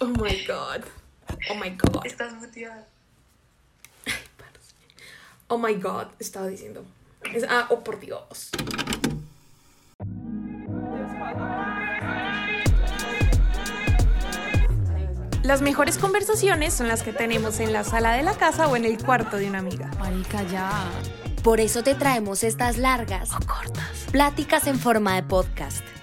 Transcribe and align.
Oh 0.00 0.06
my 0.06 0.44
god. 0.46 0.84
Oh 1.50 1.54
my 1.54 1.70
god. 1.70 2.04
Estás 2.04 2.32
motivada. 2.34 2.86
Oh 5.48 5.58
my 5.58 5.74
god, 5.74 6.08
estaba 6.18 6.46
diciendo. 6.46 6.84
Es- 7.32 7.44
ah, 7.48 7.66
oh 7.70 7.82
por 7.84 8.00
Dios. 8.00 8.50
Las 15.42 15.60
mejores 15.60 15.98
conversaciones 15.98 16.72
son 16.72 16.86
las 16.88 17.02
que 17.02 17.12
tenemos 17.12 17.58
en 17.60 17.72
la 17.72 17.82
sala 17.82 18.12
de 18.12 18.22
la 18.22 18.34
casa 18.34 18.68
o 18.68 18.76
en 18.76 18.84
el 18.84 19.02
cuarto 19.02 19.36
de 19.36 19.48
una 19.48 19.58
amiga. 19.58 19.90
Marica, 19.98 20.42
ya. 20.44 20.70
Por 21.42 21.58
eso 21.58 21.82
te 21.82 21.96
traemos 21.96 22.44
estas 22.44 22.78
largas 22.78 23.30
O 23.32 23.40
cortas. 23.44 24.06
pláticas 24.12 24.68
en 24.68 24.78
forma 24.78 25.16
de 25.16 25.24
podcast. 25.24 25.82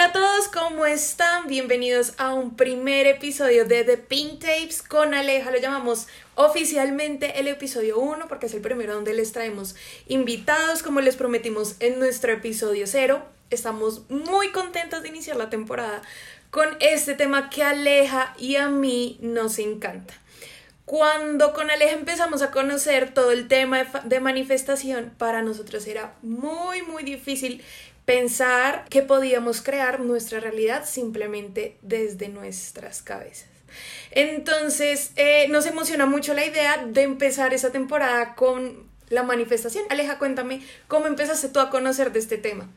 Hola 0.00 0.08
a 0.08 0.12
todos, 0.12 0.48
¿cómo 0.48 0.86
están? 0.86 1.46
Bienvenidos 1.46 2.14
a 2.16 2.32
un 2.32 2.56
primer 2.56 3.06
episodio 3.06 3.66
de 3.66 3.84
The 3.84 3.98
Pink 3.98 4.40
Tapes 4.40 4.80
con 4.80 5.12
Aleja. 5.12 5.50
Lo 5.50 5.58
llamamos 5.58 6.06
oficialmente 6.36 7.38
el 7.38 7.48
episodio 7.48 7.98
1 7.98 8.26
porque 8.26 8.46
es 8.46 8.54
el 8.54 8.62
primero 8.62 8.94
donde 8.94 9.12
les 9.12 9.32
traemos 9.32 9.76
invitados, 10.08 10.82
como 10.82 11.02
les 11.02 11.16
prometimos 11.16 11.76
en 11.80 11.98
nuestro 11.98 12.32
episodio 12.32 12.86
0. 12.86 13.22
Estamos 13.50 14.08
muy 14.08 14.52
contentos 14.52 15.02
de 15.02 15.08
iniciar 15.10 15.36
la 15.36 15.50
temporada 15.50 16.00
con 16.50 16.78
este 16.80 17.12
tema 17.12 17.50
que 17.50 17.62
Aleja 17.62 18.34
y 18.38 18.56
a 18.56 18.70
mí 18.70 19.18
nos 19.20 19.58
encanta. 19.58 20.14
Cuando 20.90 21.52
con 21.52 21.70
Aleja 21.70 21.92
empezamos 21.92 22.42
a 22.42 22.50
conocer 22.50 23.14
todo 23.14 23.30
el 23.30 23.46
tema 23.46 23.84
de, 24.02 24.18
manifestación, 24.18 25.12
para 25.18 25.40
nosotros 25.40 25.86
era 25.86 26.14
muy, 26.20 26.82
muy 26.82 27.04
difícil 27.04 27.62
pensar 28.04 28.86
que 28.88 29.02
podíamos 29.02 29.62
crear 29.62 30.00
nuestra 30.00 30.40
realidad 30.40 30.84
simplemente 30.84 31.76
desde 31.82 32.28
nuestras 32.28 33.02
cabezas. 33.02 33.48
Entonces, 34.10 35.12
eh, 35.16 35.46
nos 35.48 35.66
emociona 35.66 36.06
mucho 36.06 36.34
la 36.34 36.44
idea 36.44 36.84
de 36.86 37.02
empezar 37.02 37.54
esa 37.54 37.70
temporada 37.70 38.34
con 38.34 38.90
la 39.08 39.22
manifestación. 39.22 39.84
Aleja, 39.90 40.18
cuéntame, 40.18 40.62
¿cómo 40.88 41.06
empezaste 41.06 41.48
tú 41.48 41.60
a 41.60 41.70
conocer 41.70 42.12
de 42.12 42.18
este 42.18 42.38
tema? 42.38 42.68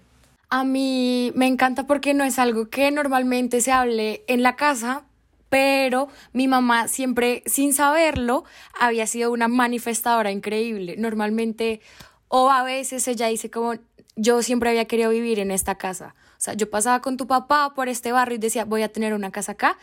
A 0.50 0.64
mí 0.64 1.32
me 1.36 1.48
encanta 1.48 1.88
porque 1.88 2.14
no 2.14 2.24
es 2.24 2.38
algo 2.38 2.70
que 2.70 2.92
normalmente 2.92 3.62
se 3.62 3.72
hable 3.72 4.24
en 4.28 4.44
la 4.44 4.56
casa, 4.56 5.06
pero 5.50 6.10
mi 6.32 6.48
mamá 6.48 6.88
siempre, 6.88 7.44
sin 7.46 7.74
saberlo, 7.74 8.44
había 8.80 9.08
sido 9.08 9.32
una 9.32 9.48
manifestadora 9.48 10.32
increíble. 10.32 10.96
Normalmente, 10.98 11.82
o 12.28 12.52
a 12.52 12.64
veces 12.64 13.08
ella 13.08 13.28
dice 13.28 13.50
como, 13.50 13.76
yo 14.16 14.42
siempre 14.42 14.70
había 14.70 14.86
querido 14.86 15.10
vivir 15.10 15.40
en 15.40 15.52
esta 15.52 15.76
casa. 15.76 16.16
O 16.38 16.42
sea, 16.44 16.54
yo 16.54 16.70
pasaba 16.70 17.02
con 17.02 17.18
tu 17.18 17.28
papá 17.28 17.74
por 17.76 17.90
este 17.90 18.12
barrio 18.12 18.36
y 18.36 18.40
decía, 18.40 18.66
voy 18.66 18.82
a 18.82 18.90
tener 18.92 19.14
una 19.14 19.32
casa 19.32 19.54
acá. 19.54 19.78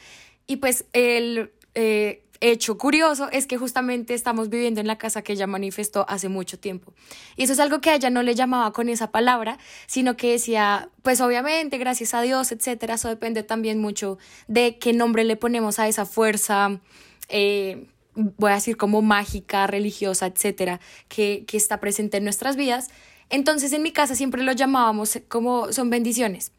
Y 0.46 0.56
pues 0.56 0.84
el 0.92 1.52
eh, 1.74 2.24
hecho 2.40 2.78
curioso 2.78 3.30
es 3.30 3.46
que 3.46 3.56
justamente 3.56 4.14
estamos 4.14 4.48
viviendo 4.48 4.80
en 4.80 4.86
la 4.86 4.98
casa 4.98 5.22
que 5.22 5.32
ella 5.32 5.46
manifestó 5.46 6.06
hace 6.08 6.28
mucho 6.28 6.58
tiempo. 6.58 6.92
Y 7.36 7.44
eso 7.44 7.52
es 7.52 7.60
algo 7.60 7.80
que 7.80 7.90
a 7.90 7.94
ella 7.94 8.10
no 8.10 8.22
le 8.22 8.34
llamaba 8.34 8.72
con 8.72 8.88
esa 8.88 9.10
palabra, 9.10 9.58
sino 9.86 10.16
que 10.16 10.32
decía, 10.32 10.90
pues 11.02 11.20
obviamente, 11.20 11.78
gracias 11.78 12.14
a 12.14 12.22
Dios, 12.22 12.52
etcétera. 12.52 12.94
Eso 12.94 13.08
depende 13.08 13.42
también 13.42 13.80
mucho 13.80 14.18
de 14.48 14.78
qué 14.78 14.92
nombre 14.92 15.24
le 15.24 15.36
ponemos 15.36 15.78
a 15.78 15.88
esa 15.88 16.06
fuerza. 16.06 16.80
eh, 17.28 17.86
voy 18.14 18.50
a 18.50 18.54
decir 18.54 18.76
como 18.76 19.02
mágica, 19.02 19.66
religiosa, 19.66 20.26
etcétera, 20.26 20.80
que, 21.08 21.44
que 21.46 21.56
está 21.56 21.80
presente 21.80 22.16
en 22.16 22.24
nuestras 22.24 22.56
vidas. 22.56 22.90
Entonces 23.30 23.72
en 23.72 23.82
mi 23.82 23.92
casa 23.92 24.14
siempre 24.14 24.42
lo 24.42 24.52
llamábamos 24.52 25.18
como 25.28 25.72
son 25.72 25.88
bendiciones 25.90 26.52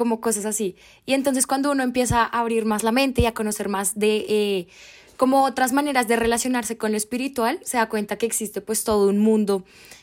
como 0.00 0.22
cosas 0.22 0.46
así. 0.46 0.76
Y 1.04 1.12
entonces 1.12 1.46
cuando 1.46 1.70
uno 1.70 1.82
empieza 1.82 2.22
a 2.22 2.40
abrir 2.40 2.64
más 2.64 2.82
la 2.82 2.90
mente 2.90 3.20
y 3.20 3.26
a 3.26 3.34
conocer 3.34 3.68
más 3.68 3.98
de 3.98 4.24
eh, 4.30 4.66
como 5.18 5.44
otras 5.44 5.74
maneras 5.74 6.08
de 6.08 6.16
relacionarse 6.16 6.78
con 6.78 6.92
lo 6.92 6.96
espiritual, 6.96 7.60
se 7.62 7.76
da 7.76 7.90
cuenta 7.90 8.16
que 8.16 8.24
existe 8.24 8.62
pues 8.62 8.82
todo 8.82 9.10
un 9.10 9.18
mundo 9.18 9.62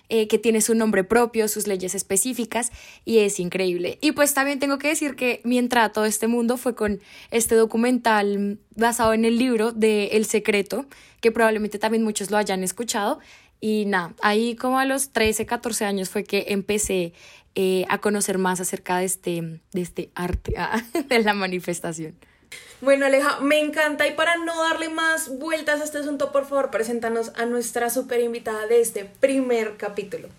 eh, 0.09 0.27
que 0.27 0.37
tiene 0.37 0.61
su 0.61 0.75
nombre 0.75 1.03
propio, 1.03 1.47
sus 1.47 1.65
leyes 1.65 1.95
específicas 1.95 2.71
y 3.03 3.17
es 3.17 3.39
increíble. 3.39 3.97
Y 3.99 4.11
pues 4.11 4.35
también 4.35 4.59
tengo 4.59 4.77
que 4.77 4.89
decir 4.89 5.15
que 5.15 5.41
mi 5.43 5.57
entrada 5.57 5.87
a 5.87 5.91
todo 5.91 6.05
este 6.05 6.27
mundo 6.27 6.57
fue 6.57 6.75
con 6.75 6.99
este 7.31 7.55
documental 7.55 8.59
basado 8.75 9.13
en 9.13 9.25
el 9.25 9.39
libro 9.39 9.71
de 9.71 10.09
El 10.13 10.25
Secreto, 10.25 10.85
que 11.19 11.31
probablemente 11.31 11.79
también 11.79 12.03
muchos 12.03 12.29
lo 12.29 12.37
hayan 12.37 12.63
escuchado. 12.63 13.19
Y 13.59 13.85
nada, 13.85 14.13
ahí 14.21 14.55
como 14.55 14.79
a 14.79 14.85
los 14.85 15.09
13, 15.11 15.45
14 15.45 15.85
años 15.85 16.09
fue 16.09 16.23
que 16.23 16.45
empecé 16.49 17.13
eh, 17.55 17.85
a 17.89 17.97
conocer 17.97 18.37
más 18.37 18.59
acerca 18.59 18.97
de 18.99 19.05
este, 19.05 19.61
de 19.71 19.81
este 19.81 20.11
arte, 20.13 20.53
ah, 20.57 20.81
de 21.09 21.19
la 21.23 21.33
manifestación. 21.33 22.15
Bueno, 22.81 23.07
Aleja, 23.07 23.39
me 23.39 23.59
encanta 23.59 24.07
y 24.07 24.13
para 24.13 24.37
no 24.37 24.55
darle 24.61 24.89
más 24.89 25.39
vueltas 25.39 25.81
a 25.81 25.83
este 25.83 25.97
asunto, 25.97 26.31
por 26.31 26.45
favor, 26.45 26.69
preséntanos 26.69 27.31
a 27.35 27.45
nuestra 27.45 27.89
super 27.89 28.21
invitada 28.21 28.67
de 28.67 28.81
este 28.81 29.05
primer 29.05 29.77
capítulo. 29.77 30.29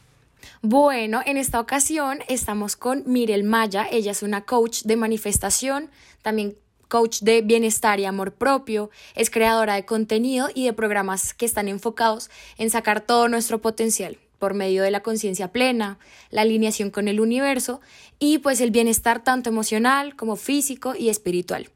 Bueno, 0.62 1.20
en 1.26 1.36
esta 1.36 1.58
ocasión 1.60 2.20
estamos 2.28 2.76
con 2.76 3.02
Mirel 3.06 3.42
Maya. 3.42 3.86
Ella 3.90 4.12
es 4.12 4.22
una 4.22 4.42
coach 4.42 4.82
de 4.84 4.96
manifestación, 4.96 5.90
también 6.22 6.56
coach 6.88 7.21
de 7.21 7.43
bienestar 7.43 8.00
y 8.00 8.04
amor 8.04 8.32
propio, 8.32 8.91
es 9.15 9.31
creadora 9.31 9.75
de 9.75 9.84
contenido 9.84 10.49
y 10.54 10.65
de 10.65 10.72
programas 10.72 11.34
que 11.34 11.47
están 11.47 11.69
enfocados 11.69 12.31
en 12.56 12.71
sacar 12.71 13.00
todo 13.00 13.28
nuestro 13.28 13.60
potencial 13.60 14.18
por 14.39 14.54
medio 14.54 14.83
de 14.83 14.91
la 14.91 15.03
conciencia 15.03 15.53
plena, 15.53 15.98
la 16.30 16.42
alineación 16.42 16.91
con 16.91 17.09
el 17.09 17.21
universo 17.21 17.80
y 18.18 18.39
pues 18.39 18.60
el 18.60 18.71
bienestar 18.71 19.22
tanto 19.22 19.51
emocional 19.51 20.16
como 20.16 20.36
físico 20.36 20.95
y 20.97 21.09
espiritual. 21.09 21.71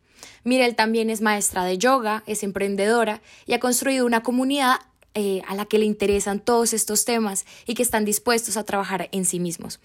Mirel 0.45 0.75
también 0.75 1.11
es 1.11 1.21
maestra 1.21 1.65
de 1.65 1.79
yoga, 1.79 2.23
es 2.27 2.43
emprendedora 2.43 3.21
y 3.47 3.53
ha 3.53 3.61
construido 3.61 4.07
una 4.07 4.23
comunidad 4.23 4.77
eh, 5.15 5.43
a 5.47 5.55
la 5.55 5.67
que 5.67 5.79
le 5.79 5.85
interesan 5.85 6.41
todos 6.41 6.73
estos 6.73 7.05
temas 7.05 7.45
y 7.67 7.75
que 7.75 7.83
están 7.83 8.05
dispuestos 8.05 8.57
a 8.57 8.65
trabajar 8.65 9.09
en 9.13 9.25
sí 9.25 9.41
mismos. 9.41 9.81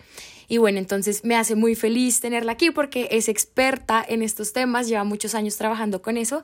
Y 0.47 0.57
bueno, 0.57 0.79
entonces 0.79 1.25
me 1.25 1.35
hace 1.35 1.55
muy 1.55 1.75
feliz 1.75 2.21
tenerla 2.21 2.53
aquí 2.53 2.71
porque 2.71 3.09
es 3.11 3.27
experta 3.27 4.05
en 4.07 4.21
estos 4.21 4.53
temas, 4.53 4.87
lleva 4.87 5.03
muchos 5.03 5.35
años 5.35 5.57
trabajando 5.57 6.01
con 6.01 6.17
eso. 6.17 6.43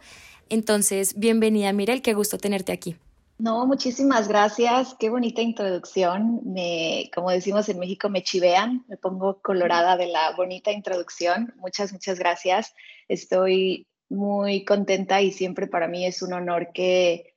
Entonces, 0.50 1.18
bienvenida 1.18 1.72
Mirel, 1.72 2.02
qué 2.02 2.14
gusto 2.14 2.38
tenerte 2.38 2.74
aquí. 2.74 2.98
No, 3.40 3.66
muchísimas 3.66 4.28
gracias. 4.28 4.96
Qué 5.00 5.10
bonita 5.10 5.42
introducción. 5.42 6.42
Me, 6.44 7.10
como 7.14 7.32
decimos 7.32 7.68
en 7.70 7.80
México, 7.80 8.10
me 8.10 8.24
chivean. 8.24 8.86
Me 8.88 8.98
pongo 8.98 9.42
colorada 9.42 9.98
de 9.98 10.08
la 10.08 10.36
bonita 10.36 10.72
introducción. 10.72 11.54
Muchas, 11.58 11.92
muchas 11.92 12.20
gracias. 12.20 12.76
Estoy 13.08 13.88
muy 14.10 14.64
contenta 14.66 15.22
y 15.22 15.32
siempre 15.32 15.68
para 15.68 15.88
mí 15.88 16.06
es 16.06 16.22
un 16.22 16.34
honor 16.34 16.70
que, 16.74 17.33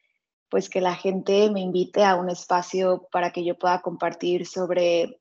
pues 0.49 0.69
que 0.69 0.81
la 0.81 0.95
gente 0.95 1.51
me 1.51 1.61
invite 1.61 2.05
a 2.05 2.17
un 2.17 2.31
espacio 2.31 3.09
para 3.11 3.33
que 3.33 3.45
yo 3.45 3.59
pueda 3.59 3.83
compartir 3.83 4.47
sobre 4.47 5.21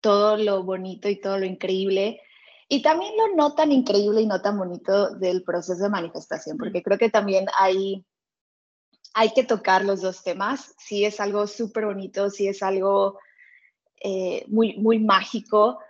todo 0.00 0.36
lo 0.36 0.62
bonito 0.62 1.08
y 1.08 1.20
todo 1.20 1.38
lo 1.38 1.46
increíble 1.46 2.20
y 2.68 2.80
también 2.80 3.12
lo 3.18 3.36
no 3.36 3.54
tan 3.54 3.70
increíble 3.70 4.22
y 4.22 4.26
no 4.26 4.40
tan 4.40 4.56
bonito 4.56 5.10
del 5.10 5.42
proceso 5.42 5.82
de 5.82 5.90
manifestación, 5.90 6.56
porque 6.56 6.82
creo 6.82 6.96
que 6.96 7.10
también 7.10 7.46
hay, 7.54 8.02
hay 9.12 9.34
que 9.34 9.44
tocar 9.44 9.84
los 9.84 10.00
dos 10.00 10.22
temas. 10.22 10.74
Sí 10.78 11.04
es 11.04 11.20
algo 11.20 11.46
súper 11.46 11.84
bonito, 11.84 12.30
sí 12.30 12.48
es 12.48 12.62
algo 12.62 13.18
eh, 14.00 14.46
muy, 14.48 14.78
muy 14.78 14.98
mágico, 14.98 15.80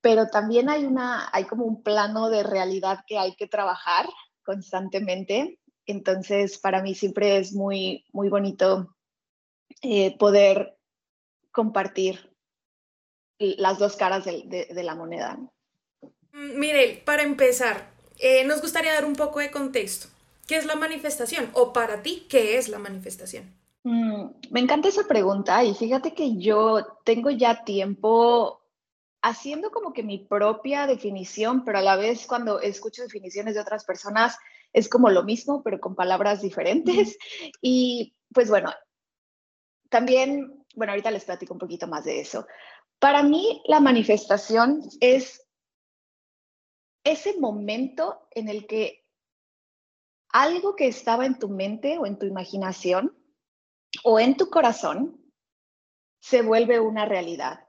pero 0.00 0.28
también 0.28 0.70
hay, 0.70 0.84
una, 0.84 1.28
hay 1.32 1.44
como 1.44 1.64
un 1.64 1.82
plano 1.82 2.30
de 2.30 2.44
realidad 2.44 3.00
que 3.06 3.18
hay 3.18 3.34
que 3.34 3.48
trabajar 3.48 4.08
constantemente. 4.44 5.58
Entonces, 5.90 6.58
para 6.58 6.82
mí 6.82 6.94
siempre 6.94 7.36
es 7.36 7.52
muy, 7.52 8.04
muy 8.12 8.28
bonito 8.28 8.94
eh, 9.82 10.16
poder 10.18 10.76
compartir 11.50 12.30
las 13.38 13.78
dos 13.78 13.96
caras 13.96 14.24
de, 14.24 14.68
la 14.82 14.94
moneda. 14.94 15.38
Mm, 16.32 16.58
Mirel, 16.58 16.98
para 17.04 17.22
empezar, 17.22 17.90
eh, 18.18 18.44
nos 18.44 18.60
gustaría 18.60 18.94
dar 18.94 19.04
un 19.04 19.16
poco 19.16 19.40
de 19.40 19.50
contexto. 19.50 20.08
¿Qué 20.46 20.56
es 20.56 20.66
la 20.66 20.74
manifestación? 20.74 21.50
O 21.54 21.72
para 21.72 22.02
ti, 22.02 22.26
¿qué 22.28 22.58
es 22.58 22.68
la 22.68 22.78
manifestación? 22.78 23.54
Mm, 23.82 24.26
me 24.50 24.60
encanta 24.60 24.88
esa 24.88 25.06
pregunta 25.08 25.64
y 25.64 25.74
fíjate 25.74 26.12
que 26.12 26.36
yo 26.36 26.98
tengo 27.04 27.30
ya 27.30 27.64
tiempo 27.64 28.60
haciendo 29.22 29.70
como 29.70 29.92
que 29.92 30.02
mi 30.02 30.18
propia 30.18 30.86
definición, 30.86 31.64
pero 31.64 31.78
a 31.78 31.82
la 31.82 31.96
vez 31.96 32.26
cuando 32.26 32.60
escucho 32.60 33.02
definiciones 33.02 33.54
de 33.54 33.60
otras 33.60 33.84
personas 33.84 34.38
es 34.72 34.88
como 34.88 35.10
lo 35.10 35.24
mismo, 35.24 35.62
pero 35.62 35.80
con 35.80 35.94
palabras 35.94 36.42
diferentes. 36.42 37.18
Y 37.60 38.14
pues 38.32 38.48
bueno, 38.48 38.72
también, 39.88 40.64
bueno, 40.74 40.92
ahorita 40.92 41.10
les 41.10 41.24
platico 41.24 41.54
un 41.54 41.58
poquito 41.60 41.86
más 41.86 42.04
de 42.04 42.20
eso. 42.20 42.46
Para 42.98 43.22
mí, 43.22 43.62
la 43.66 43.80
manifestación 43.80 44.82
es 45.00 45.46
ese 47.04 47.38
momento 47.38 48.28
en 48.30 48.48
el 48.48 48.66
que 48.66 49.04
algo 50.32 50.76
que 50.76 50.86
estaba 50.86 51.26
en 51.26 51.38
tu 51.38 51.48
mente 51.48 51.98
o 51.98 52.06
en 52.06 52.18
tu 52.18 52.26
imaginación 52.26 53.16
o 54.04 54.20
en 54.20 54.36
tu 54.36 54.48
corazón 54.48 55.20
se 56.20 56.42
vuelve 56.42 56.78
una 56.78 57.06
realidad 57.06 57.66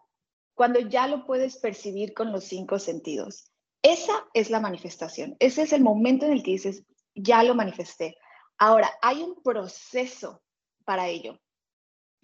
cuando 0.53 0.79
ya 0.79 1.07
lo 1.07 1.25
puedes 1.25 1.57
percibir 1.57 2.13
con 2.13 2.31
los 2.31 2.43
cinco 2.43 2.77
sentidos. 2.77 3.51
Esa 3.81 4.13
es 4.33 4.51
la 4.51 4.59
manifestación. 4.59 5.35
Ese 5.39 5.63
es 5.63 5.73
el 5.73 5.81
momento 5.81 6.25
en 6.25 6.33
el 6.33 6.43
que 6.43 6.51
dices, 6.51 6.83
ya 7.15 7.43
lo 7.43 7.55
manifesté. 7.55 8.17
Ahora, 8.57 8.91
hay 9.01 9.23
un 9.23 9.41
proceso 9.41 10.41
para 10.85 11.07
ello. 11.07 11.39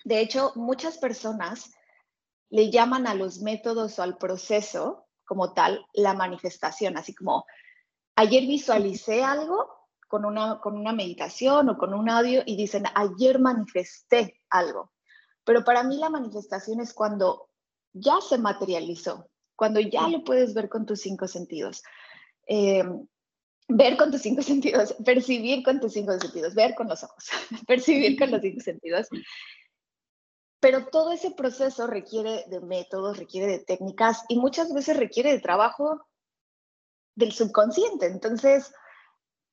De 0.03 0.19
hecho, 0.19 0.51
muchas 0.55 0.97
personas 0.97 1.73
le 2.49 2.69
llaman 2.69 3.07
a 3.07 3.15
los 3.15 3.39
métodos 3.39 3.99
o 3.99 4.03
al 4.03 4.17
proceso 4.17 5.07
como 5.25 5.53
tal 5.53 5.85
la 5.93 6.13
manifestación, 6.13 6.97
así 6.97 7.13
como 7.13 7.45
ayer 8.15 8.43
visualicé 8.43 9.23
algo 9.23 9.67
con 10.07 10.25
una, 10.25 10.59
con 10.61 10.77
una 10.77 10.93
meditación 10.93 11.69
o 11.69 11.77
con 11.77 11.93
un 11.93 12.09
audio 12.09 12.41
y 12.45 12.55
dicen, 12.55 12.85
ayer 12.95 13.39
manifesté 13.39 14.39
algo. 14.49 14.91
Pero 15.43 15.63
para 15.63 15.83
mí 15.83 15.97
la 15.97 16.09
manifestación 16.09 16.79
es 16.79 16.93
cuando 16.93 17.49
ya 17.93 18.21
se 18.21 18.37
materializó, 18.37 19.29
cuando 19.55 19.79
ya 19.79 20.07
lo 20.07 20.23
puedes 20.23 20.53
ver 20.53 20.69
con 20.69 20.85
tus 20.85 21.01
cinco 21.01 21.27
sentidos. 21.27 21.83
Eh, 22.47 22.83
ver 23.67 23.97
con 23.97 24.11
tus 24.11 24.21
cinco 24.21 24.41
sentidos, 24.43 24.93
percibir 25.05 25.63
con 25.63 25.79
tus 25.79 25.93
cinco 25.93 26.17
sentidos, 26.19 26.55
ver 26.55 26.75
con 26.75 26.87
los 26.87 27.03
ojos, 27.03 27.25
percibir 27.67 28.17
con 28.17 28.31
los 28.31 28.41
cinco 28.41 28.61
sentidos. 28.61 29.07
Pero 30.59 30.87
todo 30.87 31.11
ese 31.11 31.31
proceso 31.31 31.85
requiere 31.85 32.45
de 32.47 32.59
métodos, 32.61 33.17
requiere 33.17 33.47
de 33.47 33.59
técnicas 33.59 34.23
y 34.27 34.37
muchas 34.39 34.73
veces 34.73 34.97
requiere 34.97 35.31
de 35.31 35.39
trabajo 35.39 36.07
del 37.15 37.31
subconsciente. 37.31 38.07
Entonces, 38.07 38.73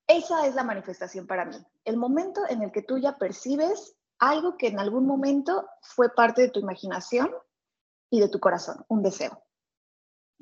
esa 0.07 0.47
es 0.47 0.55
la 0.55 0.63
manifestación 0.63 1.27
para 1.27 1.45
mí. 1.45 1.57
El 1.83 1.97
momento 1.97 2.41
en 2.49 2.63
el 2.63 2.71
que 2.71 2.81
tú 2.81 2.97
ya 2.97 3.17
percibes 3.17 3.95
algo 4.17 4.57
que 4.57 4.67
en 4.67 4.79
algún 4.79 5.05
momento 5.05 5.67
fue 5.81 6.13
parte 6.13 6.41
de 6.41 6.49
tu 6.49 6.59
imaginación 6.59 7.29
y 8.09 8.19
de 8.19 8.29
tu 8.29 8.39
corazón, 8.39 8.83
un 8.87 9.03
deseo. 9.03 9.43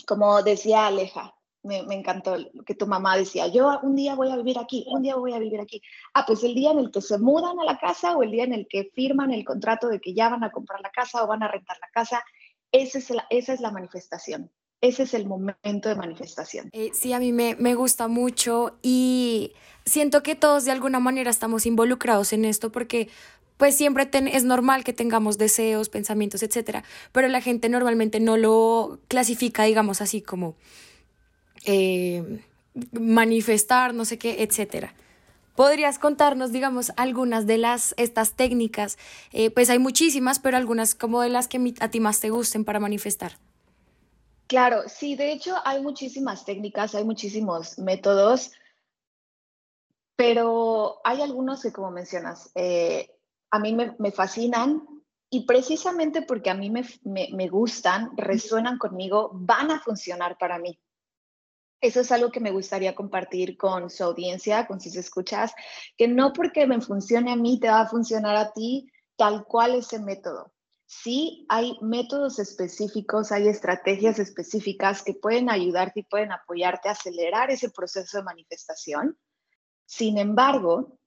Como 0.08 0.42
decía 0.44 0.88
Aleja, 0.88 1.36
me, 1.64 1.80
encantó 1.96 2.38
lo 2.38 2.64
que 2.64 2.76
tu 2.76 2.86
mamá 2.86 3.18
decía, 3.18 3.48
yo 3.48 3.80
un 3.82 3.96
día 3.96 4.16
voy 4.16 4.30
a 4.30 4.36
vivir 4.36 4.60
aquí, 4.60 4.86
un 4.90 5.02
día 5.02 5.16
voy 5.16 5.34
a 5.34 5.40
vivir 5.40 5.60
aquí. 5.60 5.82
Ah, 6.14 6.26
pues 6.26 6.44
el 6.44 6.54
día 6.54 6.72
en 6.72 6.80
el 6.80 6.92
que 6.92 7.02
se 7.02 7.18
mudan 7.18 7.60
a 7.60 7.64
la 7.64 7.78
casa 7.78 8.16
o 8.16 8.24
el 8.24 8.32
día 8.32 8.44
en 8.44 8.54
el 8.54 8.68
que 8.68 8.92
firman 8.94 9.32
el 9.32 9.46
contrato 9.46 9.88
de 9.88 10.00
que 10.00 10.14
ya 10.14 10.30
van 10.30 10.44
a 10.44 10.52
comprar 10.52 10.82
la 10.82 10.92
casa 10.92 11.24
o 11.24 11.28
van 11.28 11.44
a 11.44 11.48
rentar 11.48 11.78
la 11.80 11.90
casa, 11.90 12.24
esa 12.72 12.98
es 12.98 13.10
la, 13.10 13.26
esa 13.30 13.54
es 13.54 13.62
la 13.62 13.72
manifestación. 13.72 14.52
Ese 14.82 15.04
es 15.04 15.14
el 15.14 15.26
momento 15.26 15.88
de 15.88 15.96
manifestación. 15.96 16.70
Eh, 16.74 16.92
sí, 16.94 17.14
a 17.14 17.20
mí 17.20 17.32
me, 17.32 17.56
me 17.56 17.74
gusta 17.74 18.10
mucho 18.10 18.78
y 18.82 19.54
siento 19.86 20.24
que 20.24 20.36
todos 20.36 20.66
de 20.66 20.72
alguna 20.72 21.00
manera 21.00 21.32
estamos 21.32 21.66
involucrados 21.66 22.34
en 22.34 22.44
esto 22.44 22.70
porque 22.70 23.08
pues 23.56 23.78
siempre 23.78 24.10
es 24.12 24.44
normal 24.44 24.84
que 24.84 24.92
tengamos 24.92 25.38
deseos, 25.38 25.88
pensamientos, 25.88 26.44
etcétera, 26.44 26.84
pero 27.14 27.30
la 27.30 27.40
gente 27.40 27.70
normalmente 27.70 28.20
no 28.20 28.36
lo 28.36 29.00
clasifica, 29.08 29.64
digamos 29.64 30.02
así 30.02 30.22
como 30.22 30.56
eh, 31.66 32.44
manifestar, 32.92 33.94
no 33.94 34.06
sé 34.06 34.18
qué, 34.18 34.44
etcétera. 34.44 34.94
¿Podrías 35.56 36.00
contarnos, 36.00 36.52
digamos, 36.52 36.92
algunas 36.98 37.46
de 37.46 37.58
las, 37.60 37.94
estas 37.98 38.34
técnicas? 38.34 38.98
Eh, 39.32 39.52
pues 39.52 39.70
hay 39.70 39.78
muchísimas, 39.78 40.40
pero 40.40 40.58
algunas 40.58 40.96
como 40.96 41.22
de 41.22 41.30
las 41.30 41.48
que 41.48 41.76
a 41.80 41.90
ti 41.90 42.00
más 42.00 42.20
te 42.20 42.32
gusten 42.32 42.66
para 42.66 42.80
manifestar. 42.80 43.34
Claro, 44.48 44.84
sí, 44.88 45.16
de 45.16 45.32
hecho 45.32 45.56
hay 45.64 45.82
muchísimas 45.82 46.46
técnicas, 46.46 46.96
hay 46.96 47.04
muchísimos 47.04 47.78
métodos, 47.78 48.52
pero 50.16 51.00
hay 51.04 51.22
algunos 51.22 51.62
que, 51.62 51.72
como 51.72 51.92
mencionas, 51.92 52.52
eh, 52.56 53.10
a 53.52 53.60
mí 53.60 53.74
me, 53.74 54.12
fascinan 54.12 54.84
y 55.30 55.46
precisamente 55.46 56.24
porque 56.24 56.50
a 56.50 56.56
mí 56.56 56.70
me, 56.70 56.84
me, 57.04 57.48
gustan, 57.48 58.12
resuenan 58.18 58.78
conmigo, 58.78 59.32
van 59.34 59.72
a 59.72 59.80
funcionar 59.80 60.38
para 60.38 60.60
mí. 60.60 60.80
Eso 61.84 62.00
es 62.00 62.14
algo 62.14 62.32
que 62.32 62.40
me 62.40 62.52
gustaría 62.52 62.96
compartir 62.96 63.58
con 63.58 63.90
su 63.90 64.06
audiencia, 64.06 64.68
con 64.68 64.80
sus 64.80 64.96
escuchas, 64.96 65.54
que 65.98 66.08
no 66.08 66.32
porque 66.32 66.66
me 66.66 66.80
funcione 66.80 67.34
a 67.34 67.36
mí 67.36 67.60
te 67.60 67.68
va 67.68 67.82
a 67.82 67.90
funcionar 67.90 68.38
a 68.38 68.54
ti 68.54 68.90
tal 69.18 69.44
cual 69.44 69.76
ese 69.76 70.00
método. 70.00 70.54
Sí, 70.86 71.46
hay 71.50 71.78
métodos 71.82 72.40
específicos, 72.40 73.34
hay 73.34 73.50
estrategias 73.50 74.18
específicas 74.18 75.04
que 75.04 75.14
pueden 75.14 75.50
ayudarte 75.50 76.00
y 76.00 76.04
pueden 76.04 76.32
apoyarte 76.32 76.88
a 76.88 76.94
acelerar 76.94 77.52
ese 77.52 77.70
proceso 77.70 78.18
de 78.18 78.24
manifestación. 78.24 79.20
Sin 79.86 80.18
embargo, 80.18 80.98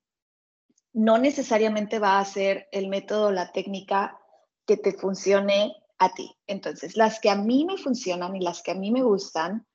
no 0.93 1.17
necesariamente 1.17 1.99
va 1.99 2.19
a 2.19 2.25
ser 2.27 2.69
el 2.71 2.89
método 2.89 3.33
la 3.33 3.51
técnica 3.51 4.21
que 4.67 4.77
te 4.77 4.93
funcione 4.93 5.75
a 5.97 6.13
ti. 6.13 6.37
Entonces, 6.47 6.99
las 6.99 7.19
que 7.19 7.31
a 7.31 7.37
mí 7.37 7.65
me 7.65 7.79
funcionan 7.79 8.37
y 8.37 8.41
las 8.41 8.63
que 8.63 8.73
a 8.73 8.75
mí 8.75 8.91
me 8.91 9.03
gustan 9.03 9.67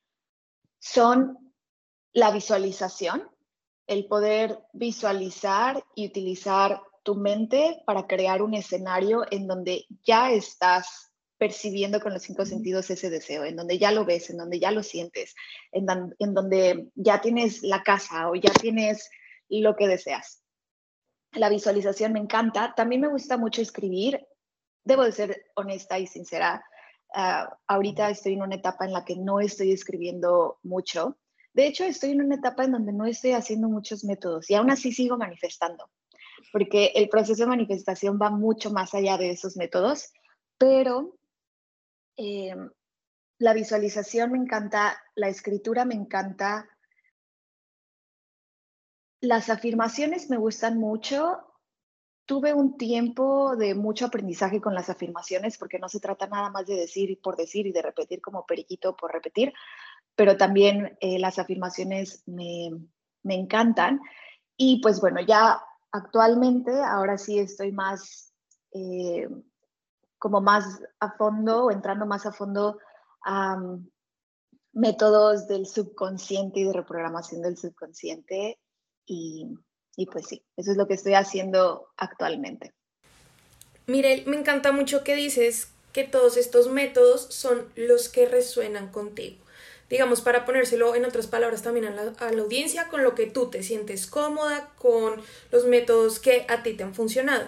son 0.82 1.38
la 2.12 2.32
visualización, 2.32 3.30
el 3.88 4.08
poder 4.08 4.60
visualizar 4.74 5.82
y 5.96 6.08
utilizar 6.08 6.82
tu 7.04 7.16
mente 7.16 7.82
para 7.86 8.06
crear 8.06 8.42
un 8.42 8.54
escenario 8.54 9.26
en 9.32 9.48
donde 9.48 9.86
ya 10.04 10.32
estás 10.32 11.14
percibiendo 11.38 12.02
con 12.02 12.14
los 12.14 12.24
cinco 12.24 12.46
sentidos 12.46 12.90
ese 12.90 13.10
deseo, 13.10 13.46
en 13.46 13.56
donde 13.56 13.80
ya 13.80 13.92
lo 13.92 14.04
ves, 14.04 14.30
en 14.30 14.38
donde 14.38 14.60
ya 14.60 14.72
lo 14.72 14.84
sientes, 14.84 15.34
en, 15.72 15.88
en 16.20 16.34
donde 16.34 16.90
ya 16.96 17.22
tienes 17.22 17.64
la 17.64 17.82
casa 17.82 18.30
o 18.30 18.36
ya 18.36 18.52
tienes 18.52 19.10
lo 19.48 19.76
que 19.76 19.88
deseas 19.88 20.42
la 21.34 21.50
visualización 21.50 22.14
me 22.14 22.20
encanta. 22.20 22.74
También 22.76 23.02
me 23.02 23.08
gusta 23.08 23.38
mucho 23.38 23.62
escribir. 23.62 24.26
Debo 24.84 25.04
de 25.04 25.12
ser 25.12 25.46
honesta 25.56 26.00
y 26.00 26.08
sincera. 26.08 26.64
Ah, 27.14 27.58
ahorita 27.68 28.10
estoy 28.10 28.34
en 28.34 28.44
una 28.44 28.56
etapa 28.56 28.86
en 28.86 28.94
la 28.94 29.04
que 29.04 29.18
no 29.18 29.40
estoy 29.40 29.72
escribiendo 29.72 30.60
mucho. 30.64 31.18
De 31.54 31.68
hecho, 31.68 31.84
estoy 31.84 32.12
en 32.12 32.22
una 32.22 32.36
etapa 32.36 32.64
en 32.64 32.72
donde 32.72 32.94
no 32.94 33.06
estoy 33.06 33.32
haciendo 33.32 33.68
muchos 33.68 34.06
métodos 34.06 34.50
y 34.50 34.56
aún 34.56 34.72
así 34.72 34.94
sigo 34.94 35.18
manifestando, 35.18 35.90
porque 36.54 36.94
el 36.96 37.10
proceso 37.10 37.44
de 37.44 37.50
manifestación 37.50 38.18
va 38.22 38.30
mucho 38.30 38.72
más 38.72 38.94
allá 38.94 39.18
de 39.18 39.32
esos 39.32 39.58
métodos, 39.58 40.14
pero 40.58 41.18
eh, 42.16 42.56
la 43.40 43.54
visualización 43.54 44.32
me 44.32 44.38
encanta, 44.38 44.98
la 45.16 45.28
escritura 45.28 45.84
me 45.84 45.96
encanta, 45.96 46.70
las 49.20 49.50
afirmaciones 49.50 50.30
me 50.30 50.38
gustan 50.38 50.78
mucho. 50.78 51.51
Tuve 52.32 52.54
un 52.54 52.78
tiempo 52.78 53.58
de 53.58 53.76
mucho 53.76 54.06
aprendizaje 54.06 54.62
con 54.62 54.74
las 54.74 54.90
afirmaciones 54.90 55.58
porque 55.58 55.80
no 55.80 55.90
se 55.90 56.00
trata 56.00 56.28
nada 56.28 56.50
más 56.50 56.66
de 56.66 56.76
decir 56.76 57.20
por 57.22 57.36
decir 57.36 57.68
y 57.68 57.74
de 57.74 57.82
repetir 57.82 58.22
como 58.22 58.46
periquito 58.46 58.96
por 58.96 59.12
repetir, 59.12 59.52
pero 60.16 60.38
también 60.38 60.98
eh, 61.02 61.20
las 61.20 61.40
afirmaciones 61.40 62.24
me, 62.28 62.70
me 63.24 63.36
encantan. 63.36 64.00
Y 64.56 64.80
pues 64.82 65.02
bueno, 65.02 65.20
ya 65.20 65.62
actualmente, 65.92 66.72
ahora 66.82 67.18
sí 67.18 67.38
estoy 67.38 67.74
más, 67.74 68.34
eh, 68.72 69.28
como 70.18 70.40
más 70.40 70.82
a 71.02 71.12
fondo, 71.18 71.70
entrando 71.70 72.06
más 72.06 72.26
a 72.26 72.32
fondo 72.32 72.78
a 73.26 73.58
mm, 73.58 73.90
métodos 74.72 75.48
del 75.48 75.68
subconsciente 75.68 76.62
y 76.62 76.64
de 76.64 76.72
reprogramación 76.72 77.42
del 77.42 77.58
subconsciente. 77.58 78.58
Y, 79.06 79.54
y 79.96 80.06
pues 80.06 80.28
sí, 80.28 80.44
eso 80.58 80.72
es 80.72 80.78
lo 80.78 80.88
que 80.88 80.94
estoy 80.94 81.14
haciendo 81.14 81.90
actualmente. 81.98 82.74
Mirel, 83.88 84.26
me 84.26 84.38
encanta 84.38 84.72
mucho 84.72 85.04
que 85.04 85.16
dices 85.16 85.70
que 85.94 86.04
todos 86.04 86.38
estos 86.38 86.70
métodos 86.70 87.28
son 87.30 87.68
los 87.76 88.10
que 88.10 88.26
resuenan 88.26 88.90
contigo. 88.90 89.38
Digamos, 89.90 90.22
para 90.22 90.46
ponérselo 90.46 90.96
en 90.96 91.04
otras 91.04 91.28
palabras 91.28 91.64
también 91.64 91.86
a 91.86 91.92
la, 91.92 92.14
a 92.20 92.32
la, 92.32 92.42
audiencia, 92.42 92.88
con 92.88 93.04
lo 93.04 93.14
que 93.14 93.26
tú 93.26 93.50
te 93.50 93.62
sientes 93.62 94.08
cómoda, 94.08 94.70
con 94.78 95.22
los 95.52 95.66
métodos 95.66 96.20
que 96.20 96.46
a 96.48 96.64
ti 96.64 96.74
te 96.74 96.84
han 96.84 96.96
funcionado. 96.96 97.48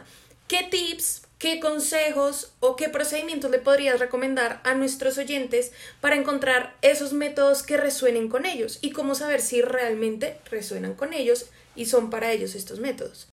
¿Qué 0.49 0.67
tips, 0.69 1.21
qué 1.39 1.61
consejos 1.61 2.51
o 2.59 2.75
qué 2.75 2.89
procedimientos 2.89 3.49
le 3.49 3.59
podrías 3.59 3.99
recomendar 3.99 4.59
a 4.65 4.73
nuestros 4.73 5.17
oyentes 5.17 5.71
para 6.01 6.17
encontrar 6.17 6.75
esos 6.81 7.13
métodos 7.13 7.63
que 7.63 7.77
resuenen 7.77 8.27
con 8.27 8.45
ellos 8.45 8.79
y 8.81 8.91
cómo 8.91 9.15
saber 9.15 9.39
si 9.39 9.61
realmente 9.61 10.37
resuenan 10.51 10.95
con 10.95 11.13
ellos 11.13 11.47
y 11.75 11.85
son 11.85 12.09
para 12.09 12.31
ellos 12.31 12.55
estos 12.55 12.79
métodos? 12.79 13.29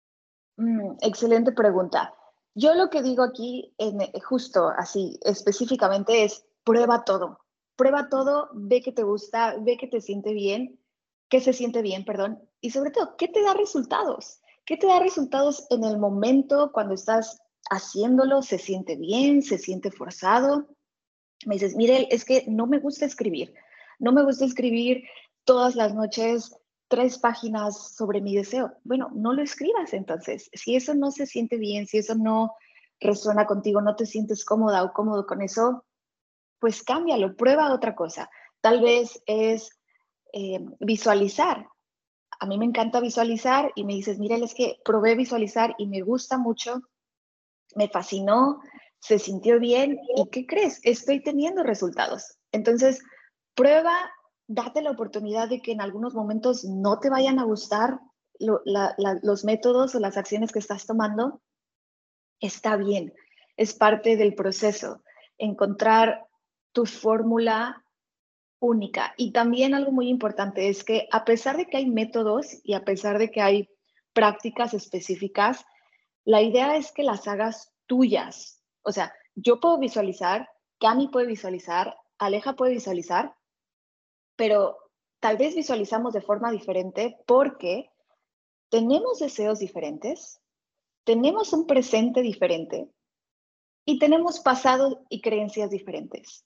Mm, 0.56 0.96
excelente 1.02 1.52
pregunta. 1.52 2.14
Yo 2.54 2.74
lo 2.74 2.88
que 2.88 3.02
digo 3.02 3.22
aquí, 3.22 3.74
en, 3.78 4.00
eh, 4.00 4.12
justo 4.20 4.68
así, 4.68 5.18
específicamente, 5.22 6.24
es 6.24 6.44
prueba 6.62 7.04
todo. 7.04 7.38
Prueba 7.76 8.08
todo, 8.08 8.50
ve 8.52 8.80
que 8.80 8.92
te 8.92 9.02
gusta, 9.02 9.56
ve 9.60 9.76
que 9.76 9.88
te 9.88 10.00
siente 10.00 10.32
bien, 10.32 10.78
que 11.28 11.40
se 11.40 11.52
siente 11.52 11.82
bien, 11.82 12.04
perdón, 12.04 12.48
y 12.60 12.70
sobre 12.70 12.92
todo, 12.92 13.16
¿qué 13.16 13.26
te 13.26 13.42
da 13.42 13.54
resultados? 13.54 14.40
¿Qué 14.64 14.76
te 14.76 14.86
da 14.86 15.00
resultados 15.00 15.66
en 15.70 15.84
el 15.84 15.98
momento 15.98 16.70
cuando 16.72 16.94
estás 16.94 17.42
haciéndolo? 17.70 18.42
¿Se 18.42 18.58
siente 18.58 18.96
bien? 18.96 19.42
¿Se 19.42 19.58
siente 19.58 19.90
forzado? 19.90 20.68
Me 21.44 21.56
dices, 21.56 21.74
mire, 21.74 22.08
es 22.10 22.24
que 22.24 22.44
no 22.46 22.66
me 22.66 22.78
gusta 22.78 23.04
escribir. 23.04 23.52
No 23.98 24.12
me 24.12 24.24
gusta 24.24 24.44
escribir 24.44 25.04
todas 25.44 25.74
las 25.74 25.94
noches 25.94 26.56
tres 26.94 27.18
páginas 27.18 27.96
sobre 27.96 28.20
mi 28.20 28.36
deseo. 28.36 28.72
Bueno, 28.84 29.10
no 29.12 29.32
lo 29.32 29.42
escribas 29.42 29.92
entonces. 29.94 30.48
Si 30.52 30.76
eso 30.76 30.94
no 30.94 31.10
se 31.10 31.26
siente 31.26 31.56
bien, 31.56 31.88
si 31.88 31.98
eso 31.98 32.14
no 32.14 32.54
resuena 33.00 33.46
contigo, 33.46 33.80
no 33.80 33.96
te 33.96 34.06
sientes 34.06 34.44
cómoda 34.44 34.84
o 34.84 34.92
cómodo 34.92 35.26
con 35.26 35.42
eso, 35.42 35.84
pues 36.60 36.84
cámbialo, 36.84 37.34
prueba 37.34 37.74
otra 37.74 37.96
cosa. 37.96 38.30
Tal 38.60 38.80
vez 38.80 39.20
es 39.26 39.70
eh, 40.32 40.64
visualizar. 40.78 41.66
A 42.38 42.46
mí 42.46 42.58
me 42.58 42.64
encanta 42.64 43.00
visualizar 43.00 43.72
y 43.74 43.82
me 43.82 43.94
dices, 43.94 44.20
mira, 44.20 44.36
es 44.36 44.54
que 44.54 44.76
probé 44.84 45.16
visualizar 45.16 45.74
y 45.78 45.88
me 45.88 46.00
gusta 46.00 46.38
mucho, 46.38 46.80
me 47.74 47.88
fascinó, 47.88 48.60
se 49.00 49.18
sintió 49.18 49.58
bien 49.58 49.98
y 50.16 50.28
¿qué 50.30 50.46
crees? 50.46 50.78
Estoy 50.84 51.24
teniendo 51.24 51.64
resultados. 51.64 52.38
Entonces, 52.52 53.02
prueba 53.56 53.92
date 54.46 54.82
la 54.82 54.90
oportunidad 54.90 55.48
de 55.48 55.60
que 55.60 55.72
en 55.72 55.80
algunos 55.80 56.14
momentos 56.14 56.64
no 56.64 56.98
te 56.98 57.10
vayan 57.10 57.38
a 57.38 57.44
gustar 57.44 58.00
los 58.38 59.44
métodos 59.44 59.94
o 59.94 60.00
las 60.00 60.16
acciones 60.16 60.52
que 60.52 60.58
estás 60.58 60.86
tomando. 60.86 61.40
Está 62.40 62.76
bien, 62.76 63.14
es 63.56 63.74
parte 63.74 64.16
del 64.16 64.34
proceso. 64.34 65.02
Encontrar 65.38 66.26
tu 66.72 66.86
fórmula 66.86 67.84
única. 68.60 69.14
Y 69.16 69.32
también 69.32 69.74
algo 69.74 69.92
muy 69.92 70.08
importante 70.08 70.68
es 70.68 70.84
que 70.84 71.08
a 71.12 71.24
pesar 71.24 71.56
de 71.56 71.66
que 71.66 71.76
hay 71.76 71.86
métodos 71.86 72.60
y 72.64 72.74
a 72.74 72.84
pesar 72.84 73.18
de 73.18 73.30
que 73.30 73.40
hay 73.40 73.68
prácticas 74.12 74.74
específicas, 74.74 75.64
la 76.24 76.42
idea 76.42 76.76
es 76.76 76.92
que 76.92 77.02
las 77.02 77.28
hagas 77.28 77.72
tuyas. 77.86 78.62
O 78.82 78.92
sea, 78.92 79.12
yo 79.34 79.60
puedo 79.60 79.78
visualizar, 79.78 80.48
Cami 80.80 81.08
puede 81.08 81.26
visualizar, 81.26 81.96
Aleja 82.18 82.54
puede 82.54 82.72
visualizar, 82.72 83.34
pero 84.36 84.76
tal 85.20 85.36
vez 85.36 85.54
visualizamos 85.54 86.12
de 86.12 86.20
forma 86.20 86.50
diferente 86.50 87.16
porque 87.26 87.90
tenemos 88.68 89.18
deseos 89.18 89.58
diferentes, 89.58 90.40
tenemos 91.04 91.52
un 91.52 91.66
presente 91.66 92.22
diferente 92.22 92.88
y 93.84 93.98
tenemos 93.98 94.40
pasado 94.40 95.04
y 95.08 95.20
creencias 95.20 95.70
diferentes. 95.70 96.44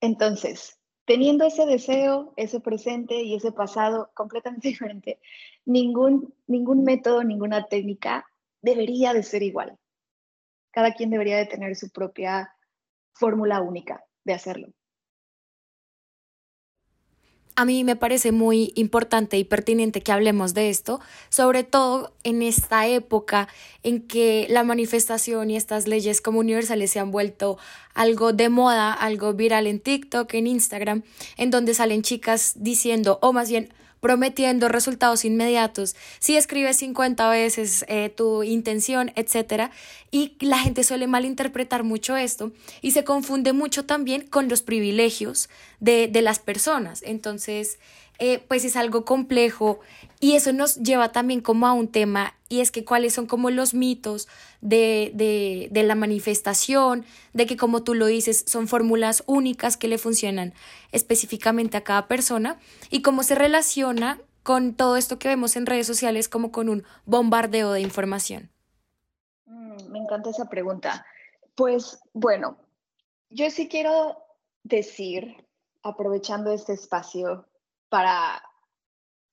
Entonces, 0.00 0.78
teniendo 1.04 1.44
ese 1.44 1.66
deseo, 1.66 2.32
ese 2.36 2.60
presente 2.60 3.22
y 3.22 3.34
ese 3.34 3.52
pasado 3.52 4.10
completamente 4.14 4.68
diferente, 4.68 5.20
ningún, 5.64 6.34
ningún 6.46 6.84
método, 6.84 7.22
ninguna 7.24 7.66
técnica 7.66 8.26
debería 8.62 9.12
de 9.12 9.22
ser 9.22 9.42
igual. 9.42 9.78
Cada 10.70 10.94
quien 10.94 11.10
debería 11.10 11.38
de 11.38 11.46
tener 11.46 11.74
su 11.76 11.90
propia 11.90 12.54
fórmula 13.12 13.62
única 13.62 14.04
de 14.24 14.34
hacerlo. 14.34 14.68
A 17.56 17.64
mí 17.64 17.84
me 17.84 17.96
parece 17.96 18.32
muy 18.32 18.72
importante 18.74 19.38
y 19.38 19.44
pertinente 19.44 20.02
que 20.02 20.12
hablemos 20.12 20.52
de 20.52 20.68
esto, 20.68 21.00
sobre 21.30 21.64
todo 21.64 22.12
en 22.22 22.42
esta 22.42 22.86
época 22.86 23.48
en 23.82 24.06
que 24.06 24.46
la 24.50 24.62
manifestación 24.62 25.50
y 25.50 25.56
estas 25.56 25.88
leyes 25.88 26.20
como 26.20 26.40
universales 26.40 26.90
se 26.90 27.00
han 27.00 27.10
vuelto 27.10 27.58
algo 27.94 28.34
de 28.34 28.50
moda, 28.50 28.92
algo 28.92 29.32
viral 29.32 29.66
en 29.66 29.80
TikTok, 29.80 30.34
en 30.34 30.46
Instagram, 30.46 31.02
en 31.38 31.50
donde 31.50 31.72
salen 31.72 32.02
chicas 32.02 32.52
diciendo, 32.56 33.18
o 33.22 33.32
más 33.32 33.48
bien 33.48 33.72
prometiendo 34.06 34.68
resultados 34.68 35.24
inmediatos, 35.24 35.96
si 36.20 36.36
escribes 36.36 36.76
50 36.76 37.28
veces 37.28 37.84
eh, 37.88 38.08
tu 38.08 38.44
intención, 38.44 39.10
etc. 39.16 39.72
Y 40.12 40.36
la 40.38 40.60
gente 40.60 40.84
suele 40.84 41.08
malinterpretar 41.08 41.82
mucho 41.82 42.16
esto 42.16 42.52
y 42.82 42.92
se 42.92 43.02
confunde 43.02 43.52
mucho 43.52 43.84
también 43.84 44.24
con 44.24 44.48
los 44.48 44.62
privilegios 44.62 45.48
de, 45.80 46.06
de 46.06 46.22
las 46.22 46.38
personas. 46.38 47.02
Entonces, 47.04 47.80
eh, 48.20 48.38
pues 48.46 48.64
es 48.64 48.76
algo 48.76 49.04
complejo 49.04 49.80
y 50.20 50.34
eso 50.34 50.52
nos 50.52 50.76
lleva 50.76 51.12
también 51.12 51.40
como 51.40 51.66
a 51.66 51.72
un 51.72 51.88
tema 51.88 52.34
y 52.48 52.60
es 52.60 52.70
que 52.70 52.84
cuáles 52.84 53.14
son 53.14 53.26
como 53.26 53.50
los 53.50 53.74
mitos 53.74 54.28
de, 54.60 55.10
de, 55.14 55.68
de 55.70 55.82
la 55.82 55.94
manifestación, 55.94 57.04
de 57.32 57.46
que 57.46 57.56
como 57.56 57.82
tú 57.82 57.94
lo 57.94 58.06
dices 58.06 58.44
son 58.46 58.68
fórmulas 58.68 59.22
únicas 59.26 59.76
que 59.76 59.88
le 59.88 59.98
funcionan 59.98 60.54
específicamente 60.92 61.76
a 61.76 61.84
cada 61.84 62.08
persona 62.08 62.58
y 62.90 63.02
cómo 63.02 63.22
se 63.22 63.34
relaciona 63.34 64.18
con 64.42 64.74
todo 64.74 64.96
esto 64.96 65.18
que 65.18 65.28
vemos 65.28 65.56
en 65.56 65.66
redes 65.66 65.88
sociales 65.88 66.28
como 66.28 66.52
con 66.52 66.68
un 66.68 66.84
bombardeo 67.04 67.72
de 67.72 67.80
información. 67.80 68.48
Mm, 69.46 69.90
me 69.90 69.98
encanta 69.98 70.30
esa 70.30 70.48
pregunta. 70.48 71.04
Pues 71.56 71.98
bueno, 72.12 72.56
yo 73.30 73.50
sí 73.50 73.68
quiero 73.68 74.16
decir, 74.62 75.44
aprovechando 75.82 76.52
este 76.52 76.74
espacio, 76.74 77.44
para 77.88 78.42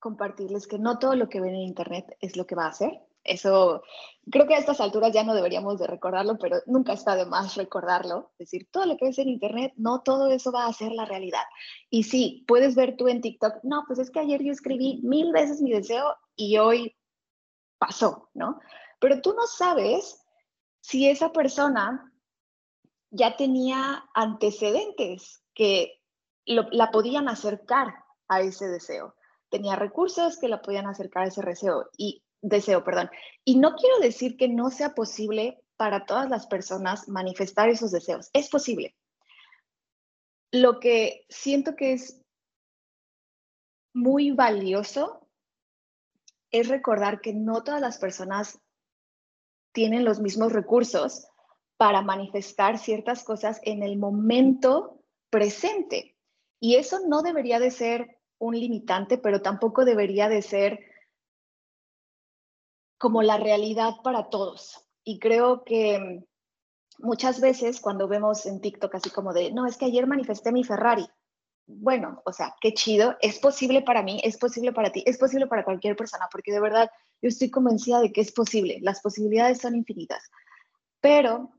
compartirles 0.04 0.66
que 0.66 0.78
no 0.78 0.98
todo 0.98 1.16
lo 1.16 1.30
que 1.30 1.40
ven 1.40 1.54
en 1.54 1.62
Internet 1.62 2.14
es 2.20 2.36
lo 2.36 2.46
que 2.46 2.54
va 2.54 2.66
a 2.66 2.68
hacer. 2.68 3.00
Eso 3.24 3.82
creo 4.30 4.46
que 4.46 4.54
a 4.54 4.58
estas 4.58 4.78
alturas 4.82 5.14
ya 5.14 5.24
no 5.24 5.34
deberíamos 5.34 5.78
de 5.78 5.86
recordarlo, 5.86 6.36
pero 6.36 6.58
nunca 6.66 6.92
está 6.92 7.16
de 7.16 7.24
más 7.24 7.56
recordarlo. 7.56 8.30
Es 8.32 8.50
decir, 8.50 8.68
todo 8.70 8.84
lo 8.84 8.98
que 8.98 9.06
ves 9.06 9.18
en 9.18 9.30
Internet, 9.30 9.72
no 9.78 10.02
todo 10.02 10.30
eso 10.30 10.52
va 10.52 10.66
a 10.66 10.72
ser 10.74 10.92
la 10.92 11.06
realidad. 11.06 11.44
Y 11.88 12.02
sí, 12.02 12.44
puedes 12.46 12.74
ver 12.74 12.98
tú 12.98 13.08
en 13.08 13.22
TikTok, 13.22 13.60
no, 13.62 13.84
pues 13.86 13.98
es 13.98 14.10
que 14.10 14.20
ayer 14.20 14.42
yo 14.42 14.52
escribí 14.52 15.00
mil 15.02 15.32
veces 15.32 15.62
mi 15.62 15.72
deseo 15.72 16.14
y 16.36 16.58
hoy 16.58 16.94
pasó, 17.78 18.28
¿no? 18.34 18.60
Pero 19.00 19.22
tú 19.22 19.32
no 19.32 19.46
sabes 19.46 20.22
si 20.82 21.08
esa 21.08 21.32
persona 21.32 22.12
ya 23.10 23.36
tenía 23.38 24.04
antecedentes 24.12 25.42
que 25.54 26.02
la 26.44 26.90
podían 26.90 27.26
acercar 27.28 27.94
a 28.28 28.42
ese 28.42 28.68
deseo. 28.68 29.14
Tenía 29.54 29.76
recursos 29.76 30.36
que 30.36 30.48
la 30.48 30.60
podían 30.60 30.88
acercar 30.88 31.22
a 31.22 31.26
ese 31.28 31.40
deseo 31.40 31.88
y 31.96 32.24
deseo, 32.42 32.82
perdón. 32.82 33.08
Y 33.44 33.60
no 33.60 33.76
quiero 33.76 34.00
decir 34.00 34.36
que 34.36 34.48
no 34.48 34.68
sea 34.72 34.96
posible 34.96 35.62
para 35.76 36.06
todas 36.06 36.28
las 36.28 36.48
personas 36.48 37.08
manifestar 37.08 37.68
esos 37.68 37.92
deseos. 37.92 38.30
Es 38.32 38.48
posible. 38.48 38.96
Lo 40.50 40.80
que 40.80 41.24
siento 41.28 41.76
que 41.76 41.92
es 41.92 42.20
muy 43.94 44.32
valioso 44.32 45.28
es 46.50 46.66
recordar 46.66 47.20
que 47.20 47.32
no 47.32 47.62
todas 47.62 47.80
las 47.80 47.98
personas 47.98 48.58
tienen 49.72 50.04
los 50.04 50.18
mismos 50.18 50.52
recursos 50.52 51.28
para 51.76 52.02
manifestar 52.02 52.76
ciertas 52.76 53.22
cosas 53.22 53.60
en 53.62 53.84
el 53.84 53.98
momento 53.98 55.00
presente. 55.30 56.16
Y 56.58 56.74
eso 56.74 56.98
no 57.06 57.22
debería 57.22 57.60
de 57.60 57.70
ser 57.70 58.18
un 58.38 58.58
limitante, 58.58 59.18
pero 59.18 59.42
tampoco 59.42 59.84
debería 59.84 60.28
de 60.28 60.42
ser 60.42 60.80
como 62.98 63.22
la 63.22 63.36
realidad 63.36 63.94
para 64.02 64.30
todos. 64.30 64.84
Y 65.04 65.18
creo 65.18 65.64
que 65.64 66.24
muchas 66.98 67.40
veces 67.40 67.80
cuando 67.80 68.08
vemos 68.08 68.46
en 68.46 68.60
TikTok 68.60 68.94
así 68.94 69.10
como 69.10 69.32
de, 69.32 69.52
no, 69.52 69.66
es 69.66 69.76
que 69.76 69.86
ayer 69.86 70.06
manifesté 70.06 70.52
mi 70.52 70.64
Ferrari. 70.64 71.06
Bueno, 71.66 72.22
o 72.26 72.32
sea, 72.32 72.54
qué 72.60 72.74
chido, 72.74 73.16
es 73.20 73.38
posible 73.38 73.82
para 73.82 74.02
mí, 74.02 74.20
es 74.22 74.36
posible 74.36 74.72
para 74.72 74.92
ti, 74.92 75.02
es 75.06 75.16
posible 75.16 75.46
para 75.46 75.64
cualquier 75.64 75.96
persona, 75.96 76.28
porque 76.30 76.52
de 76.52 76.60
verdad 76.60 76.90
Yo 77.22 77.28
estoy 77.28 77.50
convencida 77.50 78.00
de 78.00 78.12
que 78.12 78.20
es 78.20 78.32
posible, 78.32 78.78
las 78.82 79.00
posibilidades 79.00 79.62
son 79.62 79.74
infinitas, 79.74 80.30
pero 81.00 81.52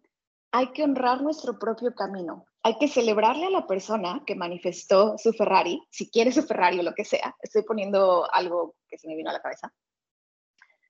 hay 0.51 0.71
que 0.73 0.83
honrar 0.83 1.21
nuestro 1.21 1.57
propio 1.57 1.95
camino. 1.95 2.45
Hay 2.65 2.79
que 2.79 2.87
celebrarle 2.87 3.45
a 3.45 3.51
la 3.51 3.67
persona 3.67 4.23
que 4.25 4.33
manifestó 4.33 5.19
su 5.19 5.33
Ferrari, 5.33 5.79
si 5.91 6.09
quiere 6.09 6.31
su 6.31 6.41
Ferrari 6.41 6.79
o 6.79 6.81
lo 6.81 6.95
que 6.95 7.05
sea. 7.05 7.35
Estoy 7.39 7.61
poniendo 7.61 8.27
algo 8.33 8.73
que 8.89 8.97
se 8.97 9.07
me 9.07 9.15
vino 9.15 9.29
a 9.29 9.33
la 9.33 9.41
cabeza. 9.43 9.71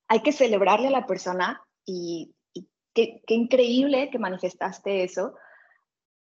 Hay 0.07 0.21
que 0.21 0.31
celebrarle 0.31 0.87
a 0.87 0.91
la 0.91 1.05
persona 1.05 1.61
y, 1.85 2.33
qué, 2.93 3.21
increíble 3.27 4.09
que 4.09 4.19
manifestaste 4.19 5.03
eso, 5.03 5.35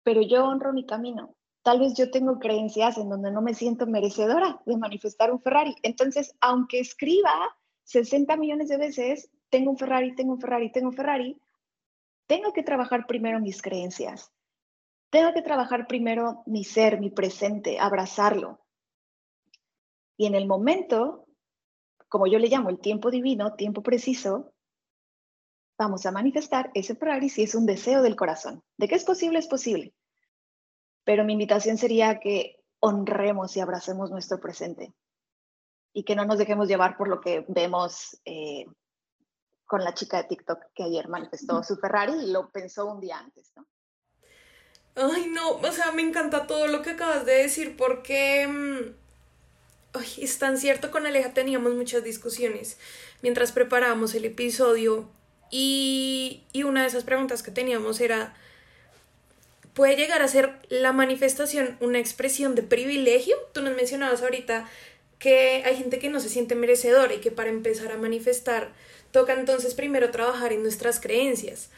pero 0.03 0.23
yo 0.23 0.47
honro 0.47 0.73
mi 0.73 0.87
camino. 0.87 1.37
Tal 1.61 1.79
vez 1.79 1.93
yo 1.95 2.11
tengo 2.11 2.39
creencias 2.39 2.97
en 2.97 3.11
donde 3.11 3.31
no 3.31 3.43
me 3.43 3.53
siento 3.53 3.87
merecedora 3.87 4.63
de 4.65 4.79
manifestar 4.79 5.31
un 5.31 5.43
Ferrari. 5.43 5.75
Entonces, 5.83 6.35
aunque 6.41 6.81
escriba 6.81 7.55
60 7.83 8.35
millones 8.39 8.71
de 8.71 8.79
veces, 8.79 9.31
tengo 9.51 9.73
un 9.73 9.77
Ferrari, 9.77 10.15
tengo 10.15 10.33
un 10.33 10.41
Ferrari, 10.41 10.73
tengo 10.73 10.89
un 10.89 10.97
Ferrari, 10.97 11.39
tengo 12.27 12.55
que 12.55 12.63
trabajar 12.63 13.07
primero 13.07 13.41
mis 13.41 13.61
creencias. 13.61 14.34
Tengo 15.15 15.33
que 15.33 15.43
trabajar 15.43 15.87
primero 15.87 16.43
mi 16.45 16.65
ser, 16.65 16.99
mi 16.99 17.09
presente, 17.09 17.79
abrazarlo. 17.79 18.59
Y 20.17 20.27
en 20.27 20.35
el 20.35 20.49
momento, 20.49 21.29
como 22.09 22.27
yo 22.27 22.41
le 22.41 22.49
llamo 22.49 22.69
el 22.69 22.81
tiempo 22.81 23.13
divino, 23.13 23.55
tiempo 23.55 23.81
preciso, 23.81 24.53
vamos 25.79 26.05
a 26.05 26.11
manifestar 26.11 26.73
ese 26.75 26.97
Ferrari 26.97 27.29
si 27.29 27.45
es 27.45 27.55
un 27.55 27.65
deseo 27.65 28.03
del 28.03 28.17
corazón. 28.17 28.65
¿De 28.77 28.89
qué 28.89 28.97
es 28.97 29.05
posible? 29.05 29.39
Es 29.39 29.47
posible. 29.47 29.95
Pero 31.05 31.23
mi 31.23 31.35
invitación 31.35 31.79
sería 31.79 32.19
que 32.19 32.65
honremos 32.81 33.57
y 33.57 33.61
abracemos 33.61 34.11
nuestro 34.11 34.41
presente 34.41 34.95
y 35.93 36.03
que 36.03 36.17
no 36.17 36.25
nos 36.25 36.39
dejemos 36.39 36.67
llevar 36.67 36.97
por 36.97 37.07
lo 37.07 37.21
que 37.21 37.45
vemos 37.47 38.21
eh, 38.25 38.67
con 39.65 39.85
la 39.85 39.95
chica 39.95 40.17
de 40.17 40.25
TikTok 40.25 40.73
que 40.75 40.83
ayer 40.83 41.09
manifestó 41.09 41.63
su 41.63 41.77
Ferrari 41.77 42.15
y 42.15 42.33
lo 42.33 42.51
pensó 42.51 42.87
un 42.87 42.99
día 42.99 43.21
antes, 43.21 43.53
¿no? 43.55 43.65
Ay, 44.97 45.27
no, 45.27 45.57
o 45.57 45.73
sea, 45.73 45.93
me 45.93 46.03
encanta 46.03 46.47
todo 46.47 46.69
lo 46.69 46.83
que 46.83 46.91
acabas 46.91 47.27
de 47.27 47.35
decir 47.35 47.77
porque 47.77 48.47
mm, 48.47 48.95
ay, 49.95 50.09
es 50.19 50.39
tan 50.39 50.59
cierto, 50.59 50.91
con 50.91 51.07
Aleja 51.07 51.35
teníamos 51.35 51.75
muchas 51.75 52.05
discusiones 52.05 52.77
mientras 53.23 53.53
preparábamos 53.53 54.15
el 54.15 54.25
episodio 54.25 55.09
y, 55.51 56.43
y 56.53 56.63
una 56.65 56.83
de 56.83 56.89
esas 56.89 57.05
preguntas 57.05 57.43
que 57.43 57.51
teníamos 57.51 58.01
era, 58.01 58.35
¿puede 59.73 59.97
llegar 59.97 60.23
a 60.23 60.29
ser 60.29 60.53
la 60.69 60.93
manifestación 60.93 61.77
una 61.81 61.99
expresión 61.99 62.55
de 62.55 62.63
privilegio? 62.63 63.37
Tú 63.53 63.63
nos 63.63 63.75
mencionabas 63.75 64.23
ahorita 64.23 64.69
que 65.19 65.63
hay 65.65 65.77
gente 65.77 65.99
que 65.99 66.11
no 66.11 66.21
se 66.21 66.29
siente 66.29 66.55
merecedora 66.55 67.15
y 67.15 67.21
que 67.21 67.31
para 67.31 67.51
empezar 67.51 67.93
a 67.93 67.97
manifestar 67.97 68.73
toca 69.11 69.33
entonces 69.33 69.75
primero 69.75 70.11
trabajar 70.11 70.53
en 70.53 70.63
nuestras 70.63 71.01
creencias. 71.01 71.71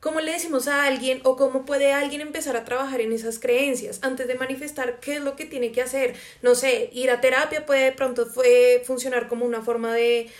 ¿Cómo 0.00 0.20
le 0.20 0.32
decimos 0.32 0.66
a 0.66 0.84
alguien 0.84 1.20
o 1.24 1.36
cómo 1.36 1.66
puede 1.66 1.92
alguien 1.92 2.22
empezar 2.22 2.56
a 2.56 2.64
trabajar 2.64 3.02
en 3.02 3.12
esas 3.12 3.38
creencias 3.38 3.98
antes 4.02 4.26
de 4.28 4.34
manifestar 4.34 4.98
qué 4.98 5.16
es 5.16 5.20
lo 5.20 5.36
que 5.36 5.44
tiene 5.44 5.72
que 5.72 5.82
hacer? 5.82 6.16
No 6.40 6.54
sé, 6.54 6.88
ir 6.94 7.10
a 7.10 7.20
terapia 7.20 7.66
puede 7.66 7.84
de 7.84 7.92
pronto 7.92 8.24
fue 8.24 8.82
funcionar 8.86 9.28
como 9.28 9.44
una 9.44 9.60
forma 9.60 9.94
de 9.94 10.30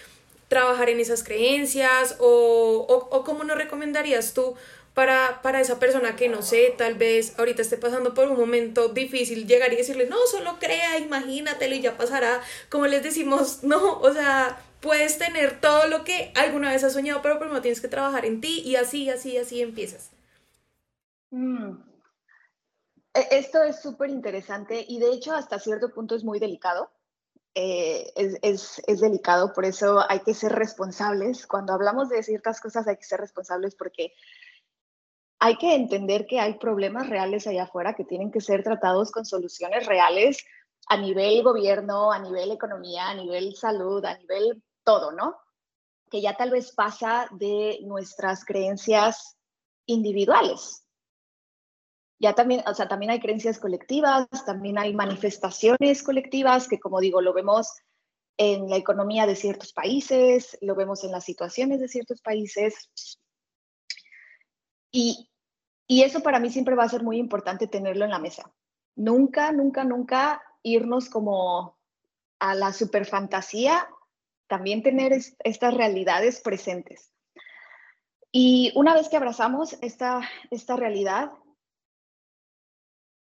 trabajar 0.48 0.88
en 0.88 0.98
esas 0.98 1.22
creencias 1.22 2.16
o, 2.20 2.86
o, 2.88 3.16
o 3.16 3.24
cómo 3.24 3.44
nos 3.44 3.58
recomendarías 3.58 4.32
tú 4.32 4.56
para, 4.94 5.40
para 5.42 5.60
esa 5.60 5.78
persona 5.78 6.16
que 6.16 6.28
no 6.28 6.42
sé, 6.42 6.74
tal 6.76 6.94
vez 6.94 7.38
ahorita 7.38 7.62
esté 7.62 7.76
pasando 7.76 8.14
por 8.14 8.28
un 8.28 8.38
momento 8.38 8.88
difícil, 8.88 9.46
llegar 9.46 9.72
y 9.72 9.76
decirle, 9.76 10.06
no, 10.06 10.16
solo 10.26 10.58
crea, 10.58 10.98
imagínatelo 10.98 11.74
y 11.74 11.80
ya 11.80 11.96
pasará. 11.96 12.40
Como 12.68 12.86
les 12.86 13.02
decimos, 13.02 13.60
no, 13.62 13.98
o 14.00 14.12
sea, 14.12 14.60
puedes 14.80 15.18
tener 15.18 15.60
todo 15.60 15.86
lo 15.86 16.04
que 16.04 16.32
alguna 16.34 16.70
vez 16.70 16.84
has 16.84 16.92
soñado, 16.92 17.22
pero 17.22 17.38
primero 17.38 17.62
tienes 17.62 17.80
que 17.80 17.88
trabajar 17.88 18.24
en 18.24 18.40
ti 18.40 18.60
y 18.60 18.76
así, 18.76 19.08
así, 19.10 19.36
así 19.36 19.62
empiezas. 19.62 20.10
Mm. 21.30 21.72
E, 23.14 23.28
esto 23.30 23.62
es 23.62 23.80
súper 23.80 24.10
interesante 24.10 24.84
y 24.88 24.98
de 24.98 25.12
hecho 25.12 25.34
hasta 25.34 25.58
cierto 25.58 25.92
punto 25.92 26.14
es 26.14 26.24
muy 26.24 26.38
delicado. 26.38 26.90
Eh, 27.56 28.12
es, 28.14 28.38
es, 28.42 28.82
es, 28.86 29.00
delicado, 29.00 29.52
por 29.52 29.64
eso 29.64 30.04
hay 30.08 30.20
que 30.20 30.34
ser 30.34 30.52
responsables. 30.52 31.46
Cuando 31.48 31.72
hablamos 31.72 32.08
de 32.08 32.22
ciertas 32.22 32.60
cosas 32.60 32.86
hay 32.86 32.96
que 32.96 33.04
ser 33.04 33.20
responsables 33.20 33.74
porque 33.74 34.12
hay 35.40 35.56
que 35.56 35.74
entender 35.74 36.26
que 36.26 36.38
hay 36.38 36.58
problemas 36.58 37.08
reales 37.08 37.46
allá 37.46 37.62
afuera 37.62 37.94
que 37.94 38.04
tienen 38.04 38.30
que 38.30 38.42
ser 38.42 38.62
tratados 38.62 39.10
con 39.10 39.24
soluciones 39.24 39.86
reales 39.86 40.44
a 40.86 40.98
nivel 40.98 41.42
gobierno, 41.42 42.12
a 42.12 42.18
nivel 42.18 42.50
economía, 42.50 43.08
a 43.08 43.14
nivel 43.14 43.56
salud, 43.56 44.04
a 44.04 44.18
nivel 44.18 44.62
todo, 44.84 45.12
¿no? 45.12 45.36
Que 46.10 46.20
ya 46.20 46.36
tal 46.36 46.50
vez 46.50 46.72
pasa 46.72 47.26
de 47.32 47.78
nuestras 47.84 48.44
creencias 48.44 49.38
individuales. 49.86 50.84
Ya 52.18 52.34
también, 52.34 52.62
o 52.66 52.74
sea, 52.74 52.86
también 52.86 53.10
hay 53.10 53.20
creencias 53.20 53.58
colectivas, 53.58 54.28
también 54.44 54.78
hay 54.78 54.92
manifestaciones 54.92 56.02
colectivas 56.02 56.68
que, 56.68 56.78
como 56.78 57.00
digo, 57.00 57.22
lo 57.22 57.32
vemos 57.32 57.78
en 58.36 58.68
la 58.68 58.76
economía 58.76 59.26
de 59.26 59.36
ciertos 59.36 59.72
países, 59.72 60.58
lo 60.60 60.74
vemos 60.74 61.02
en 61.02 61.12
las 61.12 61.24
situaciones 61.24 61.80
de 61.80 61.88
ciertos 61.88 62.20
países. 62.20 62.90
Y, 64.92 65.29
y 65.90 66.04
eso 66.04 66.22
para 66.22 66.38
mí 66.38 66.50
siempre 66.50 66.76
va 66.76 66.84
a 66.84 66.88
ser 66.88 67.02
muy 67.02 67.18
importante 67.18 67.66
tenerlo 67.66 68.04
en 68.04 68.12
la 68.12 68.20
mesa. 68.20 68.54
Nunca, 68.94 69.50
nunca, 69.50 69.82
nunca 69.82 70.40
irnos 70.62 71.10
como 71.10 71.80
a 72.38 72.54
la 72.54 72.72
superfantasía, 72.72 73.88
también 74.46 74.84
tener 74.84 75.12
estas 75.12 75.74
realidades 75.74 76.40
presentes. 76.42 77.10
Y 78.30 78.70
una 78.76 78.94
vez 78.94 79.08
que 79.08 79.16
abrazamos 79.16 79.76
esta, 79.82 80.20
esta 80.52 80.76
realidad, 80.76 81.32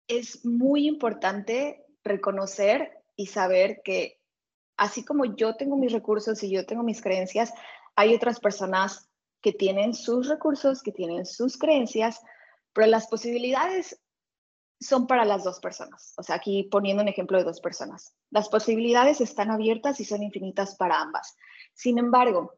es 0.07 0.43
muy 0.43 0.87
importante 0.87 1.85
reconocer 2.03 3.03
y 3.15 3.27
saber 3.27 3.81
que 3.83 4.19
así 4.77 5.05
como 5.05 5.25
yo 5.25 5.57
tengo 5.57 5.77
mis 5.77 5.91
recursos 5.91 6.41
y 6.41 6.49
yo 6.49 6.65
tengo 6.65 6.81
mis 6.81 7.03
creencias, 7.03 7.53
hay 7.95 8.15
otras 8.15 8.39
personas 8.39 9.11
que 9.41 9.53
tienen 9.53 9.93
sus 9.93 10.27
recursos, 10.27 10.81
que 10.81 10.91
tienen 10.91 11.27
sus 11.27 11.59
creencias, 11.59 12.19
pero 12.77 12.89
las 12.89 13.07
posibilidades 13.07 13.99
son 14.79 15.07
para 15.07 15.25
las 15.25 15.43
dos 15.43 15.59
personas. 15.59 16.13
O 16.15 16.21
sea, 16.21 16.35
aquí 16.35 16.61
poniendo 16.61 17.01
un 17.01 17.09
ejemplo 17.09 17.39
de 17.39 17.43
dos 17.43 17.59
personas. 17.59 18.13
Las 18.29 18.49
posibilidades 18.49 19.19
están 19.19 19.49
abiertas 19.49 19.99
y 19.99 20.05
son 20.05 20.21
infinitas 20.21 20.75
para 20.75 21.01
ambas. 21.01 21.35
Sin 21.73 21.97
embargo, 21.97 22.53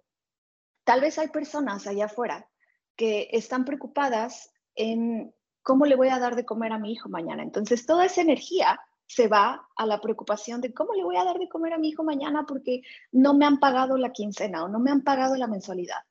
tal 0.84 1.00
vez 1.00 1.18
hay 1.20 1.30
personas 1.30 1.88
allá 1.88 2.08
afuera 2.08 2.50
que 2.98 3.30
están 3.32 3.64
preocupadas 3.64 4.52
en 4.76 5.34
cómo 5.62 5.86
le 5.86 5.96
voy 5.96 6.10
a 6.10 6.20
dar 6.20 6.36
de 6.36 6.44
comer 6.44 6.74
a 6.74 6.80
mi 6.80 6.92
hijo 6.92 7.08
mañana. 7.08 7.42
Entonces, 7.42 7.86
toda 7.86 8.06
esa 8.06 8.20
energía 8.20 8.78
se 9.08 9.30
va 9.30 9.70
a 9.78 9.86
la 9.86 10.02
preocupación 10.02 10.60
de 10.60 10.74
cómo 10.74 10.96
le 10.96 11.06
voy 11.06 11.16
a 11.16 11.24
dar 11.24 11.40
de 11.40 11.48
comer 11.48 11.72
a 11.72 11.78
mi 11.78 11.92
hijo 11.92 12.04
mañana 12.04 12.44
porque 12.46 12.82
no 13.14 13.36
me 13.36 13.46
han 13.46 13.62
pagado 13.62 13.98
la 13.98 14.12
quincena 14.12 14.66
o 14.66 14.68
no 14.68 14.80
me 14.80 14.92
han 14.92 15.02
pagado 15.02 15.38
la 15.38 15.48
mensualidad. 15.48 16.02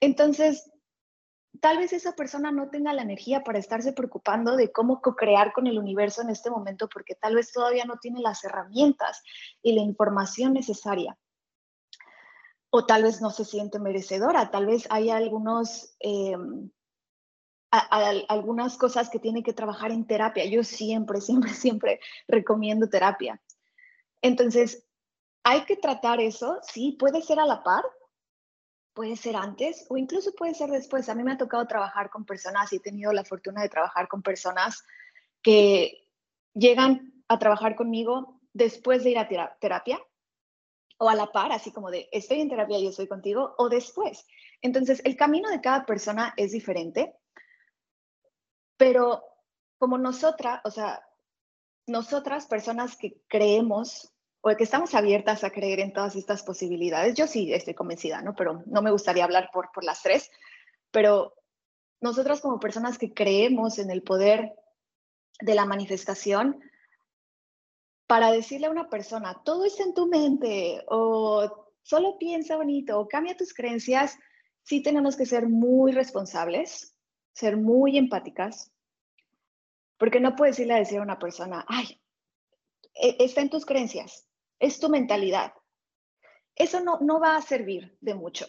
Entonces, 0.00 0.70
tal 1.60 1.78
vez 1.78 1.92
esa 1.92 2.14
persona 2.14 2.52
no 2.52 2.70
tenga 2.70 2.92
la 2.92 3.02
energía 3.02 3.42
para 3.42 3.58
estarse 3.58 3.92
preocupando 3.92 4.56
de 4.56 4.70
cómo 4.70 5.00
co-crear 5.00 5.52
con 5.52 5.66
el 5.66 5.78
universo 5.78 6.22
en 6.22 6.30
este 6.30 6.50
momento 6.50 6.88
porque 6.88 7.14
tal 7.14 7.34
vez 7.34 7.52
todavía 7.52 7.84
no 7.84 7.98
tiene 7.98 8.20
las 8.20 8.44
herramientas 8.44 9.22
y 9.62 9.72
la 9.72 9.82
información 9.82 10.52
necesaria. 10.52 11.16
O 12.70 12.84
tal 12.84 13.02
vez 13.02 13.20
no 13.20 13.30
se 13.30 13.44
siente 13.44 13.78
merecedora, 13.78 14.50
tal 14.50 14.66
vez 14.66 14.86
hay 14.90 15.10
algunos, 15.10 15.96
em, 16.00 16.70
algunas 17.70 18.76
cosas 18.76 19.08
que 19.10 19.18
tiene 19.18 19.42
que 19.42 19.52
trabajar 19.52 19.90
en 19.90 20.06
terapia. 20.06 20.44
Yo 20.44 20.62
siempre, 20.64 21.20
siempre, 21.20 21.52
siempre 21.54 22.00
recomiendo 22.28 22.88
terapia. 22.88 23.40
Entonces, 24.20 24.84
hay 25.44 25.64
que 25.64 25.76
tratar 25.76 26.20
eso, 26.20 26.58
sí, 26.62 26.96
puede 26.98 27.22
ser 27.22 27.40
a 27.40 27.46
la 27.46 27.62
par, 27.62 27.84
puede 28.98 29.14
ser 29.14 29.36
antes 29.36 29.86
o 29.90 29.96
incluso 29.96 30.32
puede 30.32 30.54
ser 30.54 30.70
después. 30.70 31.08
A 31.08 31.14
mí 31.14 31.22
me 31.22 31.30
ha 31.30 31.38
tocado 31.38 31.64
trabajar 31.68 32.10
con 32.10 32.24
personas 32.24 32.72
y 32.72 32.76
he 32.76 32.80
tenido 32.80 33.12
la 33.12 33.22
fortuna 33.22 33.62
de 33.62 33.68
trabajar 33.68 34.08
con 34.08 34.22
personas 34.22 34.82
que 35.40 36.04
llegan 36.52 37.22
a 37.28 37.38
trabajar 37.38 37.76
conmigo 37.76 38.40
después 38.52 39.04
de 39.04 39.10
ir 39.10 39.18
a 39.20 39.28
terapia 39.60 40.00
o 40.96 41.08
a 41.08 41.14
la 41.14 41.30
par, 41.30 41.52
así 41.52 41.70
como 41.70 41.92
de 41.92 42.08
estoy 42.10 42.40
en 42.40 42.48
terapia 42.48 42.76
y 42.80 42.88
estoy 42.88 43.06
contigo, 43.06 43.54
o 43.56 43.68
después. 43.68 44.26
Entonces, 44.62 45.00
el 45.04 45.14
camino 45.14 45.48
de 45.48 45.60
cada 45.60 45.86
persona 45.86 46.34
es 46.36 46.50
diferente, 46.50 47.14
pero 48.76 49.22
como 49.78 49.96
nosotras, 49.96 50.60
o 50.64 50.72
sea, 50.72 51.06
nosotras, 51.86 52.46
personas 52.46 52.96
que 52.96 53.22
creemos 53.28 54.12
o 54.40 54.56
que 54.56 54.64
estamos 54.64 54.94
abiertas 54.94 55.44
a 55.44 55.50
creer 55.50 55.80
en 55.80 55.92
todas 55.92 56.16
estas 56.16 56.42
posibilidades. 56.42 57.14
Yo 57.14 57.26
sí 57.26 57.52
estoy 57.52 57.74
convencida, 57.74 58.22
¿no? 58.22 58.34
Pero 58.34 58.62
no 58.66 58.82
me 58.82 58.90
gustaría 58.90 59.24
hablar 59.24 59.50
por, 59.52 59.70
por 59.72 59.84
las 59.84 60.02
tres, 60.02 60.30
pero 60.90 61.34
nosotros 62.00 62.40
como 62.40 62.60
personas 62.60 62.98
que 62.98 63.12
creemos 63.12 63.78
en 63.78 63.90
el 63.90 64.02
poder 64.02 64.54
de 65.40 65.54
la 65.54 65.64
manifestación, 65.64 66.60
para 68.06 68.32
decirle 68.32 68.68
a 68.68 68.70
una 68.70 68.88
persona, 68.88 69.42
todo 69.44 69.64
está 69.64 69.82
en 69.82 69.94
tu 69.94 70.06
mente, 70.06 70.82
o 70.88 71.72
solo 71.82 72.16
piensa 72.18 72.56
bonito 72.56 72.98
o 72.98 73.08
cambia 73.08 73.36
tus 73.36 73.52
creencias, 73.52 74.18
sí 74.62 74.82
tenemos 74.82 75.16
que 75.16 75.26
ser 75.26 75.48
muy 75.48 75.92
responsables, 75.92 76.94
ser 77.32 77.56
muy 77.56 77.98
empáticas, 77.98 78.72
porque 79.98 80.20
no 80.20 80.36
puedes 80.36 80.58
irle 80.58 80.74
a 80.74 80.78
decir 80.78 80.98
a 80.98 81.02
una 81.02 81.18
persona, 81.18 81.64
ay, 81.68 82.00
e, 82.94 83.16
está 83.20 83.40
en 83.40 83.50
tus 83.50 83.66
creencias, 83.66 84.27
es 84.58 84.80
tu 84.80 84.88
mentalidad. 84.88 85.52
Eso 86.54 86.80
no, 86.80 86.98
no 87.00 87.20
va 87.20 87.36
a 87.36 87.42
servir 87.42 87.96
de 88.00 88.14
mucho. 88.14 88.46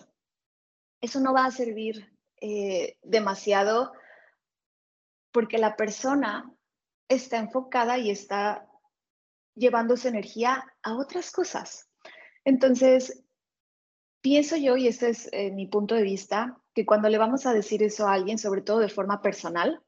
Eso 1.02 1.20
no 1.20 1.34
va 1.34 1.46
a 1.46 1.52
servir 1.52 2.12
eh, 2.42 2.98
demasiado 3.04 3.94
porque 5.32 5.58
la 5.58 5.76
persona 5.76 6.52
está 7.08 7.38
enfocada 7.38 7.98
y 7.98 8.10
está 8.10 8.68
llevando 9.56 9.98
su 9.98 10.08
energía 10.08 10.66
a 10.82 10.98
otras 10.98 11.32
cosas. 11.32 11.90
Entonces, 12.46 13.24
pienso 14.22 14.56
yo, 14.56 14.78
y 14.78 14.88
este 14.88 15.10
es 15.10 15.30
eh, 15.32 15.52
mi 15.52 15.68
punto 15.68 15.96
de 15.96 16.04
vista, 16.04 16.60
que 16.74 16.86
cuando 16.86 17.10
le 17.10 17.18
vamos 17.18 17.46
a 17.46 17.54
decir 17.54 17.84
eso 17.84 18.08
a 18.08 18.14
alguien, 18.14 18.38
sobre 18.38 18.62
todo 18.62 18.80
de 18.80 18.90
forma 18.90 19.22
personal, 19.22 19.84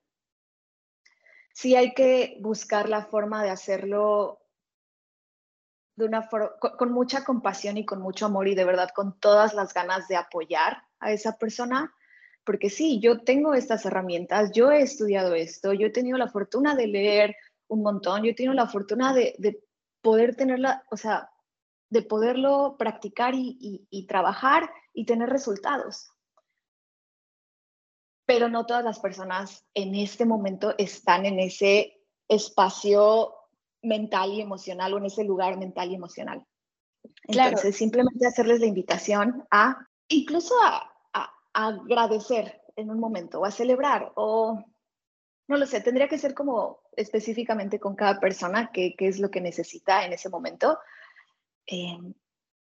sí 1.53 1.75
hay 1.75 1.93
que 1.93 2.37
buscar 2.41 2.89
la 2.89 3.05
forma 3.05 3.43
de 3.43 3.49
hacerlo 3.49 4.40
de 6.01 6.07
una 6.07 6.27
con, 6.27 6.91
mucha 6.91 7.23
compasión 7.23 7.77
y 7.77 7.85
con 7.85 8.01
mucho 8.01 8.25
amor 8.25 8.47
y 8.47 8.55
de 8.55 8.65
verdad 8.65 8.89
con 8.93 9.19
todas 9.19 9.53
las 9.53 9.73
ganas 9.73 10.07
de 10.07 10.15
apoyar 10.15 10.83
a 10.99 11.11
esa 11.11 11.37
persona, 11.37 11.93
porque 12.43 12.69
sí, 12.69 12.99
yo 12.99 13.21
tengo 13.21 13.53
estas 13.53 13.85
herramientas, 13.85 14.51
yo 14.51 14.71
he 14.71 14.81
estudiado 14.81 15.33
esto, 15.33 15.73
yo 15.73 15.87
he 15.87 15.91
tenido 15.91 16.17
la 16.17 16.27
fortuna 16.27 16.75
de 16.75 16.87
leer 16.87 17.35
un 17.67 17.81
montón, 17.83 18.23
yo 18.23 18.31
he 18.31 18.35
tenido 18.35 18.53
la 18.53 18.67
fortuna 18.67 19.13
de, 19.13 19.35
de 19.37 19.63
poder 20.01 20.35
tenerla, 20.35 20.83
o 20.91 20.97
sea, 20.97 21.31
de 21.91 22.01
poderlo 22.01 22.77
practicar 22.79 23.33
y, 23.35 24.05
trabajar 24.07 24.71
y 24.93 25.05
tener 25.05 25.29
resultados. 25.29 26.09
Pero 28.25 28.47
no 28.47 28.65
todas 28.65 28.83
las 28.83 28.99
personas 28.99 29.65
en 29.73 29.93
este 29.95 30.25
momento 30.25 30.73
están 30.77 31.25
en 31.25 31.39
ese 31.39 32.01
espacio 32.29 33.35
mental 33.81 34.31
y 34.31 34.41
emocional 34.41 34.93
o 34.93 34.97
en 34.97 35.05
ese 35.05 35.23
lugar 35.23 35.57
mental 35.57 35.91
y 35.91 35.95
emocional. 35.95 36.45
Entonces, 37.23 37.75
simplemente 37.75 38.27
hacerles 38.27 38.59
la 38.59 38.67
invitación 38.67 39.45
a 39.51 39.87
incluso 40.07 40.53
a, 40.63 40.87
agradecer 41.53 42.61
en 42.77 42.89
un 42.89 42.97
momento 42.97 43.41
o 43.41 43.45
a 43.45 43.51
celebrar 43.51 44.13
o 44.15 44.63
no 45.49 45.57
lo 45.57 45.65
sé, 45.65 45.81
tendría 45.81 46.07
que 46.07 46.17
ser 46.17 46.33
como 46.33 46.79
específicamente 46.95 47.77
con 47.77 47.93
cada 47.93 48.21
persona 48.21 48.71
qué, 48.71 48.95
qué 48.97 49.09
es 49.09 49.19
lo 49.19 49.29
que 49.29 49.41
necesita 49.41 50.05
en 50.05 50.13
ese 50.13 50.29
momento, 50.29 50.79
eh, 51.67 51.99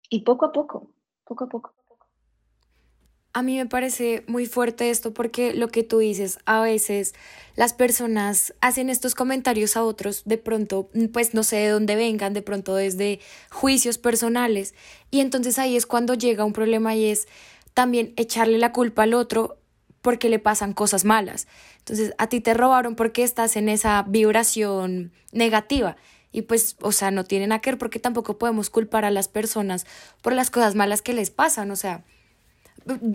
y 0.09 0.21
poco 0.21 0.45
a 0.45 0.51
poco, 0.51 0.95
poco 1.23 1.43
a 1.43 1.47
poco. 1.47 1.75
A 3.33 3.43
mí 3.43 3.55
me 3.55 3.65
parece 3.65 4.25
muy 4.27 4.45
fuerte 4.45 4.89
esto 4.89 5.13
porque 5.13 5.53
lo 5.53 5.69
que 5.69 5.83
tú 5.83 5.99
dices, 5.99 6.39
a 6.45 6.59
veces 6.59 7.13
las 7.55 7.73
personas 7.73 8.53
hacen 8.59 8.89
estos 8.89 9.15
comentarios 9.15 9.77
a 9.77 9.83
otros, 9.83 10.23
de 10.25 10.37
pronto, 10.37 10.89
pues 11.13 11.33
no 11.33 11.43
sé 11.43 11.55
de 11.57 11.69
dónde 11.69 11.95
vengan, 11.95 12.33
de 12.33 12.41
pronto 12.41 12.75
desde 12.75 13.21
juicios 13.49 13.97
personales, 13.97 14.73
y 15.11 15.21
entonces 15.21 15.59
ahí 15.59 15.77
es 15.77 15.85
cuando 15.85 16.13
llega 16.13 16.43
un 16.43 16.51
problema 16.51 16.93
y 16.93 17.05
es 17.05 17.29
también 17.73 18.13
echarle 18.17 18.57
la 18.57 18.73
culpa 18.73 19.03
al 19.03 19.13
otro 19.13 19.57
porque 20.01 20.27
le 20.27 20.39
pasan 20.39 20.73
cosas 20.73 21.05
malas. 21.05 21.47
Entonces, 21.79 22.13
a 22.17 22.27
ti 22.27 22.41
te 22.41 22.53
robaron 22.53 22.95
porque 22.95 23.23
estás 23.23 23.55
en 23.55 23.69
esa 23.69 24.03
vibración 24.03 25.13
negativa 25.31 25.95
y 26.33 26.43
pues, 26.43 26.75
o 26.81 26.91
sea, 26.91 27.11
no 27.11 27.23
tiene 27.23 27.47
nada 27.47 27.61
que 27.61 27.71
ver 27.71 27.77
porque 27.77 27.99
tampoco 27.99 28.37
podemos 28.37 28.69
culpar 28.69 29.05
a 29.05 29.11
las 29.11 29.29
personas 29.29 29.85
por 30.21 30.33
las 30.33 30.49
cosas 30.49 30.75
malas 30.75 31.01
que 31.01 31.13
les 31.13 31.29
pasan, 31.29 31.71
o 31.71 31.75
sea, 31.75 32.03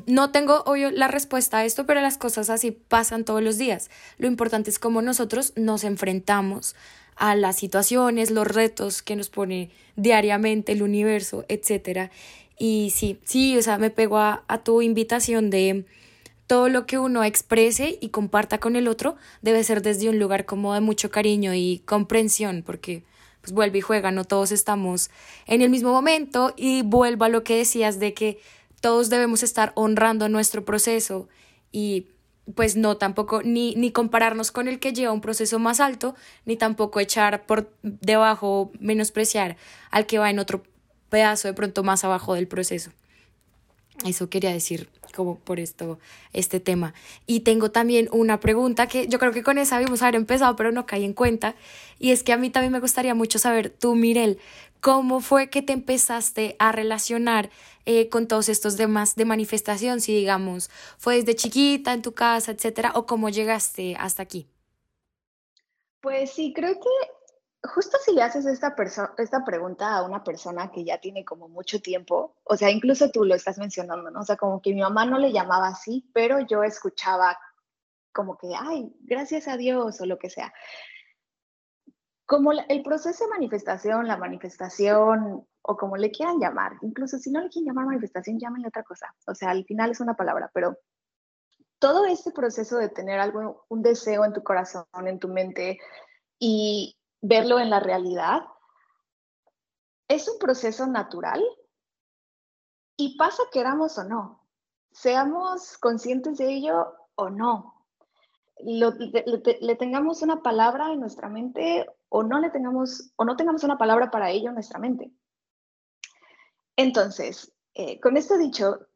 no 0.07 0.31
tengo 0.31 0.63
obvio 0.67 0.91
la 0.91 1.09
respuesta 1.09 1.59
a 1.59 1.65
esto, 1.65 1.87
pero 1.87 2.01
las 2.01 2.19
cosas 2.19 2.51
así 2.51 2.71
pasan 2.71 3.25
todos 3.25 3.43
los 3.43 3.59
días. 3.59 3.91
Lo 4.19 4.27
importante 4.27 4.71
es 4.71 4.79
cómo 4.79 5.03
nosotros 5.03 5.53
nos 5.57 5.85
enfrentamos 5.85 6.75
a 7.17 7.35
las 7.35 7.57
situaciones, 7.57 8.31
los 8.31 8.47
retos 8.47 9.03
que 9.03 9.17
nos 9.17 9.31
pone 9.31 9.71
diariamente 9.97 10.73
el 10.73 10.83
universo, 10.83 11.45
etcétera. 11.49 12.11
Y 12.59 12.93
sí, 12.95 13.19
sí, 13.25 13.57
o 13.57 13.63
sea, 13.63 13.79
me 13.79 13.91
pego 13.91 14.19
a, 14.19 14.45
a 14.49 14.63
tu 14.63 14.83
invitación 14.83 15.51
de 15.51 15.85
todo 16.47 16.69
lo 16.69 16.87
que 16.87 16.99
uno 16.99 17.25
exprese 17.25 17.99
y 18.01 18.11
comparta 18.11 18.59
con 18.59 18.77
el 18.77 18.89
otro 18.89 19.17
debe 19.43 19.65
ser 19.65 19.83
desde 19.83 20.09
un 20.09 20.19
lugar 20.19 20.45
como 20.45 20.75
de 20.75 20.81
mucho 20.81 21.11
cariño 21.11 21.55
y 21.55 21.83
comprensión, 21.85 22.63
porque 22.65 23.03
pues 23.41 23.53
vuelve 23.53 23.79
y 23.79 23.81
juega, 23.81 24.11
no 24.11 24.25
todos 24.25 24.53
estamos 24.53 25.11
en 25.47 25.63
el 25.63 25.71
mismo 25.71 25.93
momento 25.93 26.53
y 26.57 26.83
vuelvo 26.83 27.25
a 27.25 27.29
lo 27.29 27.45
que 27.45 27.57
decías 27.57 27.99
de 27.99 28.13
que 28.13 28.41
todos 28.81 29.11
debemos 29.11 29.43
estar 29.43 29.73
honrando 29.75 30.29
nuestro 30.29 30.65
proceso 30.65 31.29
y 31.73 32.09
pues 32.55 32.77
no 32.77 32.97
tampoco 32.97 33.43
ni, 33.43 33.75
ni 33.75 33.91
compararnos 33.91 34.53
con 34.53 34.69
el 34.69 34.79
que 34.79 34.93
lleva 34.93 35.13
un 35.13 35.21
proceso 35.21 35.59
más 35.59 35.81
alto, 35.81 36.15
ni 36.45 36.57
tampoco 36.57 37.01
echar 37.01 37.45
por 37.45 37.73
debajo, 37.83 38.71
menospreciar 38.79 39.57
al 39.91 40.07
que 40.07 40.19
va 40.19 40.31
en 40.31 40.39
otro 40.39 40.63
pedazo 41.09 41.49
de 41.49 41.55
pronto 41.55 41.83
más 41.83 42.05
abajo 42.05 42.35
del 42.35 42.47
proceso. 42.47 42.93
Eso 44.05 44.29
quería 44.29 44.53
decir 44.53 44.89
como 45.15 45.39
por 45.39 45.59
esto, 45.59 45.99
este 46.35 46.61
tema. 46.61 46.93
Y 47.27 47.41
tengo 47.41 47.71
también 47.71 48.09
una 48.13 48.39
pregunta 48.39 48.87
que 48.87 49.09
yo 49.09 49.19
creo 49.19 49.33
que 49.33 49.43
con 49.43 49.57
esa 49.57 49.77
habíamos 49.77 50.03
haber 50.03 50.17
empezado, 50.17 50.55
pero 50.55 50.71
no 50.71 50.85
caí 50.85 51.05
en 51.05 51.15
cuenta. 51.15 51.55
Y 51.99 52.11
es 52.11 52.23
que 52.23 52.35
a 52.35 52.37
mí 52.37 52.51
también 52.51 52.73
me 52.73 52.81
gustaría 52.81 53.15
mucho 53.15 53.39
saber, 53.39 53.71
tú, 53.71 53.95
Mirel, 53.95 54.39
¿cómo 54.81 55.21
fue 55.21 55.49
que 55.49 55.63
te 55.63 55.73
empezaste 55.73 56.57
a 56.59 56.71
relacionar 56.71 57.49
eh, 57.87 58.09
con 58.11 58.29
todos 58.29 58.49
estos 58.51 58.77
demás 58.77 59.17
de 59.17 59.25
manifestación? 59.25 60.01
Si 60.01 60.15
digamos, 60.15 60.69
fue 60.99 61.17
desde 61.17 61.35
chiquita, 61.35 61.95
en 61.95 62.03
tu 62.03 62.13
casa, 62.13 62.53
etcétera, 62.53 62.93
o 62.95 63.07
cómo 63.07 63.31
llegaste 63.31 63.97
hasta 63.99 64.23
aquí. 64.23 64.47
Pues 66.01 66.31
sí, 66.33 66.53
creo 66.55 66.75
que 66.75 67.17
justo 67.67 67.99
si 68.05 68.13
le 68.13 68.23
haces 68.23 68.47
esta, 68.47 68.75
esta 69.19 69.45
pregunta 69.45 69.97
a 69.97 70.03
una 70.03 70.23
persona 70.23 70.71
que 70.71 70.85
ya 70.85 70.99
tiene 70.99 71.25
como 71.25 71.49
mucho 71.49 71.81
tiempo, 71.81 72.37
o 72.45 72.57
sea, 72.57 72.71
incluso 72.71 73.11
tú 73.11 73.25
lo 73.25 73.35
estás 73.35 73.59
mencionando, 73.59 74.11
¿no? 74.11 74.21
O 74.21 74.25
sea, 74.25 74.37
como 74.37 74.61
que 74.61 74.73
mi 74.73 74.81
mamá 74.81 75.05
no 75.07 75.19
le 75.19 75.33
llamaba 75.33 75.69
así, 75.69 76.09
pero 76.13 76.41
yo 76.41 76.63
escuchaba 76.63 77.39
como 78.13 78.39
que, 78.39 78.49
ay, 78.59 78.95
gracias 79.01 79.49
a 79.49 79.57
Dios 79.57 80.01
o 80.01 80.07
lo 80.07 80.19
que 80.19 80.31
sea. 80.31 80.53
Como 82.25 82.53
el 82.53 82.83
proceso 82.83 83.25
de 83.25 83.31
manifestación, 83.31 84.09
la 84.09 84.17
manifestación, 84.17 85.47
o 85.69 85.77
como 85.77 85.97
le 85.97 86.11
quieran 86.11 86.39
llamar, 86.39 86.73
incluso 86.83 87.19
si 87.19 87.31
no 87.31 87.41
le 87.41 87.49
quieren 87.49 87.69
llamar 87.69 87.87
manifestación, 87.87 88.39
llámenle 88.39 88.69
otra 88.69 88.85
cosa. 88.85 89.15
O 89.27 89.35
sea, 89.35 89.51
al 89.51 89.65
final 89.65 89.91
es 89.91 90.01
una 90.01 90.15
palabra, 90.15 90.51
pero 90.55 90.79
todo 91.79 92.07
este 92.07 92.31
proceso 92.31 92.79
de 92.79 92.89
tener 92.89 93.21
algo, 93.21 93.67
un 93.69 93.83
deseo 93.83 94.25
en 94.25 94.33
tu 94.33 94.43
corazón, 94.43 94.87
en 95.07 95.19
tu 95.19 95.29
mente, 95.29 95.79
y, 96.39 96.97
verlo 97.21 97.59
en 97.59 97.71
la 97.71 97.81
realidad, 97.81 98.43
es 100.09 100.29
un 100.29 100.39
proceso 100.39 100.87
natural 100.87 101.43
y 102.97 103.17
pasa 103.17 103.43
queramos 103.53 103.99
o 103.99 104.05
no, 104.05 104.47
seamos 104.93 105.77
conscientes 105.79 106.39
de 106.39 106.53
ello 106.53 106.95
o 107.17 107.29
no, 107.29 107.77
le, 108.61 109.77
tengamos 109.77 110.23
una 110.23 110.43
palabra 110.43 110.93
en 110.93 111.01
nuestra 111.01 111.29
mente 111.29 111.87
o 112.09 112.23
no 112.23 112.39
le 112.39 112.51
tengamos 112.51 113.13
o 113.17 113.25
no 113.25 113.37
tengamos 113.37 113.65
una 113.65 113.77
palabra 113.77 114.11
para 114.11 114.31
ello 114.31 114.49
en 114.49 114.55
nuestra 114.55 114.79
mente. 114.79 115.13
Entonces, 116.77 117.53
eh, 117.75 118.01
con 118.01 118.17
esto 118.17 118.39
dicho, 118.39 118.87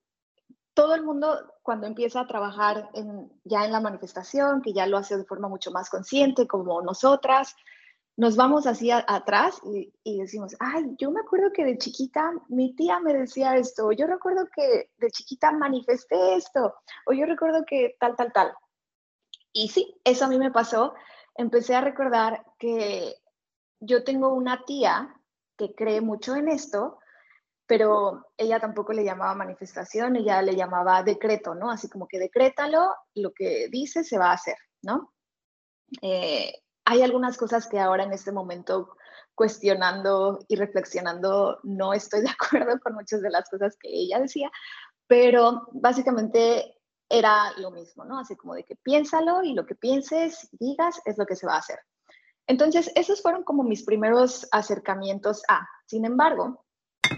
todo 0.74 0.94
el 0.94 1.02
mundo 1.02 1.52
cuando 1.62 1.86
empieza 1.86 2.20
a 2.20 2.26
trabajar 2.26 2.90
ya 3.44 3.64
en 3.64 3.72
la 3.72 3.80
manifestación, 3.80 4.62
que 4.62 4.72
ya 4.72 4.86
lo 4.86 4.98
hace 4.98 5.16
de 5.16 5.24
forma 5.24 5.48
mucho 5.48 5.70
más 5.70 5.90
consciente, 5.90 6.46
como 6.46 6.80
nosotras, 6.82 7.54
nos 8.16 8.36
vamos 8.36 8.66
así 8.66 8.90
atrás 8.90 9.60
y, 10.04 10.18
decimos, 10.18 10.54
ay, 10.60 10.94
yo 10.98 11.10
me 11.10 11.20
acuerdo 11.20 11.52
que 11.54 11.64
de 11.64 11.78
chiquita 11.78 12.32
mi 12.48 12.74
tía 12.74 13.00
me 13.00 13.14
decía 13.14 13.56
esto, 13.56 13.92
yo 13.92 14.06
recuerdo 14.06 14.46
que 14.54 14.90
de 14.98 15.10
chiquita 15.10 15.52
manifesté 15.52 16.34
esto, 16.34 16.74
o 17.06 17.12
yo 17.12 17.24
recuerdo 17.24 17.64
que 17.66 17.96
tal, 17.98 18.16
tal, 18.16 18.32
tal. 18.32 18.52
Y 19.52 19.68
sí, 19.68 19.98
eso 20.04 20.26
a 20.26 20.28
mí 20.28 20.38
me 20.38 20.50
pasó. 20.50 20.94
Empecé 21.34 21.74
a 21.74 21.80
recordar 21.80 22.44
que 22.58 23.14
yo 23.80 24.04
tengo 24.04 24.34
una 24.34 24.64
tía 24.64 25.14
que 25.56 25.74
cree 25.74 26.00
mucho 26.00 26.36
en 26.36 26.48
esto, 26.48 26.98
pero 27.70 28.26
ella 28.36 28.58
tampoco 28.58 28.92
le 28.92 29.04
llamaba 29.04 29.32
manifestación, 29.32 30.16
ella 30.16 30.42
le 30.42 30.56
llamaba 30.56 31.04
decreto, 31.04 31.54
¿no? 31.54 31.70
Así 31.70 31.88
como 31.88 32.08
que 32.08 32.18
decrétalo, 32.18 32.92
lo 33.14 33.32
que 33.32 33.68
dice 33.70 34.02
se 34.02 34.18
va 34.18 34.30
a 34.30 34.34
hacer, 34.34 34.56
¿no? 34.82 35.14
Eh, 36.02 36.52
hay 36.84 37.02
algunas 37.02 37.38
cosas 37.38 37.68
que 37.68 37.78
ahora 37.78 38.02
en 38.02 38.12
este 38.12 38.32
momento 38.32 38.96
cuestionando 39.36 40.40
y 40.48 40.56
reflexionando 40.56 41.60
no 41.62 41.92
estoy 41.92 42.22
de 42.22 42.30
acuerdo 42.40 42.80
con 42.80 42.94
muchas 42.94 43.22
de 43.22 43.30
las 43.30 43.48
cosas 43.48 43.76
que 43.80 43.88
ella 43.88 44.18
decía, 44.18 44.50
pero 45.06 45.68
básicamente 45.70 46.76
era 47.08 47.52
lo 47.58 47.70
mismo, 47.70 48.04
¿no? 48.04 48.18
Así 48.18 48.34
como 48.34 48.54
de 48.54 48.64
que 48.64 48.74
piénsalo 48.82 49.44
y 49.44 49.54
lo 49.54 49.64
que 49.64 49.76
pienses, 49.76 50.48
digas, 50.58 51.00
es 51.04 51.16
lo 51.18 51.24
que 51.24 51.36
se 51.36 51.46
va 51.46 51.54
a 51.54 51.58
hacer. 51.58 51.78
Entonces, 52.48 52.90
esos 52.96 53.22
fueron 53.22 53.44
como 53.44 53.62
mis 53.62 53.84
primeros 53.84 54.48
acercamientos 54.50 55.44
a. 55.46 55.68
Sin 55.86 56.04
embargo, 56.04 56.64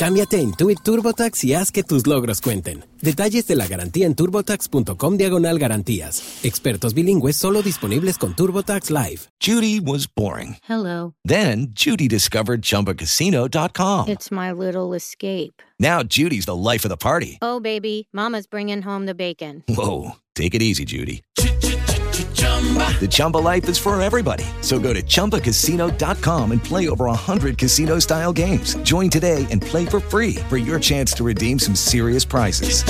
Cámbiate 0.00 0.38
a 0.38 0.40
Intuit 0.40 0.80
TurboTax 0.82 1.44
y 1.44 1.52
haz 1.52 1.70
que 1.70 1.82
tus 1.82 2.06
logros 2.06 2.40
cuenten. 2.40 2.86
Detalles 3.02 3.46
de 3.46 3.54
la 3.54 3.66
garantía 3.66 4.06
en 4.06 4.14
turbotax.com 4.14 5.18
diagonal 5.18 5.58
garantías. 5.58 6.40
Expertos 6.42 6.94
bilingües 6.94 7.36
solo 7.36 7.60
disponibles 7.60 8.16
con 8.16 8.34
TurboTax 8.34 8.90
Live. 8.90 9.28
Judy 9.40 9.78
was 9.78 10.06
boring. 10.06 10.56
Hello. 10.66 11.12
Then 11.22 11.74
Judy 11.74 12.08
discovered 12.08 12.62
chumbacasino.com. 12.62 14.08
It's 14.08 14.30
my 14.30 14.52
little 14.52 14.96
escape. 14.96 15.60
Now 15.78 16.02
Judy's 16.02 16.46
the 16.46 16.56
life 16.56 16.86
of 16.86 16.88
the 16.88 16.96
party. 16.96 17.36
Oh, 17.42 17.60
baby, 17.60 18.08
Mama's 18.10 18.46
bringing 18.46 18.80
home 18.80 19.04
the 19.04 19.14
bacon. 19.14 19.64
Whoa. 19.68 20.12
Take 20.34 20.54
it 20.54 20.62
easy, 20.62 20.86
Judy. 20.86 21.20
The 22.60 23.08
Chumba 23.08 23.38
life 23.38 23.66
is 23.70 23.78
for 23.78 24.00
everybody. 24.00 24.44
So 24.60 24.78
go 24.78 24.92
to 24.92 25.02
ChumbaCasino.com 25.02 26.52
and 26.52 26.62
play 26.62 26.90
over 26.90 27.06
100 27.06 27.56
casino 27.56 27.98
style 28.00 28.34
games. 28.34 28.74
Join 28.82 29.08
today 29.08 29.46
and 29.50 29.62
play 29.62 29.86
for 29.86 30.00
free 30.00 30.34
for 30.50 30.58
your 30.58 30.78
chance 30.78 31.12
to 31.14 31.24
redeem 31.24 31.58
some 31.58 31.74
serious 31.74 32.26
prizes. 32.26 32.84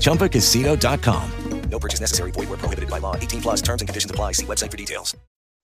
ChumbaCasino.com. 0.00 1.30
No 1.70 1.78
purchase 1.78 2.00
necessary. 2.00 2.30
Void 2.30 2.48
where 2.48 2.58
prohibited 2.58 2.90
by 2.90 2.98
law. 2.98 3.16
18 3.16 3.42
plus 3.42 3.62
terms 3.62 3.82
and 3.82 3.88
conditions 3.88 4.10
apply. 4.10 4.32
See 4.32 4.46
website 4.46 4.70
for 4.70 4.76
details. 4.76 5.14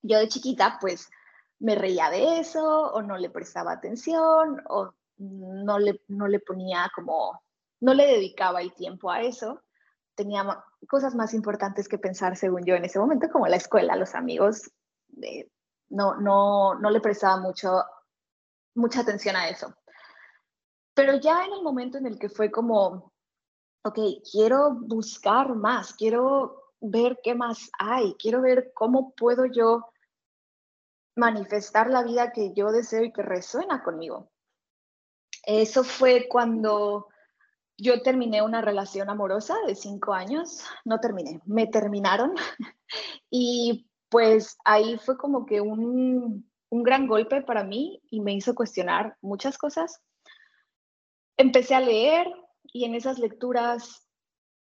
Yo 0.03 0.19
de 0.19 0.29
chiquita, 0.29 0.79
pues, 0.81 1.09
me 1.61 1.77
reía 1.77 2.11
de 2.11 2.41
eso, 2.41 2.61
o 2.93 3.03
no 3.03 3.17
le 3.17 3.31
prestaba 3.31 3.73
atención, 3.73 4.61
o 4.69 4.95
no 5.19 5.79
le, 5.79 6.01
no 6.09 6.27
le 6.27 6.41
ponía 6.41 6.91
como, 6.93 7.41
no 7.81 7.95
le 7.95 8.07
dedicaba 8.07 8.63
el 8.63 8.75
tiempo 8.75 9.11
a 9.13 9.21
eso. 9.21 9.63
Tenía 10.17 10.43
cosas 10.87 11.15
más 11.15 11.35
importantes 11.35 11.89
que 11.89 11.99
pensar, 11.99 12.37
según 12.37 12.65
yo, 12.65 12.75
en 12.75 12.85
ese 12.85 12.99
momento, 12.99 13.29
como 13.31 13.47
la 13.47 13.57
escuela, 13.57 13.97
los 13.97 14.15
amigos. 14.15 14.71
no, 15.89 16.17
no, 16.21 16.75
no 16.75 16.91
le 16.91 17.01
prestaba 17.01 17.39
mucho, 17.39 17.83
mucha 18.75 19.01
atención 19.01 19.37
a 19.37 19.49
eso. 19.49 19.75
Pero 20.95 21.17
ya 21.17 21.45
en 21.45 21.53
el 21.53 21.63
momento 21.63 21.99
en 21.99 22.07
el 22.07 22.19
que 22.19 22.29
fue 22.29 22.51
como, 22.51 23.13
ok, 23.85 23.99
quiero 24.31 24.75
buscar 24.75 25.55
más, 25.55 25.95
quiero 25.95 26.73
ver 26.81 27.19
qué 27.23 27.35
más 27.35 27.71
hay, 27.79 28.15
quiero 28.15 28.43
ver 28.43 28.73
cómo 28.75 29.15
puedo 29.15 29.47
yo 29.47 29.87
manifestar 31.17 31.91
la 31.91 32.03
vida 32.03 32.33
que 32.33 32.53
yo 32.55 32.73
deseo 32.73 33.05
y 33.05 33.13
que 33.13 33.23
resuena 33.23 33.83
conmigo. 33.83 34.31
Eso 35.45 35.85
fue 35.85 36.29
cuando 36.29 37.09
yo 37.79 38.03
terminé 38.03 38.43
una 38.43 38.61
relación 38.61 39.11
amorosa 39.11 39.57
de 39.67 39.75
cinco 39.75 40.13
años, 40.13 40.65
no 40.85 41.01
terminé, 41.01 41.41
me 41.47 41.67
terminaron 41.67 42.35
y 43.31 43.89
pues 44.09 44.57
ahí 44.65 44.99
fue 44.99 45.17
como 45.17 45.47
que 45.47 45.61
un, 45.61 46.49
un 46.71 46.83
gran 46.83 47.07
golpe 47.07 47.43
para 47.43 47.65
mí 47.65 48.03
y 48.11 48.21
me 48.21 48.35
hizo 48.35 48.55
cuestionar 48.55 49.17
muchas 49.23 49.57
cosas. 49.57 50.01
Empecé 51.37 51.75
a 51.75 51.81
leer 51.81 52.27
y 52.63 52.85
en 52.85 52.95
esas 52.95 53.19
lecturas 53.19 54.07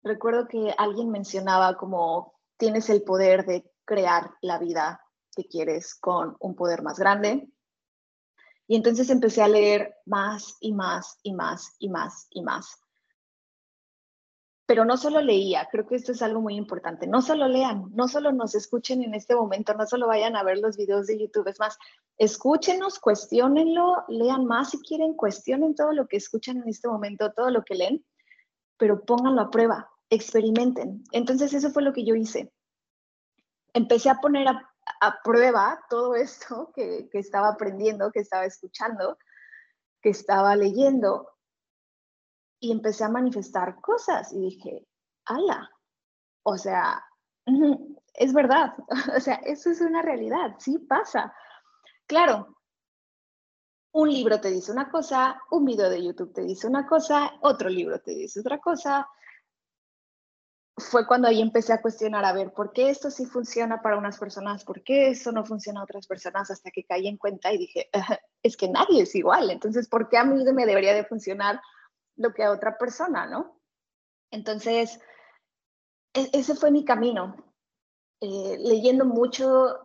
recuerdo 0.03 0.48
que 0.48 0.75
alguien 0.79 1.11
mencionaba 1.11 1.77
como 1.77 2.35
tienes 2.57 2.88
el 2.90 3.03
poder 3.03 3.44
de 3.44 3.70
crear 3.85 4.31
la 4.40 4.59
vida 4.59 5.01
que 5.37 5.44
quieres 5.44 5.94
con 5.94 6.37
un 6.40 6.55
poder 6.55 6.83
más 6.83 6.98
grande. 6.98 7.48
Y 8.66 8.77
entonces 8.77 9.11
empecé 9.11 9.42
a 9.42 9.48
leer 9.48 9.94
más 10.07 10.57
y 10.61 10.72
más 10.72 11.18
y 11.22 11.35
más 11.35 11.77
y 11.79 11.88
más 11.88 12.27
y 12.31 12.42
más 12.42 12.82
pero 14.72 14.87
no 14.87 14.96
solo 14.96 15.20
leía, 15.20 15.68
creo 15.70 15.87
que 15.87 15.96
esto 15.96 16.12
es 16.12 16.22
algo 16.22 16.40
muy 16.40 16.54
importante, 16.54 17.06
no 17.06 17.20
solo 17.20 17.46
lean, 17.46 17.90
no 17.92 18.08
solo 18.08 18.32
nos 18.32 18.54
escuchen 18.54 19.02
en 19.02 19.12
este 19.12 19.37
momento, 19.37 19.74
no 19.74 19.87
solo 19.87 20.06
vayan 20.06 20.35
a 20.35 20.42
ver 20.42 20.61
los 20.61 20.78
videos 20.78 21.06
de 21.08 21.20
YouTube, 21.20 21.46
es 21.48 21.61
más, 21.61 21.76
escúchenos, 22.16 22.98
cuestionenlo, 22.98 24.02
lean 24.08 24.46
más 24.46 24.70
si 24.70 24.80
quieren, 24.80 25.12
cuestionen 25.12 25.74
todo 25.74 25.92
lo 25.92 26.06
que 26.06 26.16
escuchan 26.16 26.56
en 26.56 26.70
este 26.70 26.88
momento, 26.88 27.32
todo 27.32 27.50
lo 27.50 27.64
que 27.64 27.74
leen, 27.74 28.02
pero 28.78 29.04
pónganlo 29.04 29.42
a 29.42 29.50
prueba, 29.50 29.90
experimenten. 30.08 31.04
Entonces 31.12 31.52
eso 31.52 31.68
fue 31.68 31.82
lo 31.82 31.92
que 31.92 32.06
yo 32.06 32.14
hice. 32.14 32.50
Empecé 33.74 34.08
a 34.08 34.22
poner 34.22 34.48
a, 34.48 35.18
prueba 35.22 35.85
todo 35.90 36.14
esto 36.14 36.72
que, 36.74 37.11
que 37.12 37.18
estaba 37.18 37.50
aprendiendo, 37.50 38.11
que 38.11 38.20
estaba 38.20 38.46
escuchando, 38.46 39.18
que 40.00 40.08
estaba 40.08 40.56
leyendo 40.56 41.28
y 42.62 42.70
empecé 42.70 43.03
a 43.03 43.09
manifestar 43.09 43.81
cosas 43.81 44.33
y 44.33 44.38
dije, 44.38 44.87
ala, 45.25 45.68
o 46.44 46.57
sea, 46.57 47.05
es 48.14 48.33
verdad, 48.33 48.75
o 49.16 49.20
sea, 49.20 49.35
eso 49.44 49.70
es 49.70 49.81
una 49.81 50.01
realidad, 50.01 50.55
sí 50.59 50.79
pasa. 50.79 51.35
Claro, 52.07 52.57
un 53.94 54.09
libro 54.09 54.40
te 54.40 54.53
dice 54.53 54.70
una 54.70 54.88
cosa, 54.88 55.42
un 55.51 55.64
video 55.64 55.90
de 55.90 56.05
YouTube 56.05 56.33
te 56.33 56.42
dice 56.42 56.68
una 56.68 56.87
cosa, 56.87 57.33
otro 57.40 57.68
libro 57.68 58.01
te 58.01 58.12
dice 58.12 58.38
otra 58.38 58.59
cosa. 58.59 59.09
Fue 60.77 61.05
cuando 61.05 61.27
ahí 61.27 61.42
empecé 61.42 61.72
a 61.72 61.83
cuestionar, 61.83 62.25
a 62.25 62.33
ver, 62.33 62.53
¿por 62.53 62.72
qué 62.72 62.90
esto 62.90 63.11
sí 63.11 63.27
funciona 63.27 63.83
para 63.83 63.98
unas 63.98 64.18
personas? 64.18 64.64
¿Por 64.64 64.85
qué 64.85 65.09
eso 65.09 65.33
no 65.33 65.44
funciona 65.44 65.81
a 65.81 65.85
otras 65.85 66.07
personas? 66.07 66.48
Hasta 66.48 66.70
que 66.70 66.85
caí 66.85 67.09
en 67.09 67.16
cuenta 67.16 67.53
y 67.53 67.59
dije, 67.59 67.90
es 68.44 68.57
que 68.57 68.68
nadie 68.68 69.03
es 69.03 69.16
igual, 69.16 69.51
entonces, 69.51 69.88
¿por 69.88 70.09
qué 70.09 70.16
a 70.16 70.25
mí 70.25 70.44
me 70.53 70.64
debería 70.64 70.94
de 70.94 71.05
funcionar 71.05 71.61
lo 72.16 72.33
que 72.33 72.44
a 72.44 72.51
otra 72.51 72.79
persona, 72.79 73.27
¿no? 73.27 73.61
Entonces, 74.31 75.01
e-, 76.14 76.31
ese 76.33 76.55
fue 76.55 76.70
mi 76.70 76.85
camino, 76.85 77.37
eh, 78.20 78.57
leyendo 78.61 79.05
mucho, 79.05 79.79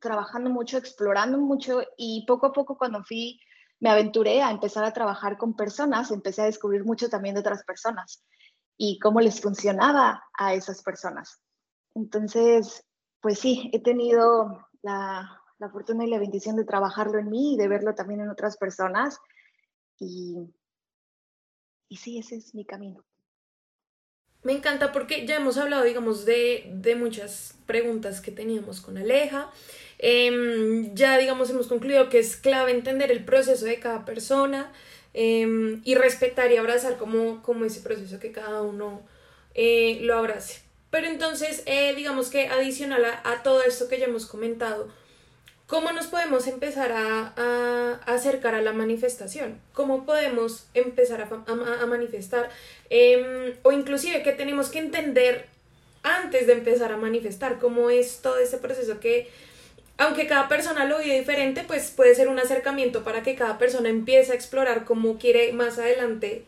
trabajando 0.00 0.50
mucho, 0.50 0.78
explorando 0.78 1.38
mucho 1.38 1.82
y 1.96 2.24
poco 2.26 2.46
a 2.46 2.52
poco 2.52 2.76
cuando 2.76 3.02
fui, 3.04 3.40
me 3.80 3.90
aventuré 3.90 4.42
a 4.42 4.50
empezar 4.50 4.84
a 4.84 4.92
trabajar 4.92 5.36
con 5.36 5.56
personas, 5.56 6.10
empecé 6.10 6.42
a 6.42 6.46
descubrir 6.46 6.84
mucho 6.84 7.08
también 7.08 7.34
de 7.34 7.40
otras 7.40 7.64
personas 7.64 8.24
y 8.76 8.98
cómo 8.98 9.20
les 9.20 9.40
funcionaba 9.40 10.22
a 10.38 10.54
esas 10.54 10.82
personas. 10.82 11.40
Entonces, 11.94 12.84
pues 13.20 13.38
sí, 13.38 13.70
he 13.72 13.82
tenido 13.82 14.68
la, 14.82 15.42
la 15.58 15.68
fortuna 15.68 16.04
y 16.04 16.10
la 16.10 16.18
bendición 16.18 16.56
de 16.56 16.64
trabajarlo 16.64 17.18
en 17.18 17.30
mí 17.30 17.54
y 17.54 17.56
de 17.56 17.68
verlo 17.68 17.94
también 17.94 18.20
en 18.20 18.30
otras 18.30 18.56
personas. 18.56 19.18
Y, 19.98 20.52
y 21.92 21.96
sí, 21.98 22.18
ese 22.18 22.36
es 22.36 22.54
mi 22.54 22.64
camino. 22.64 23.04
Me 24.42 24.52
encanta 24.52 24.92
porque 24.92 25.26
ya 25.26 25.36
hemos 25.36 25.58
hablado, 25.58 25.84
digamos, 25.84 26.24
de, 26.24 26.64
de 26.72 26.96
muchas 26.96 27.54
preguntas 27.66 28.22
que 28.22 28.30
teníamos 28.30 28.80
con 28.80 28.96
Aleja. 28.96 29.50
Em, 29.98 30.94
ya, 30.94 31.18
digamos, 31.18 31.50
hemos 31.50 31.66
concluido 31.66 32.08
que 32.08 32.18
es 32.18 32.36
clave 32.36 32.70
entender 32.70 33.12
el 33.12 33.26
proceso 33.26 33.66
de 33.66 33.78
cada 33.78 34.06
persona 34.06 34.72
em, 35.12 35.82
y 35.84 35.94
respetar 35.94 36.50
y 36.50 36.56
abrazar 36.56 36.96
como, 36.96 37.42
como 37.42 37.66
ese 37.66 37.82
proceso 37.82 38.18
que 38.18 38.32
cada 38.32 38.62
uno 38.62 39.02
eh, 39.54 39.98
lo 40.00 40.16
abrace. 40.16 40.62
Pero 40.88 41.08
entonces, 41.08 41.62
eh, 41.66 41.94
digamos 41.94 42.30
que 42.30 42.46
adicional 42.46 43.04
a 43.04 43.42
todo 43.42 43.62
esto 43.62 43.90
que 43.90 43.98
ya 43.98 44.06
hemos 44.06 44.24
comentado, 44.24 44.88
¿Cómo 45.72 45.90
nos 45.92 46.06
podemos 46.06 46.48
empezar 46.48 46.92
a, 46.92 47.94
acercar 48.04 48.54
a 48.54 48.60
la 48.60 48.74
manifestación? 48.74 49.58
¿Cómo 49.72 50.04
podemos 50.04 50.66
empezar 50.74 51.22
a, 51.22 51.86
manifestar? 51.86 52.50
Em, 52.90 53.54
o 53.62 53.72
inclusive 53.72 54.22
qué 54.22 54.32
tenemos 54.32 54.68
que 54.68 54.80
entender 54.80 55.46
antes 56.02 56.46
de 56.46 56.52
empezar 56.52 56.92
a 56.92 56.98
manifestar, 56.98 57.58
cómo 57.58 57.88
es 57.88 58.20
todo 58.20 58.36
ese 58.36 58.58
proceso 58.58 59.00
que, 59.00 59.30
aunque 59.96 60.26
cada 60.26 60.46
persona 60.46 60.84
lo 60.84 60.98
vive 60.98 61.18
diferente, 61.20 61.64
pues 61.66 61.90
puede 61.90 62.14
ser 62.14 62.28
un 62.28 62.38
acercamiento 62.38 63.02
para 63.02 63.22
que 63.22 63.34
cada 63.34 63.56
persona 63.56 63.88
empiece 63.88 64.32
a 64.32 64.34
explorar 64.34 64.84
cómo 64.84 65.16
quiere 65.16 65.54
más 65.54 65.78
adelante 65.78 66.44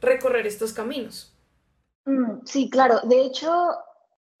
recorrer 0.00 0.46
estos 0.46 0.72
caminos. 0.72 1.32
Mm, 2.04 2.44
sí, 2.44 2.70
claro. 2.70 3.00
De 3.02 3.22
hecho, 3.22 3.74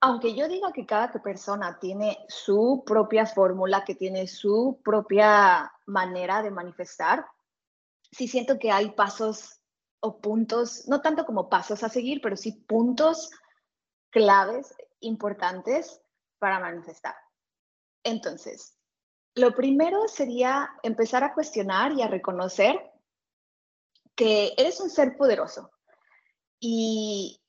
aunque 0.00 0.34
yo 0.34 0.48
diga 0.48 0.72
que 0.72 0.86
cada 0.86 1.10
persona 1.12 1.78
tiene 1.80 2.24
su 2.28 2.82
propia 2.86 3.26
fórmula, 3.26 3.84
que 3.84 3.94
tiene 3.94 4.26
su 4.26 4.80
propia 4.84 5.72
manera 5.86 6.42
de 6.42 6.50
manifestar, 6.50 7.26
sí 8.12 8.28
siento 8.28 8.58
que 8.58 8.70
hay 8.70 8.92
pasos 8.92 9.60
o 10.00 10.20
puntos, 10.20 10.86
no 10.86 11.00
tanto 11.00 11.26
como 11.26 11.48
pasos 11.48 11.82
a 11.82 11.88
seguir, 11.88 12.20
pero 12.22 12.36
sí 12.36 12.52
puntos 12.52 13.30
claves 14.10 14.74
importantes 15.00 16.00
para 16.38 16.60
manifestar. 16.60 17.16
Entonces, 18.04 18.78
lo 19.34 19.54
primero 19.54 20.06
sería 20.06 20.70
empezar 20.82 21.24
a 21.24 21.34
cuestionar 21.34 21.92
y 21.92 22.02
a 22.02 22.08
reconocer 22.08 22.92
que 24.14 24.54
eres 24.56 24.80
un 24.80 24.90
ser 24.90 25.16
poderoso 25.16 25.70
y 26.60 27.40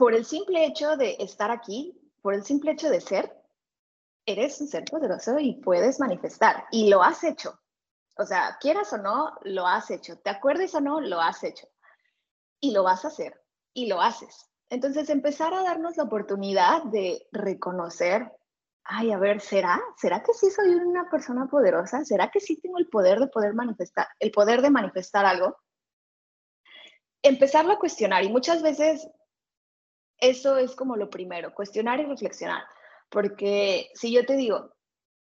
por 0.00 0.14
el 0.14 0.24
simple 0.24 0.64
hecho 0.64 0.96
de 0.96 1.16
estar 1.20 1.50
aquí, 1.50 1.94
por 2.22 2.32
el 2.32 2.42
simple 2.42 2.72
hecho 2.72 2.88
de 2.88 3.02
ser, 3.02 3.38
eres 4.24 4.58
un 4.62 4.66
ser 4.66 4.86
poderoso 4.86 5.38
y 5.38 5.56
puedes 5.56 6.00
manifestar. 6.00 6.64
Y 6.70 6.88
lo 6.88 7.02
has 7.02 7.22
hecho. 7.22 7.60
O 8.16 8.24
sea, 8.24 8.56
quieras 8.62 8.90
o 8.94 8.96
no, 8.96 9.34
lo 9.42 9.66
has 9.66 9.90
hecho. 9.90 10.18
Te 10.20 10.30
acuerdes 10.30 10.74
o 10.74 10.80
no, 10.80 11.02
lo 11.02 11.20
has 11.20 11.44
hecho. 11.44 11.68
Y 12.60 12.72
lo 12.72 12.82
vas 12.82 13.04
a 13.04 13.08
hacer. 13.08 13.42
Y 13.74 13.88
lo 13.88 14.00
haces. 14.00 14.50
Entonces, 14.70 15.10
empezar 15.10 15.52
a 15.52 15.64
darnos 15.64 15.98
la 15.98 16.04
oportunidad 16.04 16.82
de 16.84 17.28
reconocer, 17.30 18.32
ay, 18.84 19.12
a 19.12 19.18
ver, 19.18 19.42
¿será? 19.42 19.82
¿Será 19.98 20.22
que 20.22 20.32
sí 20.32 20.50
soy 20.50 20.76
una 20.76 21.10
persona 21.10 21.46
poderosa? 21.46 22.06
¿Será 22.06 22.30
que 22.30 22.40
sí 22.40 22.58
tengo 22.58 22.78
el 22.78 22.88
poder 22.88 23.20
de 23.20 23.26
poder 23.26 23.52
manifestar, 23.52 24.06
el 24.18 24.30
poder 24.30 24.62
de 24.62 24.70
manifestar 24.70 25.26
algo? 25.26 25.58
Empezarlo 27.22 27.74
a 27.74 27.78
cuestionar 27.78 28.24
y 28.24 28.30
muchas 28.30 28.62
veces 28.62 29.06
eso 30.20 30.56
es 30.56 30.74
como 30.74 30.96
lo 30.96 31.10
primero, 31.10 31.54
cuestionar 31.54 32.00
y 32.00 32.04
reflexionar. 32.04 32.62
Porque 33.10 33.90
si 33.94 34.12
yo 34.12 34.24
te 34.24 34.36
digo, 34.36 34.74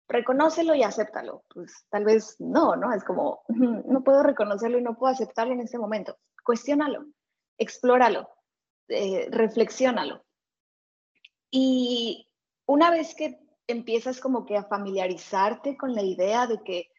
reconócelo 0.07 0.75
y 0.75 0.83
acéptalo, 0.83 1.43
pues 1.53 1.85
tal 1.89 2.05
vez 2.05 2.35
no, 2.39 2.75
¿no? 2.75 2.93
Es 2.93 3.03
como, 3.03 3.41
no 3.47 4.03
puedo 4.03 4.23
reconocerlo 4.23 4.77
y 4.77 4.81
no 4.81 4.97
puedo 4.97 5.13
aceptarlo 5.13 5.53
en 5.53 5.61
este 5.61 5.77
momento. 5.77 6.17
Cuestiónalo, 6.43 7.05
explóralo, 7.57 8.29
eh, 8.87 9.27
reflexiónalo. 9.31 10.23
Y 11.51 12.27
una 12.65 12.89
vez 12.89 13.15
que 13.15 13.39
empiezas 13.67 14.19
como 14.19 14.45
que 14.45 14.57
a 14.57 14.63
familiarizarte 14.63 15.77
con 15.77 15.93
la 15.93 16.03
idea 16.03 16.47
de 16.47 16.61
que 16.63 16.89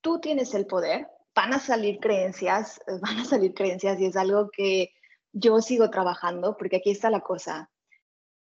tú 0.00 0.20
tienes 0.20 0.54
el 0.54 0.66
poder, 0.66 1.08
van 1.34 1.52
a 1.52 1.60
salir 1.60 1.98
creencias, 2.00 2.80
van 3.02 3.18
a 3.18 3.24
salir 3.24 3.54
creencias 3.54 4.00
y 4.00 4.06
es 4.06 4.16
algo 4.16 4.50
que 4.50 4.92
yo 5.32 5.60
sigo 5.60 5.90
trabajando 5.90 6.56
porque 6.56 6.76
aquí 6.76 6.90
está 6.90 7.10
la 7.10 7.20
cosa 7.20 7.70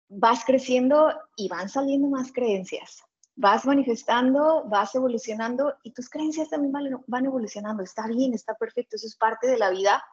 vas 0.08 0.44
creciendo 0.44 1.12
y 1.36 1.48
van 1.48 1.68
saliendo 1.68 2.08
más 2.08 2.32
creencias. 2.32 3.02
Vas 3.36 3.66
manifestando, 3.66 4.64
vas 4.68 4.94
evolucionando 4.94 5.74
y 5.82 5.92
tus 5.92 6.08
creencias 6.08 6.50
también 6.50 6.72
van, 7.06 7.26
evolucionando. 7.26 7.82
Está 7.82 8.06
bien, 8.06 8.32
está 8.32 8.54
perfecto, 8.54 8.96
eso 8.96 9.06
es 9.06 9.16
parte 9.16 9.48
de 9.48 9.58
la 9.58 9.70
vida. 9.70 10.04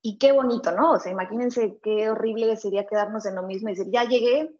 Y 0.00 0.18
qué 0.18 0.32
bonito, 0.32 0.70
¿no? 0.72 0.92
O 0.92 1.00
sea, 1.00 1.10
imagínense 1.10 1.78
qué 1.82 2.10
horrible 2.10 2.56
sería 2.56 2.86
quedarnos 2.86 3.26
en 3.26 3.34
lo 3.34 3.42
mismo 3.42 3.68
y 3.68 3.74
decir, 3.74 3.92
ya 3.92 4.04
llegué, 4.04 4.54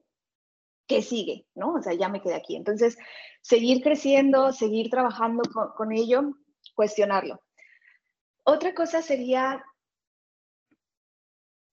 ¿qué 0.87 1.03
sigue? 1.03 1.47
¿No? 1.55 1.75
O 1.75 1.83
sea, 1.83 1.95
ya 1.95 2.09
me 2.09 2.21
quedé 2.21 2.35
aquí. 2.35 2.57
Entonces, 2.57 2.97
seguir 3.41 3.83
creciendo, 3.83 4.53
seguir 4.53 4.91
trabajando 4.91 5.43
con, 5.77 5.93
ello, 5.93 6.35
cuestionarlo. 6.75 7.41
Otra 8.45 8.75
cosa 8.75 9.03
sería 9.03 9.65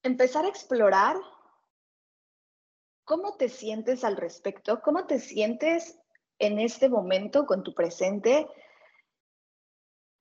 empezar 0.04 0.46
a 0.46 0.50
explorar 0.50 1.18
¿Cómo 3.10 3.34
te 3.38 3.50
sientes 3.50 4.04
al 4.04 4.18
respecto? 4.18 4.84
¿Cómo 4.84 5.08
te 5.08 5.18
sientes 5.18 5.98
en 6.38 6.60
este 6.60 6.90
momento 6.90 7.48
con 7.48 7.64
tu 7.64 7.74
presente? 7.74 8.48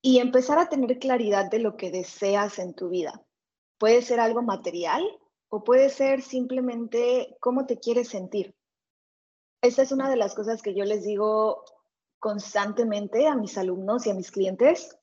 Y 0.01 0.17
empezar 0.17 0.57
a 0.57 0.69
tener 0.69 0.97
claridad 0.97 1.51
de 1.51 1.59
lo 1.59 1.77
que 1.77 1.91
deseas 1.91 2.57
en 2.57 2.73
tu 2.73 2.89
vida. 2.89 3.23
Puede 3.77 4.01
ser 4.01 4.19
algo 4.19 4.41
material 4.41 5.03
o 5.49 5.63
puede 5.63 5.91
ser 5.91 6.23
simplemente 6.23 7.37
cómo 7.39 7.67
te 7.67 7.77
quieres 7.77 8.07
sentir. 8.09 8.55
Esa 9.61 9.83
es 9.83 9.91
una 9.91 10.09
de 10.09 10.17
las 10.17 10.33
cosas 10.33 10.63
que 10.63 10.73
yo 10.73 10.83
les 10.83 11.03
digo 11.03 11.63
constantemente 12.17 13.27
a 13.27 13.35
mis 13.35 13.55
alumnos 13.55 14.07
y 14.07 14.09
a 14.09 14.15
mis 14.15 14.31
clientes. 14.31 14.97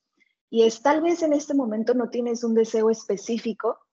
Y 0.51 0.65
es 0.65 0.83
tal 0.83 1.03
vez 1.03 1.23
en 1.23 1.33
este 1.33 1.55
momento 1.55 1.95
no 1.95 2.11
tienes 2.11 2.43
un 2.43 2.55
deseo 2.55 2.91
específico, 2.91 3.86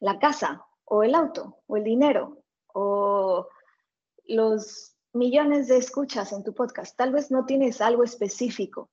la 0.00 0.18
casa 0.18 0.66
o 0.84 1.02
el 1.02 1.14
auto 1.14 1.62
o 1.66 1.76
el 1.76 1.84
dinero 1.84 2.42
o 2.66 3.46
los 4.26 4.96
millones 5.12 5.68
de 5.68 5.76
escuchas 5.76 6.32
en 6.32 6.42
tu 6.42 6.54
podcast. 6.54 6.96
Tal 6.96 7.12
vez 7.12 7.30
no 7.30 7.44
tienes 7.44 7.80
algo 7.80 8.04
específico, 8.04 8.90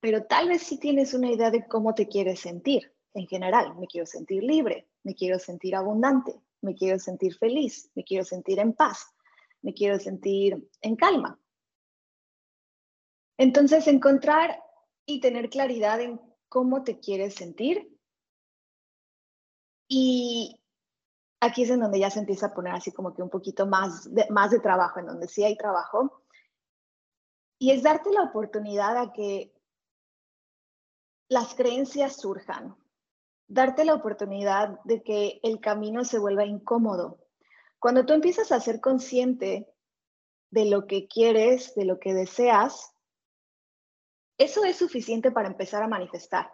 pero 0.00 0.24
tal 0.24 0.48
vez 0.48 0.62
sí 0.62 0.78
tienes 0.78 1.14
una 1.14 1.30
idea 1.30 1.50
de 1.50 1.66
cómo 1.66 1.94
te 1.94 2.08
quieres 2.08 2.40
sentir 2.40 2.92
en 3.14 3.26
general. 3.26 3.76
Me 3.76 3.86
quiero 3.86 4.06
sentir 4.06 4.42
libre, 4.42 4.88
me 5.02 5.14
quiero 5.14 5.38
sentir 5.38 5.74
abundante, 5.74 6.40
me 6.60 6.74
quiero 6.74 6.98
sentir 6.98 7.36
feliz, 7.36 7.90
me 7.94 8.04
quiero 8.04 8.24
sentir 8.24 8.58
en 8.58 8.72
paz, 8.72 9.14
me 9.62 9.74
quiero 9.74 9.98
sentir 9.98 10.68
en 10.80 10.96
calma. 10.96 11.40
Entonces, 13.38 13.86
encontrar 13.86 14.62
y 15.06 15.20
tener 15.20 15.48
claridad 15.48 16.00
en 16.00 16.20
cómo 16.48 16.82
te 16.82 16.98
quieres 16.98 17.34
sentir 17.34 17.97
y 19.88 20.60
aquí 21.40 21.62
es 21.62 21.70
en 21.70 21.80
donde 21.80 21.98
ya 21.98 22.10
se 22.10 22.20
empieza 22.20 22.46
a 22.46 22.54
poner 22.54 22.74
así 22.74 22.92
como 22.92 23.14
que 23.14 23.22
un 23.22 23.30
poquito 23.30 23.66
más 23.66 24.12
de, 24.14 24.26
más 24.30 24.50
de 24.50 24.60
trabajo, 24.60 25.00
en 25.00 25.06
donde 25.06 25.28
sí 25.28 25.42
hay 25.42 25.56
trabajo. 25.56 26.22
Y 27.58 27.70
es 27.70 27.82
darte 27.82 28.12
la 28.12 28.22
oportunidad 28.22 28.96
a 28.98 29.12
que 29.12 29.52
las 31.28 31.54
creencias 31.54 32.16
surjan, 32.16 32.76
darte 33.48 33.84
la 33.84 33.94
oportunidad 33.94 34.80
de 34.84 35.02
que 35.02 35.40
el 35.42 35.60
camino 35.60 36.04
se 36.04 36.18
vuelva 36.18 36.44
incómodo. 36.44 37.18
Cuando 37.78 38.04
tú 38.04 38.12
empiezas 38.12 38.52
a 38.52 38.60
ser 38.60 38.80
consciente 38.80 39.72
de 40.50 40.64
lo 40.66 40.86
que 40.86 41.08
quieres, 41.08 41.74
de 41.74 41.84
lo 41.84 41.98
que 41.98 42.14
deseas, 42.14 42.94
eso 44.38 44.64
es 44.64 44.76
suficiente 44.76 45.30
para 45.30 45.48
empezar 45.48 45.82
a 45.82 45.88
manifestar. 45.88 46.50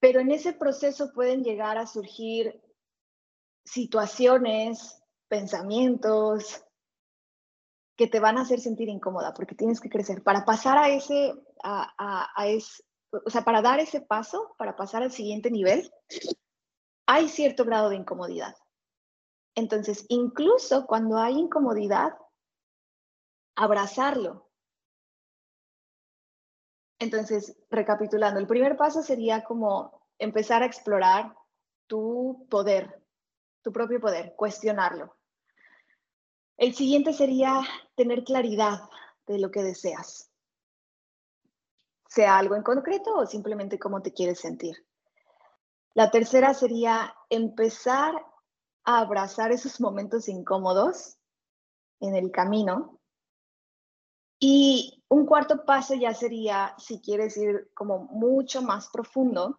Pero 0.00 0.20
en 0.20 0.30
ese 0.30 0.52
proceso 0.52 1.12
pueden 1.12 1.42
llegar 1.42 1.78
a 1.78 1.86
surgir 1.86 2.62
situaciones, 3.64 5.02
pensamientos 5.28 6.64
que 7.96 8.06
te 8.06 8.20
van 8.20 8.38
a 8.38 8.42
hacer 8.42 8.60
sentir 8.60 8.88
incómoda 8.88 9.34
porque 9.34 9.56
tienes 9.56 9.80
que 9.80 9.90
crecer. 9.90 10.22
Para 10.22 10.44
pasar 10.44 10.78
a 10.78 10.88
ese, 10.88 11.34
a, 11.64 11.92
o 13.10 13.30
sea, 13.30 13.42
para 13.42 13.60
dar 13.60 13.80
ese 13.80 14.00
paso, 14.00 14.54
para 14.56 14.76
pasar 14.76 15.02
al 15.02 15.10
siguiente 15.10 15.50
nivel, 15.50 15.90
hay 17.06 17.28
cierto 17.28 17.64
grado 17.64 17.88
de 17.88 17.96
incomodidad. 17.96 18.56
Entonces, 19.56 20.06
incluso 20.08 20.86
cuando 20.86 21.18
hay 21.18 21.38
incomodidad, 21.38 22.16
abrazarlo. 23.56 24.47
Entonces, 26.98 27.56
recapitulando, 27.70 28.40
el 28.40 28.46
primer 28.46 28.76
paso 28.76 29.02
sería 29.02 29.44
como 29.44 30.06
empezar 30.18 30.62
a 30.62 30.66
explorar 30.66 31.34
tu 31.86 32.46
poder, 32.50 33.02
tu 33.62 33.72
propio 33.72 34.00
poder, 34.00 34.34
cuestionarlo. 34.36 35.16
El 36.56 36.74
siguiente 36.74 37.12
sería 37.12 37.62
tener 37.94 38.24
claridad 38.24 38.80
de 39.26 39.38
lo 39.38 39.50
que 39.50 39.62
deseas, 39.62 40.30
sea 42.08 42.36
algo 42.36 42.56
en 42.56 42.62
concreto 42.62 43.14
o 43.14 43.26
simplemente 43.26 43.78
cómo 43.78 44.02
te 44.02 44.12
quieres 44.12 44.40
sentir. 44.40 44.84
La 45.94 46.10
tercera 46.10 46.54
sería 46.54 47.14
empezar 47.28 48.14
a 48.84 48.98
abrazar 48.98 49.52
esos 49.52 49.80
momentos 49.80 50.28
incómodos 50.28 51.18
en 52.00 52.14
el 52.14 52.30
camino. 52.30 53.00
Y 54.40 54.97
un 55.08 55.26
cuarto 55.26 55.64
paso 55.64 55.94
ya 55.94 56.12
sería, 56.14 56.74
si 56.78 57.00
quieres 57.00 57.36
ir 57.36 57.70
como 57.74 58.00
mucho 58.00 58.62
más 58.62 58.88
profundo, 58.88 59.58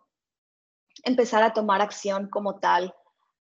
empezar 1.04 1.44
a 1.44 1.54
tomar 1.54 1.82
acción 1.82 2.30
como 2.30 2.60
tal 2.60 2.94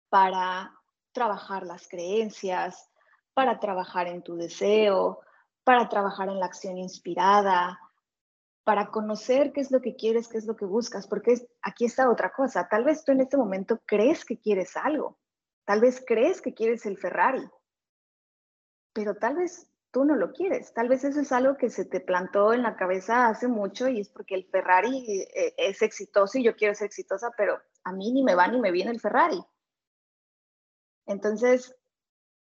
para 0.08 0.72
trabajar 1.12 1.64
las 1.64 1.88
creencias, 1.88 2.90
para 3.34 3.58
trabajar 3.58 4.06
en 4.06 4.22
tu 4.22 4.36
deseo, 4.36 5.20
para 5.64 5.88
trabajar 5.88 6.28
en 6.28 6.38
la 6.38 6.46
acción 6.46 6.78
inspirada, 6.78 7.80
para 8.62 8.90
conocer 8.90 9.52
qué 9.52 9.60
es 9.60 9.70
lo 9.70 9.80
que 9.80 9.96
quieres, 9.96 10.28
qué 10.28 10.38
es 10.38 10.46
lo 10.46 10.56
que 10.56 10.64
buscas, 10.64 11.06
porque 11.06 11.48
aquí 11.62 11.84
está 11.84 12.10
otra 12.10 12.32
cosa. 12.32 12.68
Tal 12.68 12.84
vez 12.84 13.04
tú 13.04 13.12
en 13.12 13.20
este 13.20 13.36
momento 13.36 13.80
crees 13.84 14.24
que 14.24 14.38
quieres 14.38 14.76
algo, 14.76 15.18
tal 15.64 15.80
vez 15.80 16.02
crees 16.06 16.40
que 16.40 16.54
quieres 16.54 16.86
el 16.86 16.98
Ferrari, 16.98 17.48
pero 18.92 19.14
tal 19.16 19.36
vez 19.36 19.68
tú 19.96 20.04
no 20.04 20.14
lo 20.14 20.30
quieres, 20.34 20.74
tal 20.74 20.90
vez 20.90 21.04
eso 21.04 21.20
es 21.20 21.32
algo 21.32 21.56
que 21.56 21.70
se 21.70 21.86
te 21.86 22.00
plantó 22.00 22.52
en 22.52 22.62
la 22.62 22.76
cabeza 22.76 23.28
hace 23.28 23.48
mucho 23.48 23.88
y 23.88 24.00
es 24.00 24.10
porque 24.10 24.34
el 24.34 24.44
Ferrari 24.44 25.22
eh, 25.22 25.54
es 25.56 25.80
exitoso 25.80 26.36
y 26.36 26.42
yo 26.42 26.54
quiero 26.54 26.74
ser 26.74 26.88
exitosa, 26.88 27.30
pero 27.34 27.58
a 27.82 27.92
mí 27.92 28.12
ni 28.12 28.22
me 28.22 28.34
va 28.34 28.46
ni 28.46 28.60
me 28.60 28.72
viene 28.72 28.90
el 28.90 29.00
Ferrari. 29.00 29.42
Entonces, 31.06 31.74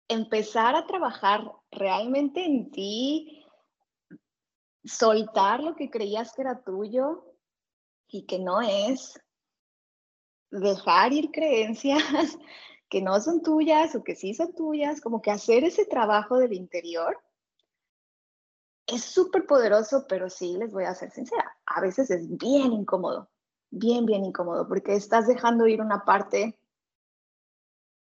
empezar 0.08 0.74
a 0.74 0.88
trabajar 0.88 1.44
realmente 1.70 2.44
en 2.44 2.72
ti, 2.72 3.46
soltar 4.82 5.62
lo 5.62 5.76
que 5.76 5.90
creías 5.90 6.32
que 6.32 6.42
era 6.42 6.64
tuyo 6.64 7.36
y 8.08 8.26
que 8.26 8.40
no 8.40 8.62
es, 8.62 9.16
dejar 10.50 11.12
ir 11.12 11.30
creencias 11.30 12.02
que 12.88 13.00
no 13.00 13.20
son 13.20 13.44
tuyas 13.44 13.94
o 13.94 14.02
que 14.02 14.16
sí 14.16 14.34
son 14.34 14.52
tuyas, 14.56 15.00
como 15.00 15.22
que 15.22 15.30
hacer 15.30 15.62
ese 15.62 15.84
trabajo 15.84 16.36
del 16.38 16.52
interior 16.52 17.16
es 18.88 19.04
súper 19.04 19.46
poderoso, 19.46 20.06
pero 20.08 20.30
sí, 20.30 20.56
les 20.56 20.72
voy 20.72 20.84
a 20.84 20.94
ser 20.94 21.10
sincera, 21.10 21.56
a 21.66 21.80
veces 21.80 22.10
es 22.10 22.26
bien 22.36 22.72
incómodo, 22.72 23.30
bien, 23.70 24.06
bien 24.06 24.24
incómodo, 24.24 24.66
porque 24.66 24.94
estás 24.94 25.26
dejando 25.26 25.66
ir 25.66 25.80
una 25.80 26.04
parte 26.04 26.58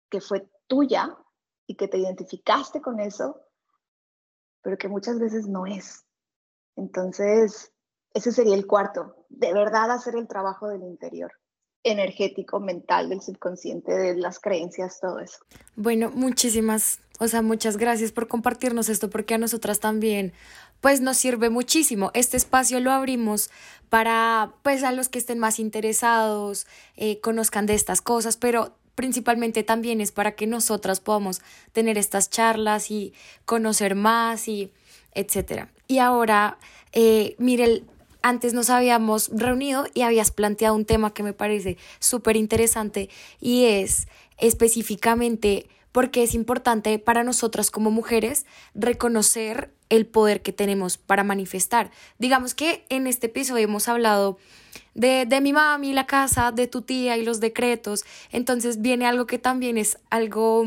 que 0.09 0.21
fue 0.21 0.49
tuya 0.67 1.17
y 1.65 1.75
que 1.75 1.87
te 1.87 1.97
identificaste 1.97 2.81
con 2.81 2.99
eso, 2.99 3.41
pero 4.61 4.77
que 4.77 4.87
muchas 4.87 5.19
veces 5.19 5.47
no 5.47 5.65
es. 5.65 6.05
Entonces, 6.75 7.73
ese 8.13 8.31
sería 8.31 8.55
el 8.55 8.67
cuarto, 8.67 9.25
de 9.29 9.53
verdad 9.53 9.91
hacer 9.91 10.15
el 10.15 10.27
trabajo 10.27 10.67
del 10.67 10.83
interior 10.83 11.31
energético, 11.83 12.59
mental, 12.59 13.09
del 13.09 13.21
subconsciente, 13.21 13.93
de 13.93 14.15
las 14.15 14.39
creencias, 14.39 14.99
todo 14.99 15.19
eso. 15.19 15.37
Bueno, 15.75 16.11
muchísimas, 16.13 16.99
o 17.19 17.27
sea, 17.27 17.41
muchas 17.41 17.77
gracias 17.77 18.11
por 18.11 18.27
compartirnos 18.27 18.89
esto 18.89 19.09
porque 19.09 19.35
a 19.35 19.37
nosotras 19.37 19.79
también 19.79 20.33
pues 20.81 21.01
nos 21.01 21.17
sirve 21.17 21.49
muchísimo. 21.49 22.11
Este 22.13 22.37
espacio 22.37 22.79
lo 22.79 22.91
abrimos 22.91 23.49
para 23.89 24.53
pues 24.63 24.83
a 24.83 24.91
los 24.91 25.09
que 25.09 25.19
estén 25.19 25.39
más 25.39 25.59
interesados, 25.59 26.67
eh, 26.95 27.19
conozcan 27.19 27.65
de 27.65 27.73
estas 27.73 28.01
cosas, 28.01 28.37
pero 28.37 28.75
principalmente 28.95 29.63
también 29.63 30.01
es 30.01 30.11
para 30.11 30.33
que 30.33 30.47
nosotras 30.47 30.99
podamos 30.99 31.41
tener 31.71 31.97
estas 31.97 32.29
charlas 32.29 32.91
y 32.91 33.13
conocer 33.45 33.95
más 33.95 34.47
y 34.47 34.71
etcétera. 35.13 35.71
Y 35.87 35.99
ahora, 35.99 36.57
eh, 36.91 37.35
mire, 37.39 37.83
antes 38.21 38.53
nos 38.53 38.69
habíamos 38.69 39.29
reunido 39.33 39.85
y 39.93 40.01
habías 40.01 40.31
planteado 40.31 40.75
un 40.75 40.85
tema 40.85 41.13
que 41.13 41.23
me 41.23 41.33
parece 41.33 41.77
súper 41.99 42.35
interesante 42.35 43.09
y 43.39 43.65
es 43.65 44.07
específicamente 44.37 45.67
porque 45.91 46.23
es 46.23 46.33
importante 46.33 46.99
para 46.99 47.23
nosotras 47.23 47.71
como 47.71 47.91
mujeres 47.91 48.45
reconocer 48.75 49.73
el 49.89 50.05
poder 50.05 50.41
que 50.41 50.53
tenemos 50.53 50.97
para 50.97 51.23
manifestar. 51.23 51.91
Digamos 52.19 52.53
que 52.53 52.85
en 52.89 53.07
este 53.07 53.27
episodio 53.27 53.63
hemos 53.63 53.87
hablado 53.87 54.37
de, 54.93 55.25
de 55.25 55.41
mi 55.41 55.51
mami, 55.51 55.93
la 55.93 56.05
casa, 56.05 56.51
de 56.51 56.67
tu 56.67 56.83
tía 56.83 57.17
y 57.17 57.23
los 57.23 57.39
decretos, 57.39 58.05
entonces 58.31 58.81
viene 58.81 59.07
algo 59.07 59.25
que 59.25 59.39
también 59.39 59.77
es 59.77 59.97
algo 60.09 60.65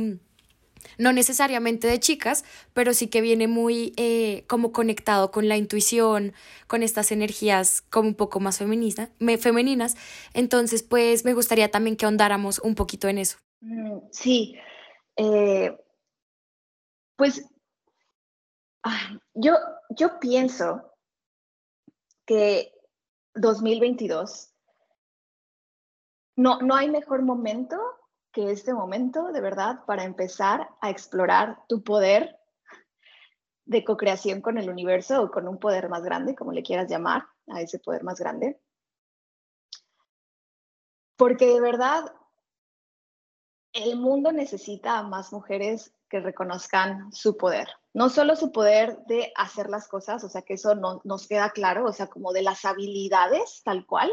no 1.02 1.12
necesariamente 1.12 1.88
de 1.88 1.98
chicas, 1.98 2.44
pero 2.72 2.94
sí 2.94 3.08
que 3.08 3.20
viene 3.20 3.48
muy 3.48 3.92
eh, 3.96 4.44
como 4.46 4.72
conectado 4.72 5.32
con 5.32 5.48
la 5.48 5.56
intuición, 5.56 6.32
con 6.68 6.82
estas 6.82 7.10
energías 7.10 7.82
como 7.82 8.08
un 8.08 8.14
poco 8.14 8.38
más 8.40 8.58
femeninas. 8.58 9.96
Entonces, 10.32 10.82
pues 10.82 11.24
me 11.24 11.34
gustaría 11.34 11.70
también 11.70 11.96
que 11.96 12.04
ahondáramos 12.04 12.60
un 12.60 12.74
poquito 12.74 13.08
en 13.08 13.18
eso. 13.18 13.38
Mm, 13.60 13.98
sí, 14.10 14.56
eh, 15.16 15.76
pues 17.16 17.44
yo, 19.34 19.54
yo 19.90 20.20
pienso 20.20 20.92
que 22.24 22.72
2022 23.34 24.52
no, 26.36 26.60
no 26.60 26.74
hay 26.74 26.88
mejor 26.88 27.22
momento 27.22 27.76
que 28.32 28.50
este 28.50 28.72
momento, 28.72 29.30
de 29.32 29.40
verdad, 29.40 29.84
para 29.86 30.04
empezar 30.04 30.68
a 30.80 30.90
explorar 30.90 31.64
tu 31.68 31.82
poder 31.82 32.38
de 33.64 33.84
co-creación 33.84 34.40
con 34.40 34.58
el 34.58 34.68
universo 34.68 35.22
o 35.22 35.30
con 35.30 35.46
un 35.46 35.58
poder 35.58 35.88
más 35.88 36.02
grande, 36.02 36.34
como 36.34 36.52
le 36.52 36.62
quieras 36.62 36.90
llamar, 36.90 37.26
a 37.48 37.60
ese 37.60 37.78
poder 37.78 38.02
más 38.02 38.18
grande. 38.18 38.60
Porque 41.16 41.46
de 41.46 41.60
verdad, 41.60 42.12
el 43.72 43.96
mundo 43.96 44.32
necesita 44.32 44.98
a 44.98 45.02
más 45.02 45.32
mujeres 45.32 45.94
que 46.08 46.20
reconozcan 46.20 47.12
su 47.12 47.36
poder. 47.36 47.68
No 47.94 48.08
solo 48.08 48.36
su 48.36 48.52
poder 48.52 48.98
de 49.06 49.32
hacer 49.36 49.68
las 49.68 49.88
cosas, 49.88 50.24
o 50.24 50.28
sea, 50.28 50.42
que 50.42 50.54
eso 50.54 50.74
no, 50.74 51.00
nos 51.04 51.26
queda 51.26 51.50
claro, 51.50 51.86
o 51.86 51.92
sea, 51.92 52.08
como 52.08 52.32
de 52.32 52.42
las 52.42 52.64
habilidades 52.64 53.62
tal 53.64 53.86
cual, 53.86 54.10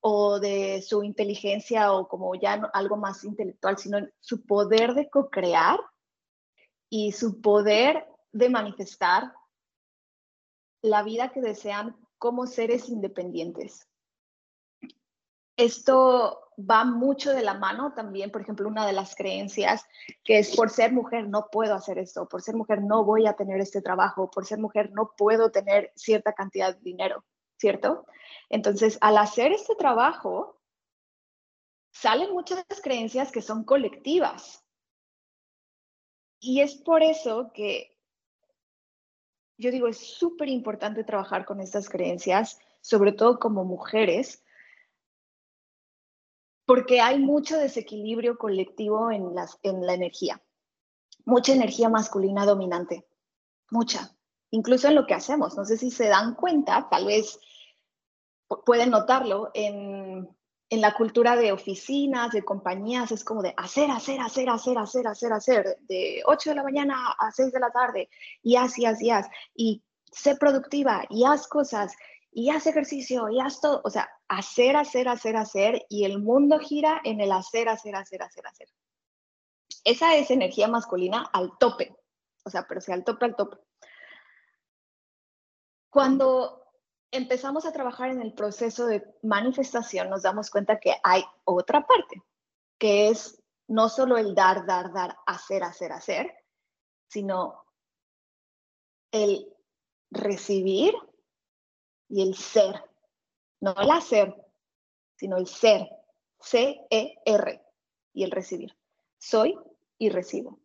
o 0.00 0.38
de 0.38 0.82
su 0.82 1.02
inteligencia 1.02 1.92
o 1.92 2.08
como 2.08 2.34
ya 2.34 2.54
algo 2.72 2.96
más 2.96 3.24
intelectual, 3.24 3.78
sino 3.78 3.98
su 4.20 4.44
poder 4.44 4.94
de 4.94 5.08
co-crear 5.08 5.80
y 6.88 7.12
su 7.12 7.40
poder 7.40 8.06
de 8.32 8.48
manifestar 8.48 9.32
la 10.82 11.02
vida 11.02 11.30
que 11.30 11.40
desean 11.40 11.96
como 12.18 12.46
seres 12.46 12.88
independientes. 12.88 13.88
Esto 15.56 16.50
va 16.58 16.84
mucho 16.84 17.32
de 17.32 17.42
la 17.42 17.54
mano 17.54 17.92
también, 17.94 18.30
por 18.30 18.42
ejemplo, 18.42 18.68
una 18.68 18.86
de 18.86 18.92
las 18.92 19.14
creencias 19.14 19.84
que 20.22 20.38
es 20.38 20.54
por 20.54 20.70
ser 20.70 20.92
mujer 20.92 21.28
no 21.28 21.48
puedo 21.50 21.74
hacer 21.74 21.98
esto, 21.98 22.28
por 22.28 22.42
ser 22.42 22.56
mujer 22.56 22.82
no 22.82 23.04
voy 23.04 23.26
a 23.26 23.34
tener 23.34 23.60
este 23.60 23.80
trabajo, 23.80 24.30
por 24.30 24.46
ser 24.46 24.58
mujer 24.58 24.90
no 24.92 25.12
puedo 25.16 25.50
tener 25.50 25.92
cierta 25.96 26.32
cantidad 26.32 26.74
de 26.74 26.82
dinero, 26.82 27.24
¿cierto? 27.56 28.06
Entonces, 28.48 28.98
al 29.00 29.18
hacer 29.18 29.52
este 29.52 29.74
trabajo, 29.74 30.60
salen 31.90 32.32
muchas 32.32 32.64
creencias 32.82 33.32
que 33.32 33.42
son 33.42 33.64
colectivas. 33.64 34.64
Y 36.40 36.60
es 36.60 36.74
por 36.74 37.02
eso 37.02 37.50
que 37.52 37.96
yo 39.58 39.70
digo, 39.70 39.88
es 39.88 39.98
súper 39.98 40.48
importante 40.48 41.04
trabajar 41.04 41.46
con 41.46 41.60
estas 41.60 41.88
creencias, 41.88 42.58
sobre 42.80 43.12
todo 43.12 43.38
como 43.38 43.64
mujeres, 43.64 44.44
porque 46.66 47.00
hay 47.00 47.18
mucho 47.18 47.56
desequilibrio 47.56 48.38
colectivo 48.38 49.10
en, 49.10 49.34
las, 49.34 49.58
en 49.62 49.86
la 49.86 49.94
energía, 49.94 50.42
mucha 51.24 51.52
energía 51.52 51.88
masculina 51.88 52.44
dominante, 52.44 53.06
mucha, 53.70 54.15
incluso 54.50 54.88
en 54.88 54.94
lo 54.94 55.06
que 55.06 55.14
hacemos. 55.14 55.56
No 55.56 55.64
sé 55.64 55.76
si 55.76 55.90
se 55.90 56.08
dan 56.08 56.34
cuenta, 56.34 56.88
tal 56.90 57.06
vez 57.06 57.38
pueden 58.64 58.90
notarlo 58.90 59.50
en, 59.54 60.28
en 60.68 60.80
la 60.80 60.94
cultura 60.94 61.36
de 61.36 61.52
oficinas, 61.52 62.32
de 62.32 62.44
compañías, 62.44 63.12
es 63.12 63.24
como 63.24 63.42
de 63.42 63.54
hacer, 63.56 63.90
hacer, 63.90 64.20
hacer, 64.20 64.48
hacer, 64.48 64.78
hacer, 64.78 65.06
hacer, 65.06 65.32
hacer, 65.32 65.78
de 65.82 66.22
8 66.26 66.50
de 66.50 66.56
la 66.56 66.62
mañana 66.62 67.14
a 67.18 67.30
6 67.30 67.52
de 67.52 67.60
la 67.60 67.70
tarde, 67.70 68.08
y 68.42 68.56
haz, 68.56 68.78
y 68.78 68.86
haz, 68.86 69.00
y 69.00 69.10
haz, 69.10 69.28
y 69.54 69.82
sé 70.10 70.36
productiva, 70.36 71.04
y 71.08 71.24
haz 71.24 71.46
cosas, 71.46 71.94
y 72.32 72.50
haz 72.50 72.66
ejercicio, 72.66 73.28
y 73.28 73.40
haz 73.40 73.60
todo, 73.60 73.80
o 73.84 73.90
sea, 73.90 74.08
hacer, 74.28 74.76
hacer, 74.76 75.08
hacer, 75.08 75.36
hacer, 75.36 75.86
y 75.88 76.04
el 76.04 76.20
mundo 76.20 76.58
gira 76.58 77.00
en 77.04 77.20
el 77.20 77.30
hacer, 77.30 77.68
hacer, 77.68 77.94
hacer, 77.94 78.22
hacer, 78.22 78.46
hacer. 78.46 78.68
Esa 79.84 80.16
es 80.16 80.30
energía 80.32 80.66
masculina 80.66 81.30
al 81.32 81.56
tope, 81.58 81.96
o 82.44 82.50
sea, 82.50 82.66
pero 82.68 82.80
sea 82.80 82.96
al 82.96 83.04
tope, 83.04 83.24
al 83.24 83.36
tope. 83.36 83.58
Cuando 85.96 86.74
empezamos 87.10 87.64
a 87.64 87.72
trabajar 87.72 88.10
en 88.10 88.20
el 88.20 88.34
proceso 88.34 88.84
de 88.84 89.02
manifestación, 89.22 90.10
nos 90.10 90.24
damos 90.24 90.50
cuenta 90.50 90.78
que 90.78 90.94
hay 91.02 91.24
otra 91.44 91.86
parte, 91.86 92.22
que 92.76 93.08
es 93.08 93.42
no 93.66 93.88
solo 93.88 94.18
el 94.18 94.34
dar, 94.34 94.66
dar, 94.66 94.92
dar, 94.92 95.16
hacer, 95.24 95.64
hacer, 95.64 95.92
hacer, 95.92 96.34
sino 97.08 97.64
el 99.10 99.50
recibir 100.10 100.94
y 102.10 102.20
el 102.20 102.34
ser. 102.34 102.84
No 103.62 103.74
el 103.80 103.90
hacer, 103.90 104.36
sino 105.14 105.38
el 105.38 105.46
ser. 105.46 105.88
C-E-R 106.40 107.64
y 108.12 108.22
el 108.22 108.30
recibir. 108.32 108.76
Soy 109.16 109.58
y 109.96 110.10
recibo. 110.10 110.60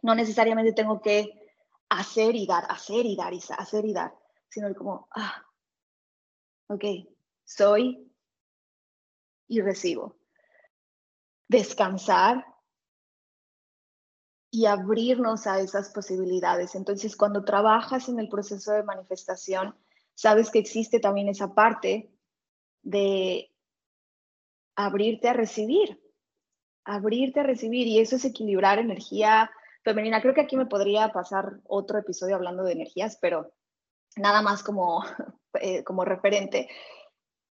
No 0.00 0.14
necesariamente 0.14 0.72
tengo 0.72 1.02
que 1.02 1.46
hacer 1.90 2.34
y 2.34 2.46
dar, 2.46 2.64
hacer 2.70 3.04
y 3.04 3.16
dar 3.16 3.34
y 3.34 3.42
hacer 3.58 3.84
y 3.84 3.92
dar, 3.92 4.14
sino 4.48 4.74
como, 4.74 5.08
ah, 5.10 5.46
Ok, 6.68 6.84
soy 7.44 8.12
y 9.46 9.60
recibo. 9.60 10.16
Descansar 11.48 12.44
y 14.50 14.66
abrirnos 14.66 15.46
a 15.46 15.60
esas 15.60 15.90
posibilidades. 15.90 16.74
Entonces, 16.74 17.16
cuando 17.16 17.44
trabajas 17.44 18.08
en 18.08 18.18
el 18.18 18.28
proceso 18.28 18.72
de 18.72 18.82
manifestación, 18.82 19.76
sabes 20.14 20.50
que 20.50 20.58
existe 20.58 20.98
también 20.98 21.28
esa 21.28 21.54
parte 21.54 22.10
de 22.82 23.52
abrirte 24.74 25.28
a 25.28 25.34
recibir, 25.34 26.00
abrirte 26.84 27.40
a 27.40 27.44
recibir, 27.44 27.86
y 27.86 28.00
eso 28.00 28.16
es 28.16 28.24
equilibrar 28.24 28.78
energía 28.78 29.50
femenina. 29.84 30.20
Creo 30.20 30.34
que 30.34 30.40
aquí 30.40 30.56
me 30.56 30.66
podría 30.66 31.12
pasar 31.12 31.60
otro 31.64 31.98
episodio 31.98 32.34
hablando 32.34 32.64
de 32.64 32.72
energías, 32.72 33.18
pero 33.20 33.52
nada 34.16 34.42
más 34.42 34.62
como 34.62 35.04
eh, 35.60 35.84
como 35.84 36.04
referente, 36.04 36.68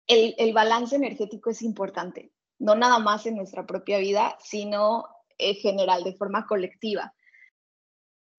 el, 0.07 0.53
balance 0.53 0.97
energético 0.97 1.51
es 1.51 1.63
importante, 1.63 2.33
no 2.59 2.75
nada 2.75 2.99
más 2.99 3.27
en 3.27 3.37
nuestra 3.37 3.65
propia 3.67 3.99
vida, 3.99 4.37
sino 4.41 5.07
en 5.39 5.55
general, 5.55 6.03
de 6.03 6.17
forma 6.17 6.47
colectiva. 6.47 7.15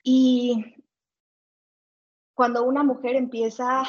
Y 0.04 0.76
cuando 2.34 2.64
una 2.64 2.84
mujer 2.84 3.16
empieza 3.16 3.84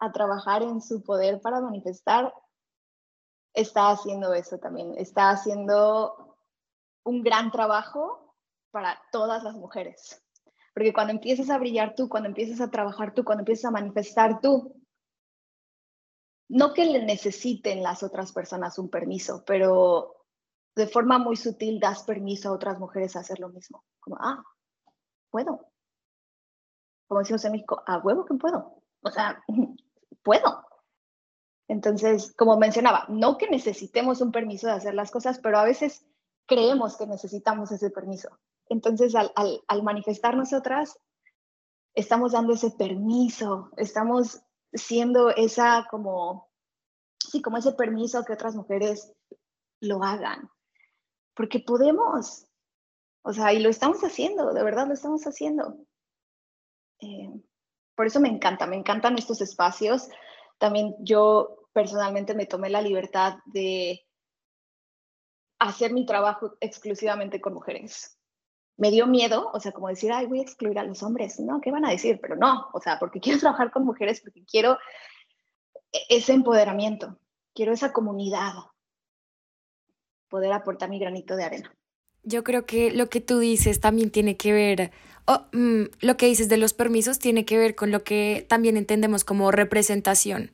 a 0.00 0.12
trabajar 0.12 0.62
en 0.62 0.80
su 0.80 1.02
poder 1.02 1.40
para 1.40 1.60
manifestar, 1.60 2.34
está 3.54 3.90
haciendo 3.90 4.34
eso 4.34 4.58
también, 4.58 4.94
está 4.96 5.30
haciendo 5.30 6.36
un 7.04 7.22
gran 7.22 7.52
trabajo 7.52 8.34
para 8.72 9.00
todas 9.12 9.44
las 9.44 9.54
mujeres. 9.54 10.22
Porque 10.74 10.92
cuando 10.92 11.12
empiezas 11.12 11.50
a 11.50 11.58
brillar 11.58 11.94
tú, 11.94 12.08
cuando 12.08 12.28
empiezas 12.28 12.60
a 12.60 12.70
trabajar 12.70 13.14
tú, 13.14 13.24
cuando 13.24 13.42
empiezas 13.42 13.66
a 13.66 13.72
manifestar 13.72 14.40
tú, 14.40 14.82
no 16.48 16.72
que 16.72 16.84
le 16.84 17.04
necesiten 17.04 17.82
las 17.82 18.02
otras 18.02 18.32
personas 18.32 18.78
un 18.78 18.90
permiso, 18.90 19.42
pero 19.46 20.26
de 20.74 20.86
forma 20.86 21.18
muy 21.18 21.36
sutil 21.36 21.80
das 21.80 22.04
permiso 22.04 22.48
a 22.48 22.52
otras 22.52 22.78
mujeres 22.78 23.16
a 23.16 23.20
hacer 23.20 23.38
lo 23.38 23.48
mismo. 23.48 23.84
Como, 24.00 24.16
ah, 24.20 24.42
puedo. 25.30 25.66
Como 27.08 27.20
decimos 27.20 27.44
en 27.44 27.52
México, 27.52 27.82
a 27.86 27.98
huevo 27.98 28.24
que 28.24 28.34
puedo. 28.34 28.82
O 29.02 29.10
sea, 29.10 29.42
puedo. 30.22 30.66
Entonces, 31.68 32.34
como 32.36 32.56
mencionaba, 32.58 33.06
no 33.08 33.38
que 33.38 33.48
necesitemos 33.48 34.20
un 34.20 34.32
permiso 34.32 34.66
de 34.66 34.74
hacer 34.74 34.94
las 34.94 35.10
cosas, 35.10 35.38
pero 35.38 35.58
a 35.58 35.64
veces 35.64 36.06
creemos 36.46 36.96
que 36.96 37.06
necesitamos 37.06 37.72
ese 37.72 37.90
permiso. 37.90 38.28
Entonces, 38.72 39.14
al, 39.14 39.30
al, 39.36 39.82
manifestar 39.82 40.34
nosotras, 40.34 40.98
estamos 41.94 42.32
dando 42.32 42.54
ese 42.54 42.70
permiso, 42.70 43.70
estamos 43.76 44.40
siendo 44.72 45.28
esa 45.28 45.86
como, 45.90 46.50
sí, 47.18 47.42
como 47.42 47.58
ese 47.58 47.72
permiso 47.72 48.24
que 48.24 48.32
otras 48.32 48.54
mujeres 48.54 49.12
lo 49.80 50.02
hagan, 50.02 50.50
porque 51.34 51.60
podemos, 51.60 52.46
o 53.22 53.32
sea, 53.34 53.52
y 53.52 53.60
lo 53.60 53.68
estamos 53.68 54.02
haciendo, 54.02 54.54
de 54.54 54.64
verdad 54.64 54.86
lo 54.86 54.94
estamos 54.94 55.22
haciendo. 55.24 55.76
Eh, 57.00 57.30
por 57.94 58.06
eso 58.06 58.20
me 58.20 58.28
encanta, 58.28 58.66
me 58.66 58.76
encantan 58.76 59.18
estos 59.18 59.42
espacios. 59.42 60.08
También 60.56 60.94
yo 61.00 61.68
personalmente 61.74 62.34
me 62.34 62.46
tomé 62.46 62.70
la 62.70 62.80
libertad 62.80 63.34
de 63.44 64.00
hacer 65.58 65.92
mi 65.92 66.06
trabajo 66.06 66.56
exclusivamente 66.60 67.38
con 67.40 67.52
mujeres. 67.52 68.18
Me 68.76 68.90
dio 68.90 69.06
miedo, 69.06 69.50
o 69.52 69.60
sea, 69.60 69.72
como 69.72 69.88
decir, 69.88 70.12
ay, 70.12 70.26
voy 70.26 70.40
a 70.40 70.42
excluir 70.42 70.78
a 70.78 70.84
los 70.84 71.02
hombres, 71.02 71.38
¿no? 71.40 71.60
¿Qué 71.60 71.70
van 71.70 71.84
a 71.84 71.90
decir? 71.90 72.18
Pero 72.20 72.36
no, 72.36 72.68
o 72.72 72.80
sea, 72.80 72.98
porque 72.98 73.20
quiero 73.20 73.38
trabajar 73.40 73.70
con 73.70 73.84
mujeres, 73.84 74.20
porque 74.20 74.44
quiero 74.44 74.78
e-, 75.92 76.16
ese 76.16 76.32
empoderamiento, 76.32 77.18
quiero 77.54 77.72
esa 77.72 77.92
comunidad, 77.92 78.54
poder 80.28 80.52
aportar 80.52 80.88
mi 80.88 80.98
granito 80.98 81.36
de 81.36 81.44
arena. 81.44 81.74
Yo 82.22 82.44
creo 82.44 82.64
que 82.64 82.90
lo 82.90 83.10
que 83.10 83.20
tú 83.20 83.38
dices 83.40 83.80
también 83.80 84.10
tiene 84.10 84.36
que 84.36 84.52
ver, 84.52 84.92
oh, 85.26 85.46
lo 85.52 86.16
que 86.16 86.26
dices 86.26 86.48
de 86.48 86.56
los 86.56 86.72
permisos 86.72 87.18
tiene 87.18 87.44
que 87.44 87.58
ver 87.58 87.74
con 87.74 87.90
lo 87.90 88.04
que 88.04 88.46
también 88.48 88.76
entendemos 88.76 89.24
como 89.24 89.50
representación. 89.50 90.52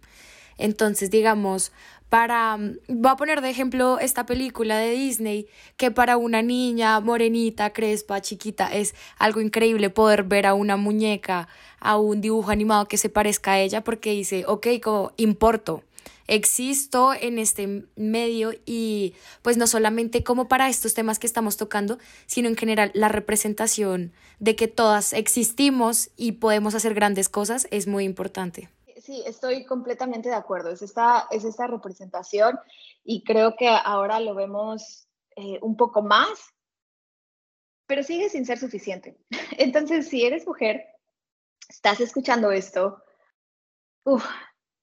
Entonces, 0.56 1.10
digamos, 1.10 1.72
para, 2.08 2.56
mm, 2.56 2.78
voy 2.88 3.10
a 3.10 3.16
poner 3.16 3.40
de 3.40 3.50
ejemplo 3.50 3.98
esta 3.98 4.26
película 4.26 4.78
de 4.78 4.90
Disney, 4.90 5.46
que 5.76 5.90
para 5.90 6.16
una 6.16 6.42
niña 6.42 7.00
morenita, 7.00 7.72
crespa, 7.72 8.20
chiquita, 8.20 8.68
es 8.72 8.94
algo 9.18 9.40
increíble 9.40 9.90
poder 9.90 10.24
ver 10.24 10.46
a 10.46 10.54
una 10.54 10.76
muñeca, 10.76 11.48
a 11.80 11.96
un 11.98 12.20
dibujo 12.20 12.50
animado 12.50 12.86
que 12.88 12.96
se 12.98 13.08
parezca 13.08 13.52
a 13.52 13.60
ella, 13.60 13.84
porque 13.84 14.12
dice, 14.12 14.44
ok, 14.46 14.66
como 14.82 15.12
importo, 15.16 15.82
existo 16.26 17.14
en 17.14 17.38
este 17.38 17.84
medio 17.96 18.52
y 18.66 19.14
pues 19.42 19.56
no 19.56 19.66
solamente 19.66 20.22
como 20.22 20.46
para 20.46 20.68
estos 20.68 20.94
temas 20.94 21.18
que 21.18 21.26
estamos 21.26 21.56
tocando, 21.56 21.98
sino 22.26 22.48
en 22.48 22.56
general 22.56 22.90
la 22.94 23.08
representación 23.08 24.12
de 24.38 24.54
que 24.54 24.68
todas 24.68 25.14
existimos 25.14 26.10
y 26.16 26.32
podemos 26.32 26.74
hacer 26.74 26.94
grandes 26.94 27.28
cosas 27.28 27.66
es 27.70 27.86
muy 27.86 28.04
importante 28.04 28.68
sí, 29.08 29.22
estoy 29.26 29.64
completamente 29.64 30.28
de 30.28 30.34
acuerdo. 30.34 30.70
Es 30.70 30.82
esta, 30.82 31.26
es 31.30 31.44
esta 31.44 31.66
representación 31.66 32.58
y 33.02 33.24
creo 33.24 33.56
que 33.56 33.66
ahora 33.68 34.20
lo 34.20 34.34
vemos 34.34 35.08
eh, 35.34 35.58
un 35.62 35.76
poco 35.78 36.02
más, 36.02 36.28
pero 37.86 38.02
sigue 38.02 38.28
sin 38.28 38.44
ser 38.44 38.58
suficiente. 38.58 39.16
Entonces, 39.58 40.08
si 40.08 40.26
eres 40.26 40.46
mujer, 40.46 40.84
estás 41.70 42.00
escuchando 42.00 42.52
esto, 42.52 43.02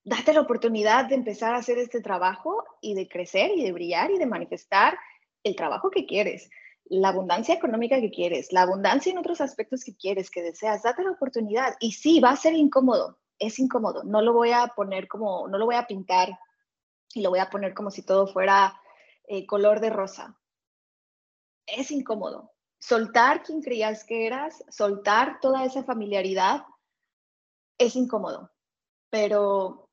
date 0.03 0.34
la 0.34 0.41
oportunidad 0.41 1.05
de 1.05 1.15
empezar 1.15 1.53
a 1.53 1.59
hacer 1.59 1.78
este 1.78 2.01
trabajo 2.01 2.63
y 2.82 2.95
de 2.95 3.07
crecer 3.07 3.51
y 3.55 3.63
de 3.63 3.73
brillar 3.73 4.09
y 4.09 4.17
de 4.17 4.26
manifestar 4.26 4.97
el 5.43 5.55
trabajo 5.55 5.91
que 5.91 6.07
quieres, 6.07 6.49
la 6.86 7.09
abundancia 7.09 7.53
económica 7.53 8.01
que 8.01 8.09
quieres, 8.09 8.51
la 8.51 8.63
abundancia 8.63 9.11
en 9.11 9.19
otros 9.19 9.39
aspectos 9.39 9.84
que 9.84 9.95
quieres, 9.95 10.32
que 10.32 10.41
deseas, 10.41 10.82
date 10.82 11.03
la 11.03 11.11
oportunidad. 11.11 11.76
Y 11.80 11.91
sí, 11.91 12.19
va 12.19 12.32
a 12.32 12.36
ser 12.36 12.55
incómodo, 12.55 13.19
es 13.40 13.60
incómodo. 13.60 14.04
No 14.04 14.22
lo 14.22 14.34
voy 14.34 14.52
a 14.52 14.68
poner 14.68 15.08
como, 15.08 15.48
no 15.48 15.58
lo 15.58 15.66
voy 15.66 15.76
a 15.76 15.88
pintar 15.88 16.38
y 17.14 17.22
lo 17.22 17.30
voy 17.30 17.40
a 17.40 17.50
poner 17.50 17.74
como 17.74 17.92
si 17.92 18.04
todo 18.04 18.28
fuera 18.28 18.80
eh, 19.28 19.46
color 19.46 19.80
de 19.80 19.90
rosa. 19.90 20.38
Es 21.66 21.92
incómodo. 21.92 22.52
Soltar 22.80 23.42
quien 23.44 23.62
creías 23.62 24.04
que 24.04 24.28
eras, 24.28 24.64
soltar 24.70 25.40
toda 25.40 25.66
esa 25.66 25.84
familiaridad, 25.84 26.66
es 27.78 27.96
incómodo. 27.96 28.52
Pero 29.10 29.90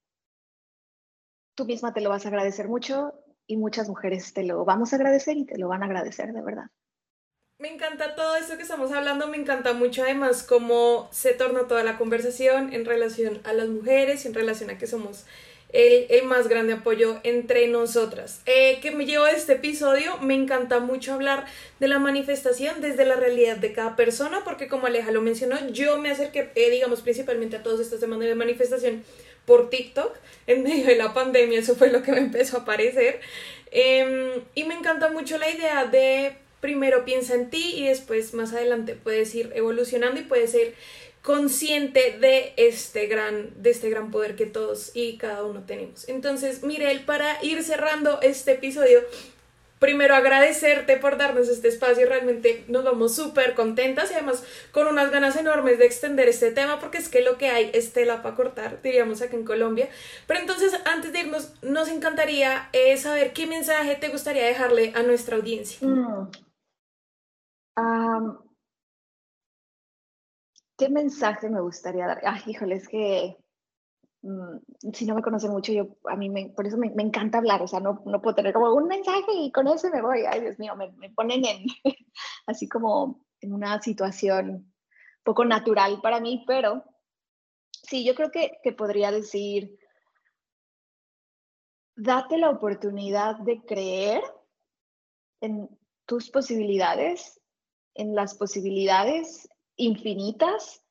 tú 1.55 1.65
misma 1.65 1.93
te 1.93 2.01
lo 2.01 2.11
vas 2.11 2.25
a 2.25 2.29
agradecer 2.29 2.69
mucho 2.69 3.13
y 3.47 3.57
muchas 3.57 3.89
mujeres 3.89 4.33
te 4.33 4.45
lo 4.45 4.65
vamos 4.65 4.93
a 4.93 4.97
agradecer 4.97 5.37
y 5.37 5.45
te 5.45 5.59
lo 5.59 5.69
van 5.69 5.83
a 5.83 5.87
agradecer 5.87 6.33
de 6.33 6.43
verdad. 6.43 6.67
Me 7.63 7.73
encanta 7.73 8.17
todo 8.17 8.35
esto 8.35 8.57
que 8.57 8.65
estamos 8.65 8.91
hablando, 8.91 9.29
me 9.29 9.37
encanta 9.37 9.73
mucho 9.73 10.03
además 10.03 10.43
cómo 10.43 11.09
se 11.13 11.33
torna 11.33 11.69
toda 11.69 11.85
la 11.85 11.97
conversación 11.97 12.73
en 12.73 12.85
relación 12.85 13.41
a 13.45 13.53
las 13.53 13.69
mujeres 13.69 14.25
y 14.25 14.29
en 14.29 14.35
relación 14.35 14.69
a 14.71 14.79
que 14.79 14.89
somos 14.89 15.27
el, 15.69 16.07
el 16.09 16.25
más 16.25 16.49
grande 16.49 16.73
apoyo 16.73 17.21
entre 17.23 17.69
nosotras. 17.69 18.41
Eh, 18.47 18.81
que 18.83 18.91
me 18.91 19.07
llevo 19.07 19.27
de 19.27 19.37
este 19.37 19.53
episodio, 19.53 20.19
me 20.19 20.35
encanta 20.35 20.81
mucho 20.81 21.13
hablar 21.13 21.47
de 21.79 21.87
la 21.87 22.01
manifestación 22.01 22.81
desde 22.81 23.05
la 23.05 23.15
realidad 23.15 23.59
de 23.59 23.73
cada 23.73 23.95
persona, 23.95 24.43
porque 24.43 24.67
como 24.67 24.89
Aleja 24.89 25.13
lo 25.13 25.21
mencionó, 25.21 25.57
yo 25.69 25.99
me 25.99 26.11
acerqué, 26.11 26.51
eh, 26.57 26.69
digamos, 26.69 27.01
principalmente 27.03 27.59
a 27.59 27.63
todos 27.63 27.79
estos 27.79 28.01
temas 28.01 28.19
de 28.19 28.35
manifestación 28.35 29.05
por 29.47 29.71
TikTok, 29.71 30.13
en 30.49 30.65
medio 30.65 30.87
de 30.87 30.97
la 30.97 31.15
pandemia, 31.15 31.61
eso 31.61 31.77
fue 31.77 31.93
lo 31.93 32.03
que 32.03 32.11
me 32.11 32.19
empezó 32.19 32.57
a 32.57 32.61
aparecer. 32.63 33.21
Em, 33.71 34.43
y 34.57 34.65
me 34.65 34.75
encanta 34.75 35.11
mucho 35.11 35.39
la 35.39 35.49
idea 35.49 35.85
de 35.85 36.43
primero 36.63 37.05
piensa 37.05 37.35
en 37.35 37.51
ti 37.51 37.75
y 37.75 37.89
después 37.89 38.33
más 38.33 38.55
adelante 38.55 38.95
puedes 38.95 39.35
ir 39.35 39.51
evolucionando 39.55 40.21
y 40.21 40.25
puedes 40.25 40.53
ser 40.53 40.75
consciente 41.21 42.17
de 42.21 42.55
este 42.57 43.07
gran 43.09 43.51
de 43.63 43.71
este 43.71 43.91
gran 43.91 44.11
poder 44.11 44.37
que 44.37 44.47
todos 44.47 44.93
y 44.95 45.19
cada 45.19 45.45
uno 45.45 45.65
tenemos. 45.67 46.09
Entonces, 46.09 46.63
Mirel, 46.63 47.05
para 47.05 47.43
ir 47.45 47.63
cerrando 47.65 48.21
este 48.23 48.53
episodio, 48.53 49.01
primero 49.81 50.15
agradecerte 50.15 50.97
por 50.99 51.17
darnos 51.17 51.49
este 51.49 51.67
espacio, 51.67 52.07
realmente 52.09 52.65
nos 52.69 52.85
vamos 52.85 53.17
súper 53.17 53.55
contentas 53.55 54.13
y 54.13 54.15
además 54.15 54.45
con 54.71 54.87
unas 54.87 55.11
ganas 55.11 55.35
enormes 55.37 55.81
de 55.81 55.87
extender 55.87 56.29
este 56.29 56.53
tema 56.53 56.79
porque 56.79 56.99
es 56.99 57.09
que 57.09 57.23
lo 57.23 57.39
que 57.39 57.49
hay 57.49 57.73
es 57.75 57.93
tela 57.93 58.23
para 58.23 58.37
cortar, 58.37 58.81
diríamos 58.83 59.21
acá 59.21 59.35
en 59.35 59.45
Colombia. 59.45 59.89
Pero 60.29 60.39
entonces, 60.39 60.73
antes 60.85 61.13
de 61.13 61.21
irnos, 61.21 61.51
nos 61.63 61.89
encantaría 61.89 62.69
eh, 62.73 62.97
saber 62.99 63.33
qué 63.33 63.49
mensaje 63.49 63.97
te 63.97 64.11
gustaría 64.11 64.45
dejarle 64.45 64.93
a 64.95 65.03
nuestra 65.03 65.35
audiencia. 65.35 65.79
Mm. 65.85 66.29
¿Qué 70.77 70.89
mensaje 70.89 71.49
me 71.49 71.61
gustaría 71.61 72.07
dar? 72.07 72.21
Ay, 72.25 72.43
híjole, 72.47 72.75
es 72.75 72.89
que 72.89 73.37
mm, 74.23 74.93
si 74.93 75.07
no 75.07 75.15
me 75.15 75.23
conocen 75.23 75.51
mucho, 75.51 75.73
yo 75.73 75.97
a 76.11 76.17
mí 76.17 76.29
me, 76.29 76.51
por 76.51 76.67
eso 76.67 76.77
me, 76.77 76.89
encanta 76.89 77.39
hablar, 77.39 77.63
o 77.63 77.69
sea, 77.69 77.81
no, 77.81 78.03
no 78.05 78.21
puedo 78.21 78.35
tener 78.35 78.53
como 78.53 78.75
un 78.75 78.89
mensaje 78.89 79.33
y 79.33 79.53
con 79.53 79.69
eso 79.69 79.91
me 79.91 80.03
voy. 80.03 80.25
Ay, 80.29 80.41
Dios 80.41 80.59
mío, 80.59 80.75
me, 80.77 80.93
me 80.93 81.11
ponen 81.11 81.45
en 81.45 81.67
así 82.47 82.69
como 82.69 83.25
en 83.41 83.53
una 83.53 83.81
situación 83.81 84.73
poco 85.23 85.45
natural 85.45 86.01
para 86.03 86.21
mí, 86.21 86.45
pero 86.47 86.85
sí, 87.71 88.05
yo 88.05 88.15
creo 88.15 88.31
que, 88.31 88.59
que 88.63 88.73
podría 88.73 89.11
decir, 89.11 89.79
date 91.97 92.39
la 92.39 92.51
oportunidad 92.51 93.37
de 93.37 93.63
creer 93.65 94.23
en 95.41 95.69
tus 96.07 96.31
posibilidades 96.31 97.42
en 97.95 98.15
las 98.15 98.35
posibilidades 98.35 99.49
infinitas, 99.77 100.85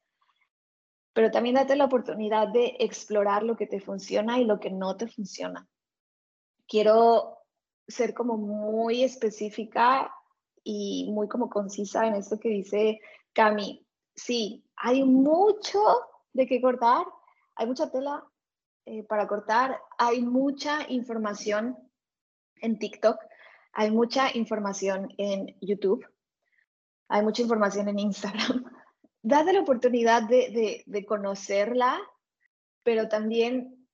pero 1.13 1.31
también 1.31 1.55
date 1.55 1.75
la 1.75 1.85
oportunidad 1.85 2.47
de 2.47 2.77
explorar 2.79 3.43
lo 3.43 3.55
que 3.55 3.67
te 3.67 3.79
funciona 3.79 4.39
y 4.39 4.45
lo 4.45 4.59
que 4.59 4.71
no 4.71 4.95
te 4.95 5.07
funciona. 5.07 5.67
Quiero 6.67 7.37
ser 7.87 8.13
como 8.13 8.37
muy 8.37 9.03
específica 9.03 10.13
y 10.63 11.09
muy 11.11 11.27
como 11.27 11.49
concisa 11.49 12.07
en 12.07 12.15
esto 12.15 12.39
que 12.39 12.49
dice 12.49 12.99
Cami. 13.33 13.85
Sí, 14.15 14.63
hay 14.75 15.03
mucho 15.03 15.79
de 16.33 16.45
qué 16.45 16.61
cortar, 16.61 17.05
hay 17.55 17.67
mucha 17.67 17.91
tela 17.91 18.25
eh, 18.85 19.03
para 19.03 19.27
cortar, 19.27 19.79
hay 19.97 20.21
mucha 20.21 20.79
información 20.89 21.77
en 22.61 22.79
TikTok, 22.79 23.17
hay 23.73 23.91
mucha 23.91 24.35
información 24.35 25.13
en 25.17 25.57
YouTube, 25.61 26.05
hay 27.11 27.23
mucha 27.23 27.41
información 27.41 27.89
en 27.89 27.99
Instagram. 27.99 28.63
Date 29.21 29.53
la 29.53 29.61
oportunidad 29.61 30.23
de, 30.23 31.05
conocerla, 31.07 31.99
pero 32.83 33.07
también 33.07 33.87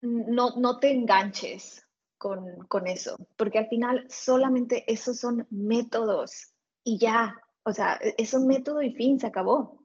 no, 0.00 0.56
no 0.56 0.78
te 0.78 0.92
enganches 0.92 1.86
con, 2.16 2.66
con, 2.66 2.86
eso, 2.86 3.16
porque 3.36 3.58
al 3.58 3.68
final 3.68 4.06
solamente 4.08 4.90
esos 4.90 5.18
son 5.18 5.46
métodos 5.50 6.54
y 6.84 6.98
ya, 6.98 7.36
o 7.64 7.72
sea, 7.72 7.98
e, 8.00 8.14
es 8.16 8.32
un 8.32 8.46
método 8.46 8.80
y 8.80 8.94
fin, 8.94 9.20
se 9.20 9.26
acabó. 9.26 9.84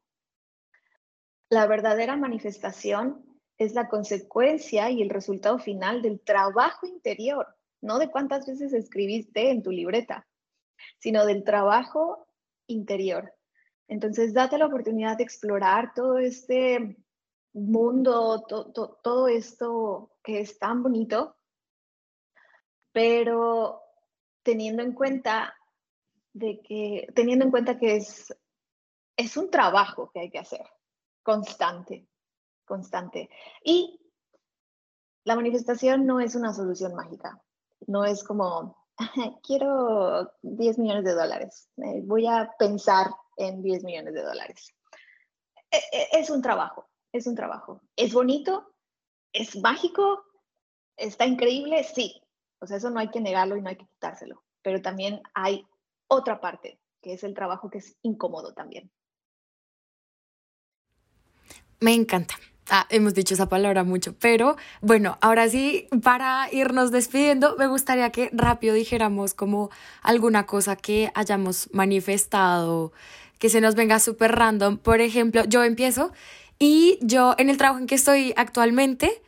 La 1.50 1.68
verdadera 1.68 2.16
manifestación 2.16 3.26
es 3.58 3.74
la 3.74 3.90
consecuencia 3.90 4.90
y 4.90 5.02
el 5.02 5.10
resultado 5.10 5.60
final 5.60 6.02
del 6.02 6.22
trabajo 6.22 6.88
interior 6.88 7.48
no 7.84 8.00
de 8.00 8.10
cuántas 8.10 8.48
veces 8.48 8.74
escribiste 8.74 9.52
en 9.52 9.62
tu 9.62 9.70
libreta, 9.70 10.26
sino 11.00 11.26
del 11.26 11.44
trabajo 11.44 12.28
interior. 12.68 13.34
Entonces, 13.88 14.34
date 14.34 14.58
la 14.58 14.68
oportunidad 14.68 15.18
de 15.18 15.24
explorar 15.24 15.94
todo 15.94 16.18
este 16.18 16.98
mundo, 17.54 18.44
todo 18.48 19.28
esto 19.28 20.12
que 20.24 20.40
es 20.40 20.58
tan 20.58 20.82
bonito, 20.82 21.36
pero 22.92 23.82
teniendo 24.42 24.84
en 24.84 24.94
cuenta 24.94 25.56
de 26.34 26.62
que, 26.62 27.08
teniendo 27.14 27.46
en 27.46 27.52
cuenta 27.52 27.78
que 27.78 27.98
es, 27.98 28.36
es 29.16 29.38
un 29.38 29.52
trabajo 29.52 30.10
que 30.12 30.22
hay 30.22 30.30
que 30.32 30.40
hacer, 30.40 30.66
constante, 31.22 32.08
constante. 32.66 33.30
Y 33.64 34.00
la 35.24 35.36
manifestación 35.36 36.06
no 36.06 36.20
es 36.20 36.36
una 36.36 36.54
solución 36.54 36.96
mágica, 36.96 37.42
no 37.88 38.06
es 38.06 38.24
como, 38.24 38.83
quiero 39.44 40.32
10 40.42 40.78
millones 40.80 41.04
de 41.04 41.14
dólares, 41.14 41.70
eh, 41.78 42.02
voy 42.04 42.28
a 42.28 42.54
pensar 42.58 43.08
en 43.38 43.62
10 43.62 43.84
millones 43.84 44.14
de 44.14 44.22
dólares. 44.22 44.74
E, 45.72 45.78
e, 45.78 46.08
es 46.20 46.30
un 46.30 46.42
trabajo, 46.42 46.88
es 47.12 47.28
un 47.28 47.36
trabajo. 47.36 47.82
¿Es 47.96 48.14
bonito? 48.14 48.74
¿Es 49.32 49.56
mágico? 49.56 50.24
¿Está 50.98 51.26
increíble? 51.26 51.84
Sí. 51.84 52.22
O 52.60 52.68
sea, 52.68 52.78
eso 52.78 52.90
no 52.90 53.00
hay 53.00 53.10
que 53.10 53.20
negarlo 53.20 53.58
y 53.58 53.62
no 53.62 53.70
hay 53.70 53.76
que 53.76 53.88
quitárselo. 53.88 54.44
Pero 54.62 54.82
también 54.82 55.22
hay 55.34 55.68
otra 56.08 56.40
parte, 56.40 56.80
que 57.02 57.14
es 57.14 57.24
el 57.24 57.34
trabajo 57.34 57.70
que 57.70 57.80
es 57.80 57.98
incómodo 58.04 58.54
también. 58.54 58.92
Me 61.80 61.94
encanta. 61.94 62.36
Ah, 62.70 62.88
hemos 62.90 63.14
dicho 63.14 63.34
esa 63.34 63.50
palabra 63.50 63.84
mucho, 63.84 64.16
pero 64.20 64.56
bueno, 64.82 65.18
ahora 65.20 65.50
sí, 65.50 65.88
para 66.02 66.48
irnos 66.52 66.92
despidiendo, 66.92 67.58
me 67.58 67.68
gustaría 67.68 68.10
que 68.12 68.30
rápido 68.32 68.74
dijéramos 68.74 69.34
como 69.34 69.70
alguna 70.02 70.46
cosa 70.46 70.78
que 70.78 71.12
hayamos 71.14 71.70
manifestado, 71.74 72.94
que 73.38 73.50
se 73.50 73.60
nos 73.60 73.76
venga 73.76 74.00
súper 74.00 74.32
random. 74.32 74.78
Por 74.78 75.02
ejemplo, 75.02 75.44
yo 75.44 75.64
empiezo 75.66 76.14
y 76.58 77.00
yo 77.02 77.36
en 77.38 77.50
el 77.50 77.58
trabajo 77.58 77.80
en 77.82 77.88
que 77.88 77.96
estoy 77.96 78.34
actualmente, 78.38 79.22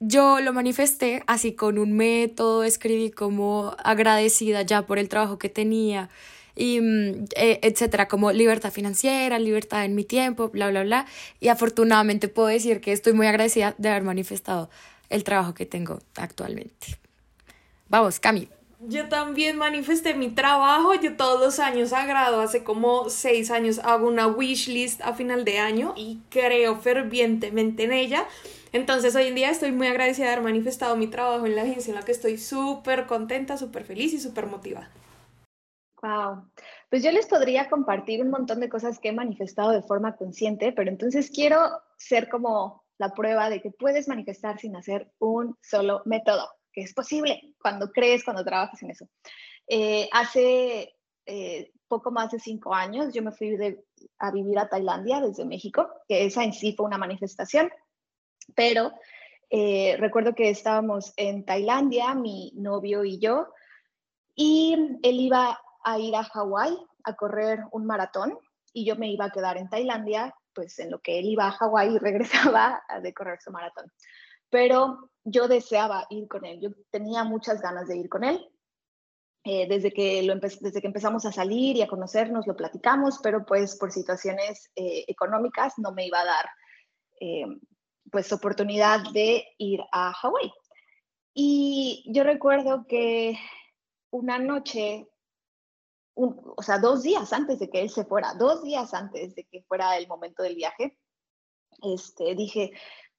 yo 0.00 0.40
lo 0.40 0.52
manifesté 0.52 1.22
así 1.28 1.52
con 1.52 1.78
un 1.78 1.92
método, 1.92 2.64
escribí 2.64 3.12
como 3.12 3.76
agradecida 3.84 4.62
ya 4.62 4.84
por 4.84 4.98
el 4.98 5.08
trabajo 5.08 5.38
que 5.38 5.48
tenía 5.48 6.10
y 6.56 6.80
mm, 6.80 7.26
e, 7.36 7.60
etcétera, 7.62 8.08
como 8.08 8.32
libertad 8.32 8.72
financiera, 8.72 9.38
libertad 9.38 9.84
en 9.84 9.94
mi 9.94 10.04
tiempo, 10.04 10.48
bla, 10.48 10.70
bla, 10.70 10.82
bla. 10.82 11.06
Y 11.40 11.48
afortunadamente 11.48 12.28
puedo 12.28 12.48
decir 12.48 12.80
que 12.80 12.92
estoy 12.92 13.12
muy 13.12 13.26
agradecida 13.26 13.74
de 13.78 13.88
haber 13.88 14.02
manifestado 14.02 14.70
el 15.10 15.24
trabajo 15.24 15.54
que 15.54 15.66
tengo 15.66 16.00
actualmente. 16.16 16.98
Vamos, 17.88 18.20
Cami. 18.20 18.48
Yo 18.86 19.08
también 19.08 19.56
manifesté 19.56 20.14
mi 20.14 20.28
trabajo. 20.28 20.94
Yo 20.94 21.16
todos 21.16 21.40
los 21.40 21.58
años 21.58 21.90
sagrado, 21.90 22.40
hace 22.40 22.64
como 22.64 23.08
seis 23.08 23.50
años, 23.50 23.80
hago 23.82 24.06
una 24.06 24.26
wish 24.26 24.68
list 24.68 25.00
a 25.02 25.14
final 25.14 25.44
de 25.44 25.58
año 25.58 25.94
y 25.96 26.18
creo 26.28 26.76
fervientemente 26.76 27.84
en 27.84 27.92
ella. 27.92 28.26
Entonces 28.72 29.14
hoy 29.14 29.28
en 29.28 29.36
día 29.36 29.50
estoy 29.50 29.72
muy 29.72 29.86
agradecida 29.86 30.26
de 30.26 30.32
haber 30.32 30.44
manifestado 30.44 30.96
mi 30.96 31.06
trabajo 31.06 31.46
en 31.46 31.54
la 31.54 31.62
agencia 31.62 31.92
en 31.92 31.94
la 31.94 32.04
que 32.04 32.12
estoy 32.12 32.36
súper 32.36 33.06
contenta, 33.06 33.56
súper 33.56 33.84
feliz 33.84 34.12
y 34.12 34.20
súper 34.20 34.46
motivada. 34.46 34.90
Wow. 36.04 36.50
Pues 36.90 37.02
yo 37.02 37.10
les 37.10 37.26
podría 37.26 37.70
compartir 37.70 38.20
un 38.20 38.28
montón 38.28 38.60
de 38.60 38.68
cosas 38.68 38.98
que 38.98 39.08
he 39.08 39.12
manifestado 39.12 39.70
de 39.70 39.80
forma 39.80 40.16
consciente, 40.16 40.70
pero 40.72 40.90
entonces 40.90 41.30
quiero 41.30 41.58
ser 41.96 42.28
como 42.28 42.84
la 42.98 43.14
prueba 43.14 43.48
de 43.48 43.62
que 43.62 43.70
puedes 43.70 44.06
manifestar 44.06 44.58
sin 44.58 44.76
hacer 44.76 45.10
un 45.18 45.56
solo 45.62 46.02
método, 46.04 46.46
que 46.74 46.82
es 46.82 46.92
posible 46.92 47.54
cuando 47.58 47.90
crees, 47.90 48.22
cuando 48.22 48.44
trabajas 48.44 48.82
en 48.82 48.90
eso. 48.90 49.08
Eh, 49.66 50.10
hace 50.12 50.94
eh, 51.24 51.72
poco 51.88 52.10
más 52.10 52.30
de 52.32 52.38
cinco 52.38 52.74
años 52.74 53.14
yo 53.14 53.22
me 53.22 53.32
fui 53.32 53.56
a 54.18 54.30
vivir 54.30 54.58
a 54.58 54.68
Tailandia 54.68 55.22
desde 55.22 55.46
México, 55.46 55.88
que 56.06 56.26
esa 56.26 56.44
en 56.44 56.52
sí 56.52 56.74
fue 56.76 56.84
una 56.84 56.98
manifestación, 56.98 57.70
pero 58.54 58.92
eh, 59.48 59.96
recuerdo 59.98 60.34
que 60.34 60.50
estábamos 60.50 61.14
en 61.16 61.46
Tailandia, 61.46 62.14
mi 62.14 62.52
novio 62.56 63.06
y 63.06 63.18
yo, 63.18 63.48
y 64.34 64.98
él 65.02 65.20
iba 65.20 65.58
a 65.84 65.98
ir 65.98 66.16
a 66.16 66.24
Hawái 66.24 66.76
a 67.04 67.14
correr 67.14 67.60
un 67.72 67.86
maratón 67.86 68.38
y 68.72 68.84
yo 68.84 68.96
me 68.96 69.10
iba 69.10 69.26
a 69.26 69.30
quedar 69.30 69.56
en 69.56 69.68
Tailandia, 69.68 70.34
pues 70.52 70.78
en 70.78 70.90
lo 70.90 71.00
que 71.00 71.18
él 71.18 71.26
iba 71.26 71.46
a 71.46 71.52
Hawái 71.52 71.94
y 71.94 71.98
regresaba 71.98 72.82
a 72.88 73.00
de 73.00 73.14
correr 73.14 73.40
su 73.40 73.50
maratón. 73.50 73.90
Pero 74.50 75.10
yo 75.24 75.48
deseaba 75.48 76.06
ir 76.10 76.28
con 76.28 76.44
él, 76.44 76.60
yo 76.60 76.70
tenía 76.90 77.24
muchas 77.24 77.60
ganas 77.60 77.88
de 77.88 77.96
ir 77.96 78.08
con 78.08 78.24
él. 78.24 78.48
Eh, 79.46 79.68
desde, 79.68 79.92
que 79.92 80.22
lo 80.22 80.36
desde 80.36 80.80
que 80.80 80.86
empezamos 80.86 81.26
a 81.26 81.32
salir 81.32 81.76
y 81.76 81.82
a 81.82 81.86
conocernos, 81.86 82.46
lo 82.46 82.56
platicamos, 82.56 83.18
pero 83.22 83.44
pues 83.44 83.76
por 83.76 83.92
situaciones 83.92 84.70
eh, 84.74 85.04
económicas 85.06 85.74
no 85.76 85.92
me 85.92 86.06
iba 86.06 86.18
a 86.20 86.24
dar 86.24 86.46
eh, 87.20 87.44
pues 88.10 88.32
oportunidad 88.32 89.00
de 89.12 89.44
ir 89.58 89.80
a 89.92 90.14
Hawái. 90.14 90.50
Y 91.34 92.04
yo 92.06 92.24
recuerdo 92.24 92.86
que 92.88 93.38
una 94.10 94.38
noche 94.38 95.08
o 96.14 96.62
sea, 96.62 96.78
dos 96.78 97.02
días 97.02 97.32
antes 97.32 97.58
de 97.58 97.68
que 97.68 97.80
él 97.80 97.90
se 97.90 98.04
fuera, 98.04 98.34
dos 98.34 98.62
días 98.62 98.94
antes 98.94 99.34
de 99.34 99.44
que 99.44 99.62
fuera 99.62 99.96
el 99.96 100.06
momento 100.06 100.42
del 100.42 100.54
viaje, 100.54 100.96
este, 101.82 102.34
dije, 102.34 102.72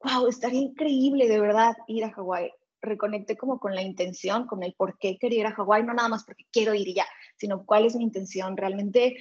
wow, 0.04 0.28
estaría 0.28 0.62
increíble 0.62 1.28
de 1.28 1.40
verdad 1.40 1.76
ir 1.88 2.06
a 2.06 2.12
Hawái. 2.12 2.52
Reconecté 2.82 3.36
como 3.36 3.60
con 3.60 3.74
la 3.74 3.82
intención, 3.82 4.46
con 4.46 4.64
el 4.64 4.74
por 4.76 4.98
qué 4.98 5.18
quería 5.18 5.40
ir 5.42 5.48
a 5.48 5.56
Hawái, 5.56 5.84
no 5.84 5.94
nada 5.94 6.10
más 6.10 6.24
porque 6.24 6.46
quiero 6.52 6.74
ir 6.74 6.94
ya, 6.94 7.06
sino 7.38 7.66
cuál 7.66 7.86
es 7.86 7.96
mi 7.96 8.04
intención. 8.04 8.56
Realmente 8.56 9.18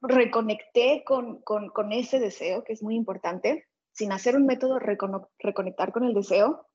reconecté 0.00 1.04
con, 1.04 1.42
con, 1.42 1.68
con 1.68 1.92
ese 1.92 2.18
deseo, 2.18 2.64
que 2.64 2.72
es 2.72 2.82
muy 2.82 2.96
importante, 2.96 3.68
sin 3.92 4.10
hacer 4.10 4.36
un 4.36 4.46
método, 4.46 4.78
reconectar 4.78 5.92
con 5.92 6.04
el 6.04 6.14
deseo. 6.14 6.66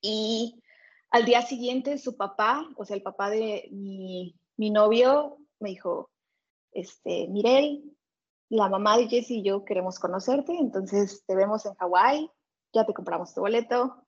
Y 0.00 0.62
al 1.10 1.24
día 1.24 1.42
siguiente, 1.42 1.98
su 1.98 2.16
papá, 2.16 2.68
o 2.76 2.84
sea, 2.84 2.96
el 2.96 3.02
papá 3.02 3.30
de 3.30 3.68
mi, 3.72 4.36
mi 4.56 4.70
novio 4.70 5.38
me 5.60 5.70
dijo, 5.70 6.10
este, 6.72 7.28
Mirel, 7.28 7.96
la 8.48 8.68
mamá 8.68 8.96
de 8.96 9.08
Jesse 9.08 9.30
y 9.30 9.42
yo 9.42 9.64
queremos 9.64 9.98
conocerte, 9.98 10.52
entonces 10.56 11.24
te 11.26 11.34
vemos 11.34 11.64
en 11.66 11.74
Hawái, 11.74 12.30
ya 12.72 12.84
te 12.84 12.94
compramos 12.94 13.34
tu 13.34 13.40
boleto, 13.40 14.04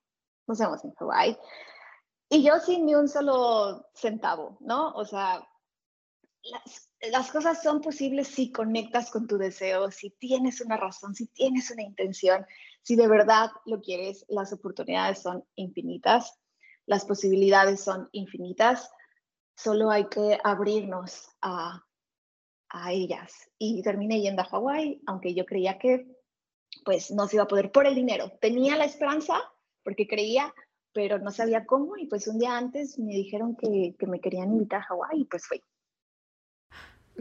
nos 0.47 0.59
vemos 0.59 0.85
en 0.85 0.93
Hawái. 0.95 1.37
Y 2.29 2.43
yo 2.43 2.59
sin 2.59 2.87
ni 2.87 2.95
un 2.95 3.09
solo 3.09 3.89
centavo, 3.95 4.59
¿no? 4.61 4.93
O 4.95 5.05
sea, 5.05 5.49
las, 6.43 6.91
las, 7.13 7.31
cosas 7.31 7.63
son 7.63 7.81
posibles 7.81 8.29
si 8.29 8.53
conectas 8.53 9.11
con 9.11 9.27
tu 9.27 9.39
deseo, 9.39 9.91
si 9.91 10.11
tienes 10.11 10.61
una 10.61 10.77
razón, 10.77 11.15
si 11.15 11.27
tienes 11.29 11.71
una 11.71 11.83
intención, 11.83 12.45
si 12.83 12.97
de 12.97 13.09
verdad 13.09 13.51
lo 13.65 13.81
quieres, 13.81 14.25
las 14.29 14.53
oportunidades 14.53 15.21
son 15.21 15.45
infinitas, 15.55 16.39
las 16.85 17.05
posibilidades 17.05 17.81
son 17.81 18.09
infinitas 18.13 18.91
solo 19.57 19.91
hay 19.91 20.07
que 20.09 20.39
abrirnos 20.45 21.29
a, 21.41 21.85
a 22.69 22.93
ellas. 22.93 23.33
Y 23.59 23.83
terminé 23.83 24.21
yendo 24.21 24.43
a 24.43 24.47
Hawái, 24.47 25.03
aunque 25.07 25.35
yo 25.35 25.45
creía 25.45 25.79
que 25.79 26.07
pues 26.85 27.11
no 27.11 27.27
se 27.27 27.37
iba 27.37 27.45
a 27.45 27.49
poder 27.49 27.73
por 27.73 27.87
el 27.87 27.95
dinero. 27.95 28.31
Tenía 28.41 28.77
la 28.77 28.85
esperanza 28.85 29.41
porque 29.83 30.07
creía, 30.07 30.55
pero 30.93 31.19
no 31.19 31.31
sabía 31.31 31.65
cómo 31.65 31.97
y 31.97 32.07
pues 32.07 32.29
un 32.29 32.39
día 32.39 32.57
antes 32.57 32.99
me 32.99 33.15
dijeron 33.15 33.57
que, 33.57 33.95
que 33.99 34.07
me 34.07 34.21
querían 34.21 34.53
invitar 34.53 34.81
a 34.81 34.85
Hawái 34.85 35.21
y 35.21 35.25
pues 35.25 35.47
fui. 35.47 35.61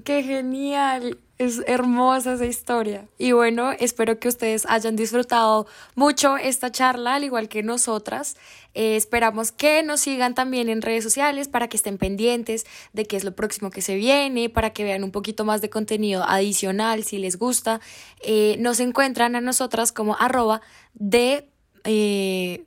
Qué 0.04 0.24
genial, 0.24 1.20
es 1.38 1.62
hermosa 1.68 2.34
esa 2.34 2.46
historia. 2.46 3.08
Y 3.18 3.32
bueno, 3.32 3.72
espero 3.72 4.20
que 4.20 4.28
ustedes 4.28 4.66
hayan 4.68 4.96
disfrutado 4.96 5.68
mucho 5.96 6.38
esta 6.38 6.72
charla, 6.72 7.16
al 7.16 7.24
igual 7.24 7.50
que 7.50 7.64
nosotras. 7.64 8.36
Eh, 8.74 8.96
esperamos 8.96 9.52
que 9.52 9.84
nos 9.84 10.02
sigan 10.02 10.36
también 10.36 10.70
en 10.70 10.82
redes 10.82 11.04
sociales 11.04 11.48
para 11.48 11.68
que 11.68 11.78
estén 11.78 11.98
pendientes 11.98 12.66
de 12.94 13.06
qué 13.06 13.18
es 13.18 13.24
lo 13.24 13.36
próximo 13.36 13.70
que 13.70 13.82
se 13.82 13.96
viene, 13.96 14.50
para 14.50 14.72
que 14.72 14.84
vean 14.84 15.04
un 15.04 15.12
poquito 15.12 15.46
más 15.46 15.62
de 15.62 15.70
contenido 15.70 16.24
adicional 16.24 17.04
si 17.04 17.18
les 17.18 17.38
gusta. 17.38 17.82
Eh, 18.22 18.56
nos 18.60 18.80
encuentran 18.80 19.36
a 19.36 19.42
nosotras 19.42 19.92
como 19.92 20.16
arroba 20.18 20.62
de 20.94 21.50
eh. 21.84 22.66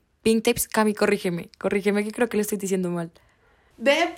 Cami, 0.73 0.93
corrígeme, 0.93 1.49
corrígeme 1.59 2.05
que 2.05 2.11
creo 2.11 2.29
que 2.29 2.37
lo 2.37 2.43
estoy 2.43 2.59
diciendo 2.59 2.91
mal. 2.91 3.11
De 3.79 4.13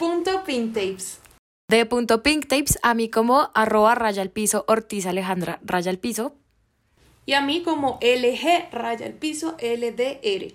de 1.79 1.87
punto 1.87 2.23
pink 2.25 2.49
tapes 2.49 2.81
a 2.83 2.95
mí 2.95 3.09
como 3.09 3.51
arroba 3.55 3.95
raya 3.95 4.23
al 4.23 4.31
piso 4.31 4.65
Ortiz 4.67 5.07
Alejandra 5.07 5.61
raya 5.63 5.91
al 5.91 5.99
piso. 5.99 6.35
Y 7.27 7.35
a 7.35 7.43
mí 7.43 7.63
como 7.63 8.01
LG 8.03 8.73
raya 8.73 9.07
al 9.07 9.13
piso 9.13 9.57
LDR. 9.61 10.53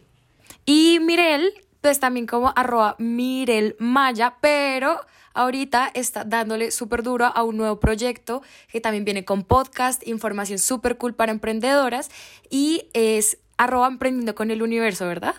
Y 0.65 0.99
Mirel, 0.99 1.53
pues 1.79 2.01
también 2.01 2.27
como 2.27 2.51
arroba 2.55 2.95
Mirel 2.99 3.77
Maya, 3.79 4.35
pero 4.41 4.99
ahorita 5.33 5.89
está 5.93 6.25
dándole 6.25 6.71
súper 6.71 7.01
duro 7.01 7.27
a 7.27 7.43
un 7.43 7.55
nuevo 7.55 7.79
proyecto 7.79 8.41
que 8.69 8.81
también 8.81 9.05
viene 9.05 9.23
con 9.23 9.43
podcast, 9.43 10.05
información 10.05 10.59
súper 10.59 10.97
cool 10.97 11.13
para 11.13 11.31
emprendedoras 11.31 12.09
y 12.49 12.89
es 12.93 13.37
arroba 13.57 13.87
emprendiendo 13.87 14.35
con 14.35 14.51
el 14.51 14.61
universo, 14.61 15.07
¿verdad? 15.07 15.35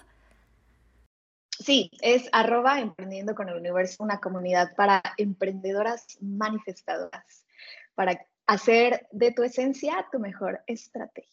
Sí, 1.58 1.90
es 2.00 2.28
arroba 2.32 2.80
emprendiendo 2.80 3.34
con 3.34 3.48
el 3.48 3.56
universo, 3.56 4.02
una 4.02 4.20
comunidad 4.20 4.74
para 4.76 5.02
emprendedoras 5.16 6.18
manifestadoras, 6.20 7.44
para 7.94 8.26
hacer 8.46 9.06
de 9.12 9.32
tu 9.32 9.42
esencia 9.42 10.06
tu 10.12 10.18
mejor 10.18 10.60
estrategia. 10.66 11.32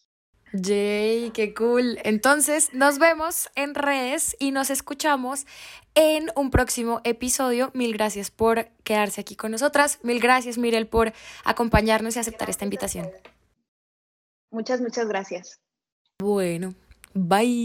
Jay, 0.52 1.30
qué 1.32 1.52
cool. 1.52 1.98
Entonces, 2.04 2.72
nos 2.72 2.98
vemos 2.98 3.50
en 3.56 3.74
redes 3.74 4.36
y 4.38 4.52
nos 4.52 4.70
escuchamos 4.70 5.46
en 5.94 6.30
un 6.36 6.50
próximo 6.50 7.00
episodio. 7.02 7.70
Mil 7.74 7.92
gracias 7.92 8.30
por 8.30 8.68
quedarse 8.84 9.20
aquí 9.20 9.34
con 9.34 9.50
nosotras. 9.50 9.98
Mil 10.02 10.20
gracias, 10.20 10.56
Mirel, 10.56 10.86
por 10.86 11.12
acompañarnos 11.44 12.14
y 12.14 12.20
aceptar 12.20 12.50
esta 12.50 12.64
invitación. 12.64 13.10
Muchas, 14.52 14.80
muchas 14.80 15.08
gracias. 15.08 15.60
Bueno, 16.20 16.74
bye. 17.14 17.64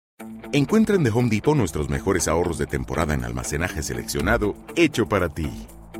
Encuentra 0.53 0.97
en 0.97 1.03
The 1.05 1.11
Home 1.11 1.29
Depot 1.29 1.55
nuestros 1.55 1.87
mejores 1.87 2.27
ahorros 2.27 2.57
de 2.57 2.67
temporada 2.67 3.13
en 3.13 3.23
almacenaje 3.23 3.81
seleccionado, 3.81 4.53
hecho 4.75 5.07
para 5.07 5.29
ti. 5.29 5.49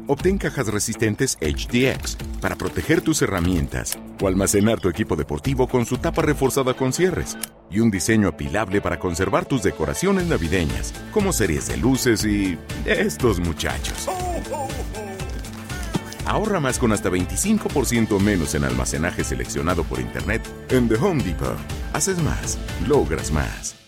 Obtén 0.08 0.38
cajas 0.38 0.68
resistentes 0.68 1.38
HDX 1.40 2.18
para 2.42 2.58
proteger 2.58 3.00
tus 3.00 3.22
herramientas 3.22 3.98
o 4.22 4.28
almacenar 4.28 4.82
tu 4.82 4.90
equipo 4.90 5.16
deportivo 5.16 5.70
con 5.70 5.86
su 5.86 6.00
tapa 6.00 6.22
reforzada 6.22 6.74
con 6.74 6.92
cierres 6.92 7.38
y 7.70 7.80
un 7.80 7.90
diseño 7.90 8.28
apilable 8.28 8.82
para 8.82 9.00
conservar 9.00 9.46
tus 9.46 9.64
decoraciones 9.64 10.26
navideñas, 10.26 10.94
como 11.14 11.32
series 11.32 11.70
de 11.70 11.78
luces 11.78 12.26
y 12.26 12.58
estos 12.84 13.40
muchachos. 13.40 14.10
Ahorra 16.26 16.60
más 16.60 16.78
con 16.78 16.92
hasta 16.92 17.10
25% 17.10 18.20
menos 18.20 18.54
en 18.56 18.66
almacenaje 18.66 19.24
seleccionado 19.24 19.86
por 19.86 20.02
Internet 20.02 20.46
en 20.72 20.90
The 20.90 20.96
Home 20.96 21.24
Depot. 21.24 21.56
Haces 21.94 22.22
más, 22.22 22.58
logras 22.86 23.32
más. 23.32 23.81